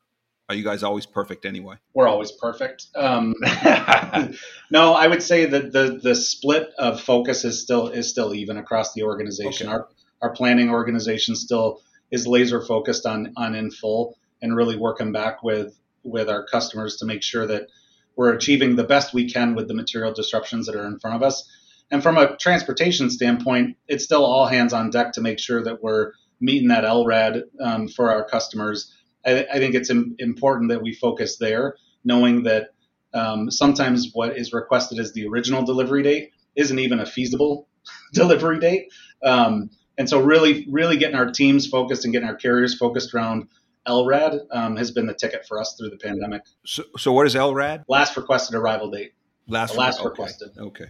are 0.53 0.55
you 0.55 0.64
guys 0.64 0.82
always 0.82 1.07
perfect 1.07 1.47
anyway? 1.47 1.76
We're 1.95 2.09
always 2.09 2.30
perfect. 2.30 2.88
Um, 2.95 3.34
no, 4.70 4.93
I 4.93 5.07
would 5.07 5.22
say 5.22 5.47
that 5.47 5.72
the 5.72 5.99
the 6.03 6.14
split 6.14 6.70
of 6.78 7.01
focus 7.01 7.47
is 7.47 7.62
still 7.62 7.88
is 7.88 8.11
still 8.11 8.34
even 8.34 8.59
across 8.59 8.93
the 8.93 9.05
organization. 9.05 9.68
Okay. 9.68 9.76
Our 9.76 9.88
our 10.22 10.30
planning 10.30 10.70
organization 10.70 11.36
still 11.36 11.80
is 12.10 12.26
laser 12.26 12.60
focused 12.62 13.06
on 13.06 13.32
on 13.36 13.54
in 13.54 13.70
full 13.70 14.16
and 14.40 14.56
really 14.56 14.76
working 14.76 15.12
back 15.12 15.42
with 15.42 15.78
with 16.04 16.28
our 16.28 16.46
customers 16.46 16.96
to 16.96 17.06
make 17.06 17.22
sure 17.22 17.46
that 17.46 17.68
we're 18.16 18.32
achieving 18.32 18.76
the 18.76 18.84
best 18.84 19.14
we 19.14 19.30
can 19.30 19.54
with 19.54 19.68
the 19.68 19.74
material 19.74 20.12
disruptions 20.12 20.66
that 20.66 20.74
are 20.76 20.86
in 20.86 20.98
front 20.98 21.16
of 21.16 21.22
us. 21.22 21.48
And 21.90 22.02
from 22.02 22.18
a 22.18 22.36
transportation 22.36 23.10
standpoint, 23.10 23.76
it's 23.88 24.04
still 24.04 24.24
all 24.24 24.46
hands 24.46 24.72
on 24.72 24.90
deck 24.90 25.12
to 25.12 25.20
make 25.20 25.38
sure 25.38 25.62
that 25.62 25.82
we're 25.82 26.12
meeting 26.40 26.68
that 26.68 26.84
LRAD 26.84 27.42
um, 27.60 27.88
for 27.88 28.10
our 28.10 28.24
customers 28.24 28.92
I, 29.24 29.46
I 29.52 29.58
think 29.58 29.74
it's 29.74 29.90
Im- 29.90 30.16
important 30.18 30.70
that 30.70 30.82
we 30.82 30.94
focus 30.94 31.36
there, 31.38 31.76
knowing 32.04 32.42
that 32.44 32.68
um, 33.14 33.50
sometimes 33.50 34.10
what 34.12 34.36
is 34.36 34.52
requested 34.52 34.98
as 34.98 35.12
the 35.12 35.26
original 35.26 35.64
delivery 35.64 36.02
date 36.02 36.30
isn't 36.56 36.78
even 36.78 37.00
a 37.00 37.06
feasible 37.06 37.68
delivery 38.12 38.58
date. 38.58 38.88
Um, 39.22 39.70
and 40.03 40.09
so, 40.09 40.20
really, 40.20 40.66
really 40.68 40.96
getting 40.96 41.14
our 41.14 41.30
teams 41.30 41.64
focused 41.64 42.05
and 42.05 42.12
getting 42.12 42.28
our 42.28 42.34
carriers 42.34 42.76
focused 42.76 43.14
around 43.14 43.46
LRAD 43.86 44.40
um, 44.50 44.74
has 44.74 44.90
been 44.90 45.07
the 45.07 45.14
ticket 45.14 45.46
for 45.46 45.61
us 45.61 45.76
through 45.78 45.90
the 45.90 45.96
pandemic. 45.96 46.42
So, 46.66 46.82
so 46.98 47.12
what 47.12 47.24
is 47.24 47.36
LRAD? 47.36 47.84
Last 47.86 48.16
requested 48.16 48.57
arrival 48.57 48.90
date. 48.90 49.12
Last, 49.46 49.76
last 49.76 50.00
okay. 50.00 50.09
requested. 50.09 50.48
Okay. 50.59 50.86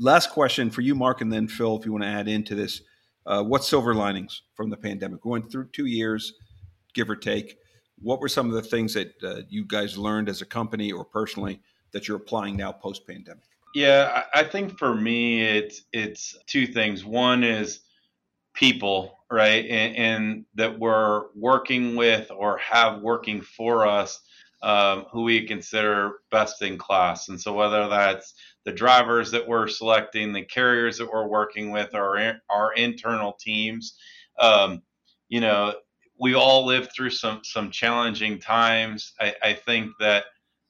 Last 0.00 0.30
question 0.30 0.68
for 0.68 0.80
you, 0.80 0.96
Mark, 0.96 1.20
and 1.20 1.32
then 1.32 1.46
Phil, 1.46 1.78
if 1.78 1.86
you 1.86 1.92
want 1.92 2.02
to 2.02 2.08
add 2.08 2.26
into 2.26 2.56
this. 2.56 2.82
Uh, 3.24 3.44
what 3.44 3.62
silver 3.62 3.94
linings 3.94 4.42
from 4.56 4.68
the 4.68 4.76
pandemic? 4.76 5.24
We 5.24 5.30
went 5.30 5.52
through 5.52 5.68
two 5.72 5.86
years 5.86 6.34
give 6.92 7.08
or 7.08 7.14
take. 7.14 7.56
What 8.02 8.18
were 8.18 8.28
some 8.28 8.48
of 8.48 8.54
the 8.54 8.62
things 8.62 8.94
that 8.94 9.12
uh, 9.22 9.42
you 9.48 9.64
guys 9.64 9.96
learned 9.96 10.28
as 10.28 10.42
a 10.42 10.44
company 10.44 10.90
or 10.90 11.04
personally 11.04 11.60
that 11.92 12.08
you're 12.08 12.16
applying 12.16 12.56
now 12.56 12.72
post 12.72 13.06
pandemic? 13.06 13.44
Yeah, 13.76 14.24
I 14.34 14.42
think 14.42 14.76
for 14.76 14.92
me 14.92 15.42
it's 15.42 15.82
it's 15.92 16.36
two 16.46 16.66
things. 16.66 17.04
One 17.04 17.44
is 17.44 17.83
people, 18.54 19.18
right, 19.30 19.66
and, 19.66 19.96
and 19.96 20.44
that 20.54 20.78
we're 20.78 21.24
working 21.34 21.96
with 21.96 22.30
or 22.30 22.56
have 22.58 23.02
working 23.02 23.42
for 23.42 23.86
us 23.86 24.20
um, 24.62 25.04
who 25.12 25.24
we 25.24 25.46
consider 25.46 26.20
best 26.30 26.62
in 26.62 26.78
class. 26.78 27.28
And 27.28 27.38
so 27.38 27.52
whether 27.52 27.86
that's 27.88 28.34
the 28.64 28.72
drivers 28.72 29.30
that 29.32 29.46
we're 29.46 29.68
selecting, 29.68 30.32
the 30.32 30.44
carriers 30.44 30.96
that 30.98 31.10
we're 31.12 31.28
working 31.28 31.70
with, 31.70 31.94
or 31.94 32.40
our 32.48 32.72
internal 32.72 33.34
teams, 33.34 33.98
um, 34.38 34.82
you 35.28 35.40
know, 35.40 35.74
we 36.18 36.34
all 36.34 36.64
lived 36.64 36.92
through 36.92 37.10
some 37.10 37.40
some 37.42 37.70
challenging 37.70 38.38
times. 38.38 39.12
I, 39.20 39.34
I 39.42 39.52
think 39.52 39.90
that 40.00 40.24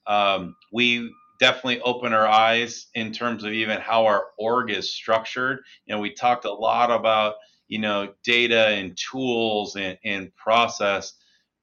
um, 0.07 0.55
we 0.73 1.13
definitely 1.39 1.81
open 1.81 2.13
our 2.13 2.27
eyes 2.27 2.87
in 2.95 3.11
terms 3.11 3.43
of 3.43 3.53
even 3.53 3.79
how 3.79 4.05
our 4.05 4.27
org 4.37 4.71
is 4.71 4.93
structured. 4.93 5.59
You 5.85 5.95
know, 5.95 6.01
we 6.01 6.13
talked 6.13 6.45
a 6.45 6.53
lot 6.53 6.91
about 6.91 7.35
you 7.67 7.79
know 7.79 8.13
data 8.23 8.67
and 8.67 8.97
tools 8.97 9.75
and, 9.75 9.97
and 10.03 10.35
process, 10.35 11.13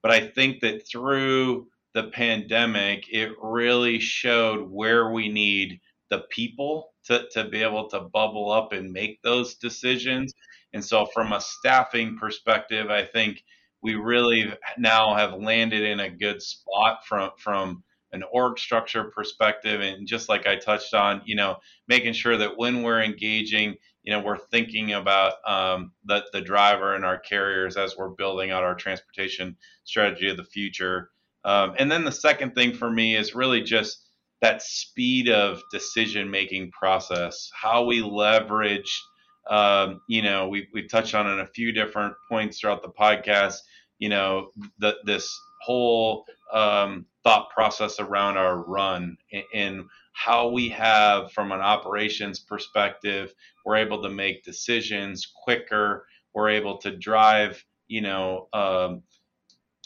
but 0.02 0.10
I 0.10 0.26
think 0.26 0.60
that 0.60 0.86
through 0.88 1.68
the 1.94 2.04
pandemic, 2.04 3.04
it 3.10 3.32
really 3.42 3.98
showed 3.98 4.70
where 4.70 5.10
we 5.10 5.28
need 5.28 5.80
the 6.10 6.24
people 6.30 6.92
to, 7.04 7.26
to 7.32 7.44
be 7.44 7.62
able 7.62 7.88
to 7.90 8.00
bubble 8.00 8.50
up 8.50 8.72
and 8.72 8.92
make 8.92 9.20
those 9.22 9.56
decisions. 9.56 10.32
And 10.72 10.84
so, 10.84 11.06
from 11.06 11.32
a 11.32 11.40
staffing 11.40 12.16
perspective, 12.18 12.90
I 12.90 13.04
think 13.04 13.42
we 13.82 13.94
really 13.94 14.52
now 14.78 15.14
have 15.14 15.34
landed 15.34 15.82
in 15.82 16.00
a 16.00 16.10
good 16.10 16.40
spot 16.40 17.04
from 17.06 17.30
from 17.36 17.82
an 18.12 18.22
org 18.30 18.58
structure 18.58 19.04
perspective 19.04 19.80
and 19.80 20.06
just 20.06 20.28
like 20.28 20.46
I 20.46 20.56
touched 20.56 20.92
on, 20.94 21.22
you 21.24 21.34
know, 21.34 21.56
making 21.88 22.12
sure 22.12 22.36
that 22.36 22.58
when 22.58 22.82
we're 22.82 23.02
engaging, 23.02 23.76
you 24.02 24.12
know, 24.12 24.20
we're 24.20 24.38
thinking 24.38 24.92
about 24.92 25.34
um, 25.46 25.92
the 26.04 26.24
the 26.32 26.40
driver 26.40 26.94
and 26.94 27.04
our 27.04 27.18
carriers 27.18 27.76
as 27.76 27.96
we're 27.96 28.08
building 28.08 28.50
out 28.50 28.64
our 28.64 28.74
transportation 28.74 29.56
strategy 29.84 30.28
of 30.28 30.36
the 30.36 30.44
future. 30.44 31.10
Um, 31.44 31.74
and 31.78 31.90
then 31.90 32.04
the 32.04 32.12
second 32.12 32.54
thing 32.54 32.74
for 32.74 32.90
me 32.90 33.16
is 33.16 33.34
really 33.34 33.62
just 33.62 34.04
that 34.40 34.60
speed 34.60 35.28
of 35.28 35.62
decision 35.70 36.30
making 36.30 36.72
process, 36.72 37.50
how 37.54 37.84
we 37.84 38.02
leverage. 38.02 39.02
Um, 39.48 40.00
you 40.08 40.22
know, 40.22 40.48
we 40.48 40.68
we 40.72 40.86
touched 40.86 41.14
on 41.14 41.28
in 41.28 41.40
a 41.40 41.46
few 41.46 41.72
different 41.72 42.14
points 42.28 42.58
throughout 42.58 42.82
the 42.82 42.88
podcast. 42.88 43.58
You 43.98 44.08
know, 44.08 44.50
the, 44.78 44.96
this 45.04 45.32
whole 45.62 46.24
um, 46.52 47.06
thought 47.22 47.50
process 47.50 48.00
around 48.00 48.36
our 48.36 48.64
run 48.64 49.16
and 49.54 49.84
how 50.12 50.48
we 50.48 50.68
have, 50.68 51.32
from 51.32 51.52
an 51.52 51.60
operations 51.60 52.38
perspective, 52.38 53.34
we're 53.64 53.76
able 53.76 54.02
to 54.02 54.08
make 54.08 54.44
decisions 54.44 55.26
quicker. 55.44 56.06
We're 56.34 56.50
able 56.50 56.78
to 56.78 56.96
drive, 56.96 57.64
you 57.88 58.02
know, 58.02 58.48
um, 58.52 59.02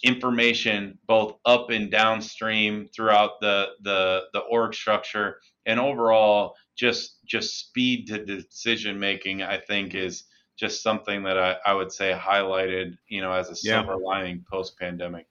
information 0.03 0.99
both 1.07 1.37
up 1.45 1.71
and 1.71 1.91
downstream 1.91 2.89
throughout 2.95 3.41
the 3.41 3.69
the 3.83 4.23
the 4.33 4.41
org 4.41 4.75
structure, 4.75 5.41
and 5.65 5.81
overall, 5.81 6.55
just 6.77 7.25
just 7.25 7.59
speed 7.59 8.09
to 8.09 8.25
decision 8.25 8.99
making. 8.99 9.43
I 9.43 9.59
think 9.59 9.95
is 9.95 10.25
just 10.57 10.83
something 10.83 11.23
that 11.25 11.39
I, 11.39 11.57
I 11.67 11.75
would 11.75 11.93
say 11.93 12.13
highlighted, 12.19 12.97
you 13.09 13.21
know, 13.21 13.33
as 13.33 13.51
a 13.51 13.57
silver 13.57 13.97
yeah. 13.99 14.07
lining 14.07 14.45
post 14.51 14.79
pandemic. 14.79 15.27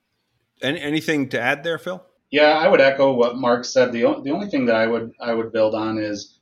Any, 0.62 0.80
anything 0.80 1.30
to 1.30 1.42
add 1.42 1.64
there, 1.64 1.78
Phil? 1.78 2.04
Yeah, 2.36 2.58
I 2.58 2.68
would 2.68 2.82
echo 2.82 3.14
what 3.14 3.38
Mark 3.38 3.64
said. 3.64 3.94
The, 3.94 4.02
the 4.22 4.32
only 4.32 4.48
thing 4.48 4.66
that 4.66 4.76
I 4.76 4.88
would 4.88 5.14
I 5.22 5.34
would 5.34 5.54
build 5.54 5.74
on 5.74 5.98
is 5.98 6.38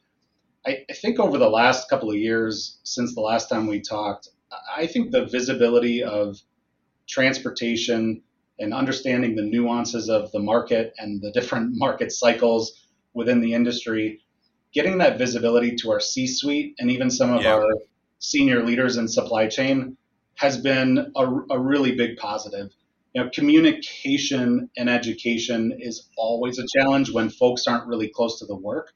I, 0.65 0.83
I 0.89 0.93
think 0.93 1.19
over 1.19 1.37
the 1.37 1.47
last 1.47 1.87
couple 1.87 2.09
of 2.09 2.15
years 2.15 2.79
since 2.81 3.13
the 3.13 3.21
last 3.21 3.47
time 3.47 3.67
we 3.67 3.79
talked, 3.79 4.29
I 4.75 4.87
think 4.87 5.11
the 5.11 5.27
visibility 5.27 6.01
of 6.01 6.41
transportation 7.07 8.23
and 8.57 8.73
understanding 8.73 9.35
the 9.35 9.43
nuances 9.43 10.09
of 10.09 10.31
the 10.31 10.39
market 10.39 10.95
and 10.97 11.21
the 11.21 11.31
different 11.31 11.73
market 11.77 12.11
cycles 12.11 12.87
within 13.13 13.39
the 13.39 13.53
industry, 13.53 14.19
getting 14.73 14.97
that 14.97 15.19
visibility 15.19 15.75
to 15.75 15.91
our 15.91 15.99
C-suite 15.99 16.73
and 16.79 16.89
even 16.89 17.11
some 17.11 17.31
of 17.31 17.43
yeah. 17.43 17.53
our 17.53 17.69
senior 18.17 18.63
leaders 18.63 18.97
in 18.97 19.07
supply 19.07 19.45
chain 19.45 19.95
has 20.37 20.57
been 20.57 21.11
a, 21.15 21.25
a 21.51 21.59
really 21.59 21.93
big 21.93 22.17
positive 22.17 22.71
you 23.13 23.23
know, 23.23 23.29
communication 23.33 24.69
and 24.75 24.89
education 24.89 25.77
is 25.79 26.09
always 26.17 26.57
a 26.57 26.65
challenge 26.75 27.11
when 27.11 27.29
folks 27.29 27.67
aren't 27.67 27.87
really 27.87 28.09
close 28.09 28.39
to 28.39 28.45
the 28.45 28.55
work. 28.55 28.91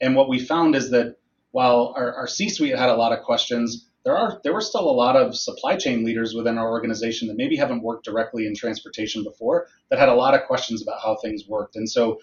And 0.00 0.16
what 0.16 0.28
we 0.28 0.38
found 0.38 0.74
is 0.74 0.90
that 0.90 1.16
while 1.50 1.92
our, 1.96 2.14
our 2.14 2.26
C-suite 2.26 2.76
had 2.76 2.88
a 2.88 2.96
lot 2.96 3.12
of 3.12 3.24
questions, 3.24 3.88
there 4.04 4.16
are 4.16 4.40
there 4.42 4.54
were 4.54 4.60
still 4.62 4.88
a 4.88 4.92
lot 4.92 5.16
of 5.16 5.36
supply 5.36 5.76
chain 5.76 6.04
leaders 6.04 6.34
within 6.34 6.56
our 6.56 6.70
organization 6.70 7.28
that 7.28 7.36
maybe 7.36 7.56
haven't 7.56 7.82
worked 7.82 8.04
directly 8.04 8.46
in 8.46 8.54
transportation 8.54 9.22
before 9.22 9.66
that 9.90 9.98
had 9.98 10.08
a 10.08 10.14
lot 10.14 10.34
of 10.34 10.46
questions 10.46 10.82
about 10.82 11.00
how 11.02 11.16
things 11.16 11.44
worked. 11.46 11.76
And 11.76 11.88
so 11.88 12.20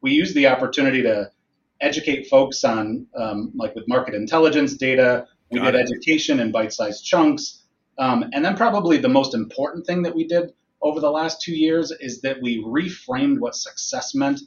we 0.00 0.12
used 0.12 0.34
the 0.34 0.48
opportunity 0.48 1.02
to 1.02 1.30
educate 1.80 2.26
folks 2.28 2.64
on 2.64 3.06
um, 3.16 3.52
like 3.54 3.74
with 3.76 3.86
market 3.86 4.14
intelligence 4.14 4.74
data. 4.74 5.26
We 5.50 5.60
Got 5.60 5.72
did 5.72 5.80
it. 5.80 5.82
education 5.82 6.40
in 6.40 6.50
bite-sized 6.50 7.04
chunks. 7.04 7.62
Um, 7.98 8.24
and 8.32 8.44
then 8.44 8.56
probably 8.56 8.98
the 8.98 9.08
most 9.08 9.34
important 9.34 9.86
thing 9.86 10.02
that 10.02 10.14
we 10.14 10.26
did 10.26 10.52
over 10.80 11.00
the 11.00 11.10
last 11.10 11.42
two 11.42 11.54
years 11.54 11.90
is 11.90 12.20
that 12.22 12.40
we 12.40 12.62
reframed 12.62 13.38
what 13.38 13.54
success 13.54 14.14
meant 14.14 14.40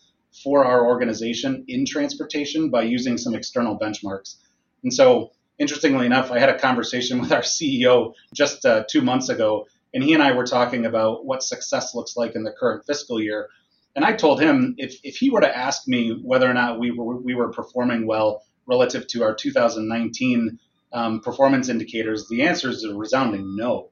for 0.43 0.63
our 0.63 0.85
organization 0.85 1.65
in 1.67 1.85
transportation 1.85 2.69
by 2.69 2.83
using 2.83 3.17
some 3.17 3.35
external 3.35 3.77
benchmarks. 3.77 4.37
And 4.83 4.93
so, 4.93 5.31
interestingly 5.59 6.05
enough, 6.05 6.31
I 6.31 6.39
had 6.39 6.49
a 6.49 6.57
conversation 6.57 7.19
with 7.21 7.31
our 7.31 7.41
CEO 7.41 8.13
just 8.33 8.65
uh, 8.65 8.83
two 8.89 9.01
months 9.01 9.29
ago, 9.29 9.67
and 9.93 10.03
he 10.03 10.13
and 10.13 10.23
I 10.23 10.31
were 10.31 10.45
talking 10.45 10.85
about 10.85 11.25
what 11.25 11.43
success 11.43 11.93
looks 11.93 12.15
like 12.15 12.35
in 12.35 12.43
the 12.43 12.51
current 12.51 12.85
fiscal 12.85 13.21
year. 13.21 13.49
And 13.95 14.05
I 14.05 14.13
told 14.13 14.39
him 14.41 14.75
if, 14.77 14.95
if 15.03 15.17
he 15.17 15.29
were 15.29 15.41
to 15.41 15.57
ask 15.57 15.85
me 15.85 16.17
whether 16.23 16.49
or 16.49 16.53
not 16.53 16.79
we 16.79 16.91
were, 16.91 17.17
we 17.17 17.35
were 17.35 17.51
performing 17.51 18.07
well 18.07 18.43
relative 18.65 19.05
to 19.07 19.23
our 19.23 19.35
2019 19.35 20.59
um, 20.93 21.19
performance 21.19 21.67
indicators, 21.67 22.27
the 22.29 22.43
answer 22.43 22.69
is 22.69 22.85
a 22.85 22.95
resounding 22.95 23.55
no. 23.57 23.90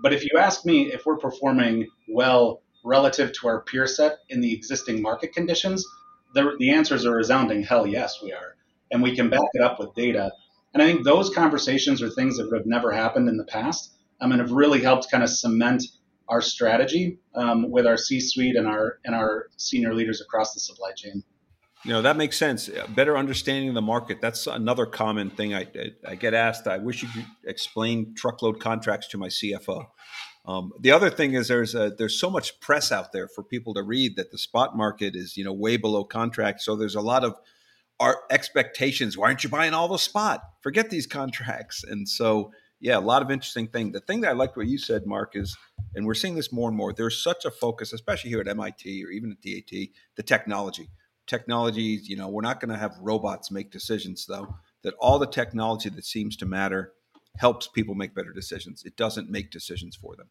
But 0.00 0.12
if 0.12 0.24
you 0.24 0.38
ask 0.38 0.64
me 0.64 0.92
if 0.92 1.06
we're 1.06 1.18
performing 1.18 1.88
well 2.08 2.62
relative 2.84 3.32
to 3.32 3.48
our 3.48 3.62
peer 3.62 3.86
set 3.86 4.18
in 4.28 4.40
the 4.40 4.52
existing 4.52 5.02
market 5.02 5.32
conditions, 5.32 5.84
the, 6.34 6.54
the 6.58 6.70
answers 6.70 7.04
are 7.06 7.16
resounding 7.16 7.62
hell 7.62 7.86
yes, 7.86 8.20
we 8.22 8.32
are. 8.32 8.56
And 8.90 9.02
we 9.02 9.16
can 9.16 9.30
back 9.30 9.48
it 9.54 9.62
up 9.62 9.78
with 9.80 9.94
data. 9.94 10.32
And 10.74 10.82
I 10.82 10.86
think 10.86 11.04
those 11.04 11.30
conversations 11.30 12.02
are 12.02 12.10
things 12.10 12.36
that 12.36 12.52
have 12.52 12.66
never 12.66 12.92
happened 12.92 13.28
in 13.28 13.36
the 13.36 13.44
past 13.44 13.92
um, 14.20 14.32
and 14.32 14.40
have 14.40 14.52
really 14.52 14.82
helped 14.82 15.10
kind 15.10 15.22
of 15.22 15.30
cement 15.30 15.82
our 16.28 16.40
strategy 16.40 17.18
um, 17.34 17.70
with 17.70 17.86
our 17.86 17.96
C-suite 17.96 18.56
and 18.56 18.66
our 18.66 18.98
and 19.04 19.14
our 19.14 19.46
senior 19.56 19.94
leaders 19.94 20.20
across 20.20 20.54
the 20.54 20.60
supply 20.60 20.92
chain. 20.92 21.22
You 21.86 21.92
know 21.92 22.02
that 22.02 22.16
makes 22.16 22.36
sense. 22.36 22.68
Better 22.96 23.16
understanding 23.16 23.72
the 23.72 23.80
market. 23.80 24.20
That's 24.20 24.48
another 24.48 24.86
common 24.86 25.30
thing 25.30 25.54
I, 25.54 25.68
I, 26.04 26.16
get 26.16 26.34
asked. 26.34 26.66
I 26.66 26.78
wish 26.78 27.00
you 27.00 27.08
could 27.08 27.24
explain 27.44 28.12
truckload 28.16 28.58
contracts 28.58 29.06
to 29.10 29.18
my 29.18 29.28
CFO. 29.28 29.86
Um, 30.46 30.72
the 30.80 30.90
other 30.90 31.10
thing 31.10 31.34
is 31.34 31.46
there's 31.46 31.76
a, 31.76 31.94
there's 31.96 32.18
so 32.18 32.28
much 32.28 32.58
press 32.58 32.90
out 32.90 33.12
there 33.12 33.28
for 33.28 33.44
people 33.44 33.72
to 33.74 33.84
read 33.84 34.16
that 34.16 34.32
the 34.32 34.38
spot 34.38 34.76
market 34.76 35.14
is 35.14 35.36
you 35.36 35.44
know 35.44 35.52
way 35.52 35.76
below 35.76 36.02
contract. 36.02 36.60
So 36.60 36.74
there's 36.74 36.96
a 36.96 37.00
lot 37.00 37.22
of 37.22 37.36
our 38.00 38.18
expectations. 38.32 39.16
Why 39.16 39.28
aren't 39.28 39.44
you 39.44 39.50
buying 39.50 39.72
all 39.72 39.86
the 39.86 39.96
spot? 39.96 40.42
Forget 40.62 40.90
these 40.90 41.06
contracts. 41.06 41.84
And 41.84 42.08
so 42.08 42.50
yeah, 42.80 42.98
a 42.98 43.00
lot 43.00 43.22
of 43.22 43.30
interesting 43.30 43.68
thing. 43.68 43.92
The 43.92 44.00
thing 44.00 44.22
that 44.22 44.30
I 44.30 44.34
liked 44.34 44.56
what 44.56 44.66
you 44.66 44.76
said, 44.76 45.06
Mark, 45.06 45.36
is, 45.36 45.56
and 45.94 46.04
we're 46.04 46.14
seeing 46.14 46.34
this 46.34 46.52
more 46.52 46.68
and 46.68 46.76
more. 46.76 46.92
There's 46.92 47.22
such 47.22 47.44
a 47.44 47.50
focus, 47.52 47.92
especially 47.92 48.30
here 48.30 48.40
at 48.40 48.48
MIT 48.48 49.04
or 49.04 49.10
even 49.10 49.30
at 49.30 49.40
DAT, 49.40 49.90
the 50.16 50.24
technology 50.24 50.88
technologies, 51.26 52.08
you 52.08 52.16
know, 52.16 52.28
we're 52.28 52.42
not 52.42 52.60
going 52.60 52.72
to 52.72 52.78
have 52.78 52.96
robots 53.00 53.50
make 53.50 53.70
decisions 53.70 54.26
though. 54.26 54.56
That 54.82 54.94
all 55.00 55.18
the 55.18 55.26
technology 55.26 55.88
that 55.88 56.04
seems 56.04 56.36
to 56.36 56.46
matter 56.46 56.92
helps 57.36 57.66
people 57.66 57.94
make 57.94 58.14
better 58.14 58.32
decisions. 58.32 58.84
It 58.84 58.96
doesn't 58.96 59.30
make 59.30 59.50
decisions 59.50 59.96
for 59.96 60.16
them. 60.16 60.28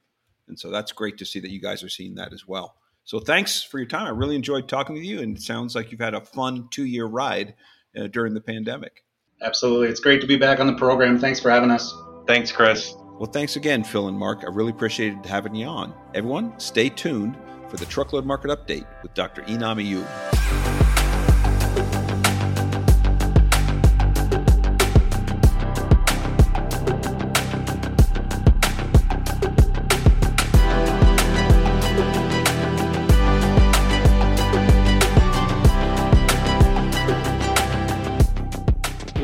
And 0.47 0.59
so 0.59 0.69
that's 0.69 0.91
great 0.91 1.17
to 1.17 1.25
see 1.25 1.39
that 1.39 1.51
you 1.51 1.61
guys 1.61 1.83
are 1.83 1.89
seeing 1.89 2.15
that 2.15 2.33
as 2.33 2.47
well. 2.47 2.75
So 3.03 3.19
thanks 3.19 3.61
for 3.61 3.79
your 3.79 3.87
time. 3.87 4.07
I 4.07 4.11
really 4.11 4.35
enjoyed 4.35 4.67
talking 4.67 4.95
with 4.95 5.03
you, 5.03 5.21
and 5.21 5.37
it 5.37 5.43
sounds 5.43 5.75
like 5.75 5.91
you've 5.91 6.01
had 6.01 6.15
a 6.15 6.21
fun 6.21 6.67
two 6.71 6.85
year 6.85 7.05
ride 7.05 7.55
uh, 7.97 8.07
during 8.07 8.33
the 8.33 8.41
pandemic. 8.41 9.03
Absolutely. 9.41 9.89
It's 9.89 9.99
great 9.99 10.21
to 10.21 10.27
be 10.27 10.37
back 10.37 10.59
on 10.59 10.67
the 10.67 10.73
program. 10.73 11.19
Thanks 11.19 11.39
for 11.39 11.51
having 11.51 11.71
us. 11.71 11.93
Thanks, 12.25 12.51
Chris. 12.51 12.95
Well, 13.19 13.29
thanks 13.31 13.55
again, 13.55 13.83
Phil 13.83 14.07
and 14.07 14.17
Mark. 14.17 14.43
I 14.43 14.47
really 14.47 14.71
appreciated 14.71 15.25
having 15.25 15.55
you 15.55 15.67
on. 15.67 15.93
Everyone, 16.13 16.59
stay 16.59 16.89
tuned 16.89 17.37
for 17.69 17.77
the 17.77 17.85
Truckload 17.85 18.25
Market 18.25 18.49
Update 18.49 18.85
with 19.03 19.13
Dr. 19.13 19.43
Inam 19.43 19.81
Iyoob. 19.83 20.44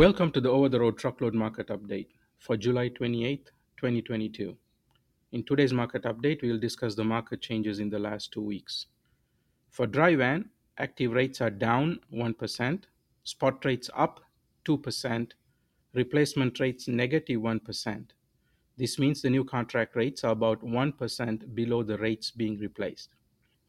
Welcome 0.01 0.31
to 0.31 0.41
the 0.41 0.49
Over 0.49 0.67
the 0.67 0.79
Road 0.79 0.97
Truckload 0.97 1.35
Market 1.35 1.67
Update 1.67 2.07
for 2.39 2.57
July 2.57 2.87
28, 2.87 3.51
2022. 3.77 4.57
In 5.31 5.43
today's 5.43 5.73
market 5.73 6.05
update, 6.05 6.41
we 6.41 6.51
will 6.51 6.57
discuss 6.57 6.95
the 6.95 7.03
market 7.03 7.39
changes 7.39 7.77
in 7.77 7.87
the 7.87 7.99
last 7.99 8.31
two 8.31 8.41
weeks. 8.41 8.87
For 9.69 9.85
dry 9.85 10.15
van, 10.15 10.49
active 10.79 11.11
rates 11.11 11.39
are 11.39 11.51
down 11.51 11.99
1%, 12.11 12.83
spot 13.25 13.63
rates 13.63 13.91
up 13.95 14.21
2%, 14.65 15.33
replacement 15.93 16.59
rates 16.59 16.87
negative 16.87 17.39
1. 17.39 17.61
This 18.77 18.97
means 18.97 19.21
the 19.21 19.29
new 19.29 19.43
contract 19.43 19.95
rates 19.95 20.23
are 20.23 20.31
about 20.31 20.65
1% 20.65 21.53
below 21.53 21.83
the 21.83 21.99
rates 21.99 22.31
being 22.31 22.57
replaced. 22.57 23.09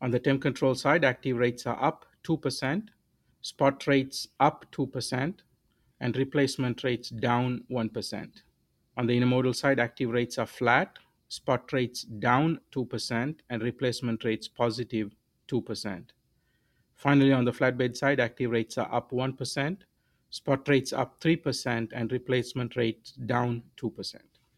On 0.01 0.11
the 0.11 0.19
temp 0.19 0.41
control 0.41 0.75
side, 0.75 1.05
active 1.05 1.37
rates 1.37 1.67
are 1.67 1.79
up 1.85 2.07
2%, 2.25 2.89
spot 3.43 3.87
rates 3.87 4.29
up 4.41 4.65
2%, 4.73 5.35
and 6.03 6.17
replacement 6.17 6.83
rates 6.83 7.09
down 7.09 7.65
1%. 7.71 8.29
On 8.99 9.07
the 9.07 9.19
intermodal 9.19 9.55
side, 9.55 9.79
active 9.79 10.11
rates 10.11 10.37
are 10.37 10.47
flat, 10.47 10.99
spot 11.29 11.73
rates 11.73 12.03
down 12.03 12.61
2%, 12.73 13.37
and 13.49 13.63
replacement 13.63 14.25
rates 14.25 14.49
positive 14.49 15.15
2%. 15.49 16.05
Finally, 16.97 17.33
on 17.33 17.45
the 17.45 17.53
flatbed 17.53 17.97
side, 17.97 18.19
active 18.21 18.51
rates 18.51 18.77
are 18.77 18.93
up 18.93 19.13
1%, 19.13 19.79
spot 20.31 20.69
rates 20.69 20.93
up 20.93 21.21
3%, 21.21 21.89
and 21.95 22.13
replacement 22.13 22.77
rates 22.77 23.13
down 23.13 23.63
2%. 23.77 24.17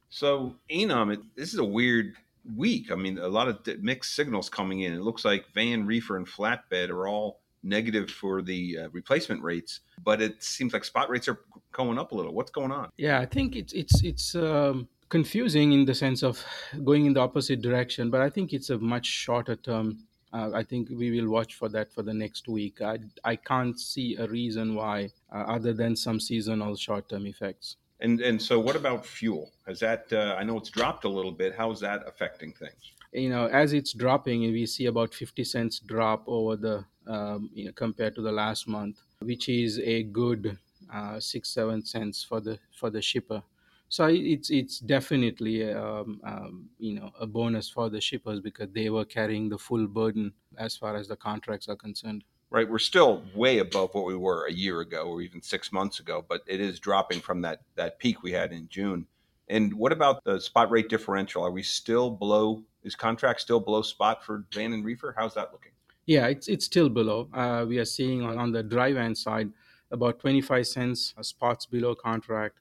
So, 0.09 0.57
Inam, 0.71 1.13
it, 1.13 1.21
this 1.37 1.53
is 1.53 1.59
a 1.59 1.65
weird 1.65 2.15
week. 2.57 2.91
I 2.91 2.95
mean, 2.95 3.19
a 3.19 3.29
lot 3.29 3.49
of 3.49 3.59
mixed 3.83 4.17
signals 4.17 4.49
coming 4.49 4.81
in. 4.81 4.95
It 4.95 5.03
looks 5.03 5.25
like 5.27 5.45
van, 5.53 5.85
reefer, 5.85 6.17
and 6.17 6.27
flatbed 6.27 6.89
are 6.89 7.07
all 7.07 7.41
negative 7.65 8.11
for 8.11 8.43
the 8.43 8.79
uh, 8.79 8.89
replacement 8.93 9.43
rates, 9.43 9.81
but 10.05 10.21
it 10.21 10.43
seems 10.43 10.73
like 10.73 10.85
spot 10.85 11.09
rates 11.11 11.29
are 11.29 11.41
going 11.73 11.99
up 11.99 12.13
a 12.13 12.15
little. 12.15 12.35
What's 12.35 12.51
going 12.51 12.71
on? 12.71 12.91
Yeah, 12.97 13.21
I 13.21 13.27
think 13.27 13.57
it's 13.57 13.73
it's 13.73 14.03
it's 14.05 14.35
um, 14.35 14.89
confusing 15.09 15.73
in 15.73 15.85
the 15.85 15.95
sense 15.95 16.23
of 16.23 16.45
going 16.85 17.07
in 17.07 17.13
the 17.15 17.21
opposite 17.21 17.63
direction, 17.63 18.11
but 18.11 18.21
I 18.21 18.31
think 18.31 18.53
it's 18.53 18.71
a 18.71 18.79
much 18.79 19.07
shorter 19.07 19.57
term. 19.57 20.07
Uh, 20.33 20.51
I 20.53 20.65
think 20.65 20.89
we 20.91 21.11
will 21.11 21.31
watch 21.31 21.55
for 21.55 21.69
that 21.69 21.93
for 21.93 22.03
the 22.03 22.13
next 22.13 22.49
week. 22.49 22.83
I, 22.83 22.99
I 23.25 23.37
can't 23.37 23.79
see 23.79 24.17
a 24.17 24.27
reason 24.27 24.75
why, 24.75 25.13
uh, 25.33 25.45
other 25.57 25.73
than 25.73 25.95
some 25.95 26.19
seasonal 26.19 26.75
short 26.75 27.09
term 27.09 27.27
effects. 27.27 27.77
And 28.01 28.21
and 28.21 28.43
so, 28.43 28.59
what 28.59 28.77
about 28.77 29.07
fuel? 29.07 29.53
Has 29.67 29.79
that? 29.81 30.13
Uh, 30.13 30.37
I 30.39 30.43
know 30.43 30.59
it's 30.59 30.71
dropped 30.71 31.05
a 31.05 31.09
little 31.09 31.33
bit. 31.33 31.55
How 31.55 31.71
is 31.71 31.81
that 31.81 32.03
affecting 32.07 32.53
things? 32.53 32.93
You 33.13 33.31
know, 33.31 33.47
as 33.47 33.73
it's 33.73 33.93
dropping, 33.93 34.41
we 34.41 34.67
see 34.67 34.87
about 34.87 35.15
fifty 35.15 35.45
cents 35.45 35.79
drop 35.79 36.25
over 36.27 36.57
the 36.57 36.85
um, 37.07 37.51
you 37.53 37.67
know 37.67 37.73
compared 37.73 38.15
to 38.17 38.23
the 38.23 38.33
last 38.33 38.67
month, 38.69 39.01
which 39.21 39.49
is 39.49 39.79
a 39.81 40.03
good 40.05 40.59
uh, 40.93 41.21
six 41.21 41.51
seven 41.51 41.85
cents 41.85 42.23
for 42.23 42.41
the 42.41 42.59
for 42.73 42.91
the 42.91 43.03
shipper. 43.03 43.43
So 43.89 44.07
it's 44.07 44.51
it's 44.51 44.79
definitely 44.81 45.73
um, 45.73 46.21
um, 46.25 46.69
you 46.79 46.95
know 46.95 47.11
a 47.21 47.27
bonus 47.27 47.69
for 47.69 47.91
the 47.91 48.01
shippers 48.01 48.41
because 48.41 48.69
they 48.73 48.91
were 48.91 49.05
carrying 49.05 49.49
the 49.49 49.59
full 49.59 49.87
burden 49.87 50.33
as 50.59 50.77
far 50.77 50.97
as 50.97 51.09
the 51.09 51.17
contracts 51.17 51.69
are 51.69 51.77
concerned 51.77 52.25
right? 52.55 52.71
We're 52.71 52.79
still 52.79 53.25
way 53.35 53.59
above 53.59 53.95
what 53.95 54.05
we 54.07 54.15
were 54.15 54.47
a 54.47 54.53
year 54.53 54.81
ago 54.81 55.09
or 55.09 55.21
even 55.23 55.43
six 55.43 55.73
months 55.73 55.99
ago, 55.99 56.25
but 56.29 56.43
it 56.47 56.61
is 56.61 56.79
dropping 56.79 57.21
from 57.21 57.41
that 57.43 57.63
that 57.75 57.99
peak 57.99 58.23
we 58.23 58.31
had 58.31 58.53
in 58.53 58.69
June. 58.69 59.07
And 59.49 59.75
what 59.75 59.91
about 59.91 60.23
the 60.25 60.41
spot 60.41 60.71
rate 60.71 60.89
differential? 60.89 61.43
Are 61.43 61.51
we 61.51 61.65
still 61.65 62.11
below? 62.11 62.63
Is 62.85 62.95
contract 62.95 63.41
still 63.41 63.59
below 63.59 63.83
spot 63.83 64.25
for 64.25 64.45
van 64.53 64.73
and 64.73 64.85
reefer? 64.85 65.15
How's 65.17 65.35
that 65.35 65.53
looking? 65.53 65.73
Yeah, 66.07 66.27
it's 66.27 66.49
it's 66.49 66.67
still 66.67 66.89
below. 66.89 67.29
Uh, 67.33 67.65
we 67.67 67.79
are 67.79 67.85
seeing 67.85 68.23
on, 68.23 68.39
on 68.39 68.53
the 68.53 68.63
dry 68.63 68.93
van 68.93 69.15
side 69.15 69.51
about 69.91 70.19
25 70.19 70.67
cents 70.67 71.15
spots 71.23 71.67
below 71.67 71.95
contract 71.95 72.59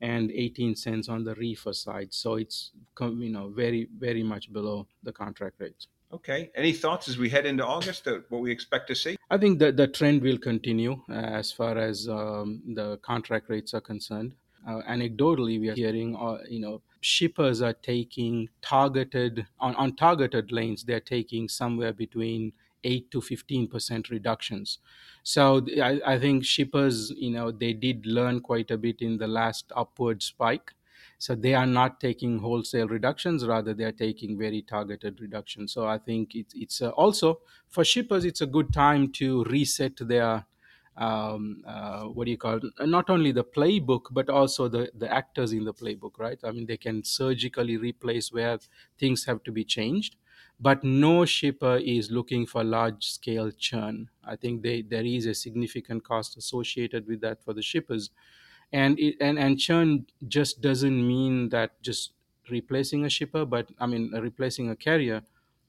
and 0.00 0.30
18 0.30 0.74
cents 0.74 1.08
on 1.08 1.24
the 1.24 1.34
reefer 1.34 1.72
side. 1.72 2.12
So 2.12 2.34
it's 2.34 2.72
you 3.00 3.30
know 3.30 3.50
very 3.50 3.88
very 3.98 4.22
much 4.22 4.52
below 4.52 4.86
the 5.02 5.12
contract 5.12 5.56
rates. 5.58 5.88
Okay. 6.12 6.50
Any 6.56 6.72
thoughts 6.72 7.08
as 7.08 7.18
we 7.18 7.28
head 7.28 7.46
into 7.46 7.64
August? 7.64 8.08
what 8.30 8.40
we 8.40 8.50
expect 8.50 8.88
to 8.88 8.94
see? 8.96 9.16
I 9.30 9.38
think 9.38 9.60
that 9.60 9.76
the 9.76 9.86
trend 9.86 10.22
will 10.22 10.38
continue 10.38 11.00
uh, 11.08 11.12
as 11.12 11.52
far 11.52 11.78
as 11.78 12.08
um, 12.08 12.62
the 12.74 12.96
contract 12.98 13.48
rates 13.48 13.74
are 13.74 13.80
concerned. 13.80 14.32
Uh, 14.66 14.82
anecdotally, 14.88 15.60
we 15.60 15.68
are 15.70 15.74
hearing, 15.74 16.16
uh, 16.16 16.38
you 16.48 16.58
know, 16.58 16.82
shippers 17.00 17.62
are 17.62 17.72
taking 17.72 18.48
targeted 18.60 19.46
on, 19.60 19.74
on 19.76 19.94
targeted 19.94 20.50
lanes. 20.52 20.82
They're 20.82 21.00
taking 21.00 21.48
somewhere 21.48 21.92
between 21.92 22.52
eight 22.84 23.10
to 23.10 23.20
fifteen 23.20 23.68
percent 23.68 24.10
reductions. 24.10 24.78
So 25.22 25.66
I, 25.82 26.00
I 26.06 26.18
think 26.18 26.44
shippers, 26.44 27.10
you 27.10 27.30
know, 27.30 27.50
they 27.50 27.72
did 27.72 28.06
learn 28.06 28.40
quite 28.40 28.70
a 28.70 28.78
bit 28.78 29.00
in 29.00 29.18
the 29.18 29.28
last 29.28 29.70
upward 29.76 30.22
spike 30.22 30.72
so 31.18 31.34
they 31.34 31.54
are 31.54 31.66
not 31.66 32.00
taking 32.00 32.38
wholesale 32.38 32.88
reductions, 32.88 33.46
rather 33.46 33.74
they 33.74 33.84
are 33.84 33.92
taking 33.92 34.38
very 34.38 34.62
targeted 34.62 35.20
reductions. 35.20 35.72
So 35.72 35.86
I 35.86 35.98
think 35.98 36.34
it, 36.34 36.46
it's 36.54 36.80
uh, 36.80 36.90
also 36.90 37.40
for 37.68 37.84
shippers, 37.84 38.24
it's 38.24 38.40
a 38.40 38.46
good 38.46 38.72
time 38.72 39.12
to 39.12 39.44
reset 39.44 39.96
their 39.98 40.46
um, 40.96 41.62
uh, 41.66 42.04
what 42.04 42.24
do 42.24 42.30
you 42.30 42.36
call 42.38 42.56
it? 42.56 42.64
Not 42.80 43.08
only 43.08 43.32
the 43.32 43.44
playbook, 43.44 44.06
but 44.10 44.28
also 44.28 44.68
the, 44.68 44.90
the 44.94 45.10
actors 45.10 45.52
in 45.52 45.64
the 45.64 45.72
playbook, 45.72 46.18
right? 46.18 46.38
I 46.44 46.50
mean, 46.50 46.66
they 46.66 46.76
can 46.76 47.04
surgically 47.04 47.76
replace 47.76 48.32
where 48.32 48.58
things 48.98 49.24
have 49.24 49.42
to 49.44 49.52
be 49.52 49.64
changed, 49.64 50.16
but 50.60 50.84
no 50.84 51.24
shipper 51.24 51.76
is 51.78 52.10
looking 52.10 52.46
for 52.46 52.62
large 52.62 53.06
scale 53.06 53.50
churn. 53.50 54.10
I 54.24 54.36
think 54.36 54.62
they, 54.62 54.82
there 54.82 55.04
is 55.04 55.26
a 55.26 55.34
significant 55.34 56.04
cost 56.04 56.36
associated 56.36 57.06
with 57.06 57.20
that 57.22 57.42
for 57.42 57.54
the 57.54 57.62
shippers. 57.62 58.10
And 58.72 58.98
it, 59.00 59.16
and 59.20 59.38
and 59.38 59.58
churn 59.58 60.06
just 60.28 60.60
doesn't 60.60 61.06
mean 61.06 61.48
that 61.48 61.82
just 61.82 62.12
replacing 62.48 63.04
a 63.04 63.10
shipper 63.10 63.44
but 63.44 63.70
i 63.78 63.86
mean 63.86 64.10
replacing 64.12 64.70
a 64.70 64.74
carrier 64.76 65.22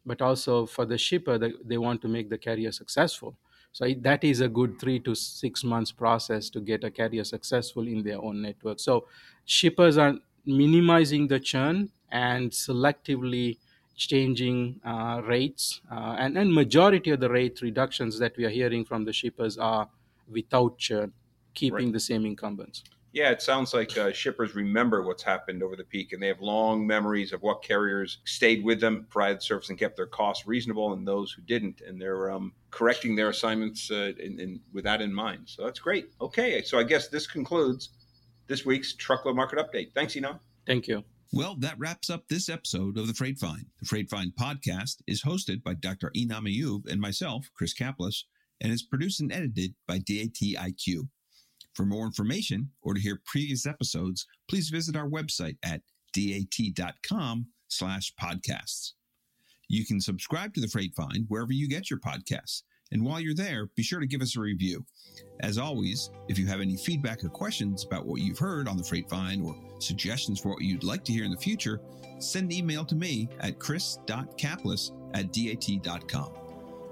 but 0.06 0.20
also 0.22 0.66
for 0.66 0.84
the 0.86 0.98
shipper 0.98 1.38
they, 1.38 1.54
they 1.64 1.78
want 1.78 2.02
to 2.02 2.08
make 2.08 2.30
the 2.30 2.38
carrier 2.38 2.72
successful. 2.72 3.36
So 3.72 3.86
that 4.02 4.24
is 4.24 4.42
a 4.42 4.50
good 4.50 4.80
three 4.80 5.00
to 5.02 5.16
six 5.16 5.64
months 5.64 5.92
process 5.92 6.50
to 6.52 6.60
get 6.60 6.84
a 6.84 6.92
carrier 6.92 7.24
successful 7.24 7.88
in 7.88 8.04
their 8.04 8.22
own 8.22 8.42
network. 8.42 8.80
So 8.80 9.08
shippers 9.46 9.98
are 9.98 10.16
minimizing 10.46 11.28
the 11.28 11.40
churn 11.40 11.92
and 12.12 12.52
selectively 12.52 13.60
changing 14.08 14.80
uh, 14.86 15.22
rates 15.26 15.82
uh, 15.92 16.16
and 16.18 16.38
and 16.38 16.54
majority 16.54 17.12
of 17.12 17.20
the 17.20 17.30
rate 17.30 17.62
reductions 17.62 18.20
that 18.20 18.36
we 18.38 18.46
are 18.46 18.50
hearing 18.50 18.84
from 18.86 19.06
the 19.06 19.14
shippers 19.14 19.58
are 19.58 19.88
without 20.28 20.78
churn 20.78 21.12
keeping 21.54 21.88
right. 21.88 21.94
the 21.94 22.00
same 22.00 22.26
incumbents. 22.26 22.84
Yeah, 23.14 23.30
it 23.32 23.42
sounds 23.42 23.74
like 23.74 23.98
uh, 23.98 24.14
shippers 24.14 24.56
remember 24.56 25.04
what's 25.04 25.22
happened 25.22 25.62
over 25.62 25.76
the 25.76 25.84
peak, 25.84 26.14
and 26.14 26.24
they 26.24 26.28
have 26.28 26.40
long 26.40 26.88
memories 26.88 27.34
of 27.34 27.42
what 27.42 27.62
carriers 27.62 28.20
stayed 28.24 28.64
with 28.64 28.80
them, 28.80 29.06
provided 29.10 29.44
service, 29.44 29.70
and 29.70 29.78
kept 29.78 29.98
their 29.98 30.06
costs 30.06 30.48
reasonable, 30.48 30.94
and 30.94 31.06
those 31.06 31.34
who 31.34 31.42
didn't, 31.42 31.82
and 31.82 32.02
they're 32.02 32.32
um, 32.32 32.54
correcting 32.70 33.14
their 33.14 33.28
assignments 33.28 33.92
uh, 33.92 34.14
in, 34.18 34.40
in, 34.40 34.62
with 34.72 34.86
that 34.86 35.02
in 35.02 35.14
mind. 35.14 35.42
So 35.46 35.66
that's 35.66 35.80
great. 35.80 36.12
Okay, 36.22 36.62
so 36.62 36.80
I 36.80 36.84
guess 36.84 37.10
this 37.10 37.28
concludes 37.28 37.90
this 38.48 38.66
week's 38.66 38.94
truckload 38.94 39.36
market 39.36 39.60
update. 39.60 39.94
Thanks, 39.94 40.14
Inam. 40.14 40.40
Thank 40.66 40.88
you. 40.88 41.04
Well, 41.34 41.56
that 41.60 41.80
wraps 41.80 42.10
up 42.10 42.28
this 42.28 42.50
episode 42.50 42.98
of 42.98 43.08
the 43.08 43.14
Freightvine. 43.14 43.68
The 43.80 43.86
Freightvine 43.86 44.34
podcast 44.34 44.98
is 45.08 45.24
hosted 45.24 45.64
by 45.64 45.76
Dr. 45.76 46.12
Inam 46.14 46.46
Iyoob 46.46 46.92
and 46.92 47.00
myself, 47.00 47.50
Chris 47.54 47.74
Caplice, 47.74 48.26
and 48.60 48.74
is 48.74 48.84
produced 48.84 49.22
and 49.22 49.32
edited 49.32 49.74
by 49.88 50.00
DAT 50.00 50.36
iQ. 50.36 51.08
For 51.74 51.86
more 51.86 52.06
information 52.06 52.72
or 52.82 52.94
to 52.94 53.00
hear 53.00 53.22
previous 53.26 53.66
episodes, 53.66 54.28
please 54.50 54.68
visit 54.68 54.98
our 54.98 55.08
website 55.08 55.56
at 55.64 55.82
dat.com 56.12 57.48
slash 57.70 58.14
podcasts. 58.22 58.92
You 59.70 59.86
can 59.86 60.02
subscribe 60.02 60.54
to 60.56 60.60
the 60.60 60.68
Freightvine 60.68 61.28
wherever 61.30 61.54
you 61.54 61.70
get 61.70 61.90
your 61.90 62.00
podcasts. 62.00 62.64
And 62.92 63.04
while 63.06 63.20
you're 63.20 63.34
there, 63.34 63.68
be 63.76 63.84
sure 63.84 64.00
to 64.00 64.08
give 64.08 64.22
us 64.22 64.36
a 64.36 64.42
review. 64.42 64.86
As 65.40 65.58
always, 65.58 66.10
if 66.28 66.38
you 66.38 66.46
have 66.48 66.62
any 66.62 66.78
feedback 66.78 67.24
or 67.24 67.30
questions 67.30 67.84
about 67.84 68.06
what 68.06 68.22
you've 68.22 68.40
heard 68.40 68.68
on 68.68 68.78
the 68.78 68.84
Freightvine 68.84 69.44
or 69.44 69.56
suggestions 69.80 70.40
for 70.40 70.50
what 70.50 70.62
you'd 70.62 70.84
like 70.84 71.04
to 71.06 71.14
hear 71.14 71.24
in 71.24 71.32
the 71.32 71.38
future, 71.38 71.82
send 72.20 72.52
an 72.52 72.58
email 72.58 72.86
to 72.86 72.96
me 72.96 73.28
at 73.40 73.60
chris.caplice 73.60 74.92
at 75.14 75.32
dat.com. 75.32 76.34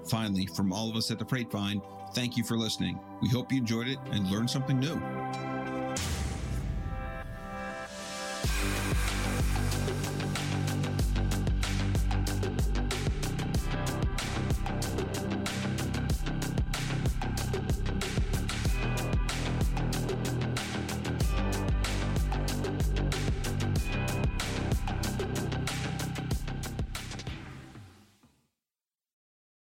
Finally, 0.08 0.46
from 0.56 0.72
all 0.72 0.88
of 0.88 0.96
us 0.96 1.10
at 1.10 1.18
the 1.18 1.24
Freightvine, 1.24 1.82
Thank 2.12 2.36
you 2.36 2.42
for 2.42 2.56
listening. 2.56 2.98
We 3.22 3.28
hope 3.28 3.52
you 3.52 3.58
enjoyed 3.58 3.88
it 3.88 3.98
and 4.10 4.30
learned 4.30 4.50
something 4.50 4.78
new. 4.78 5.00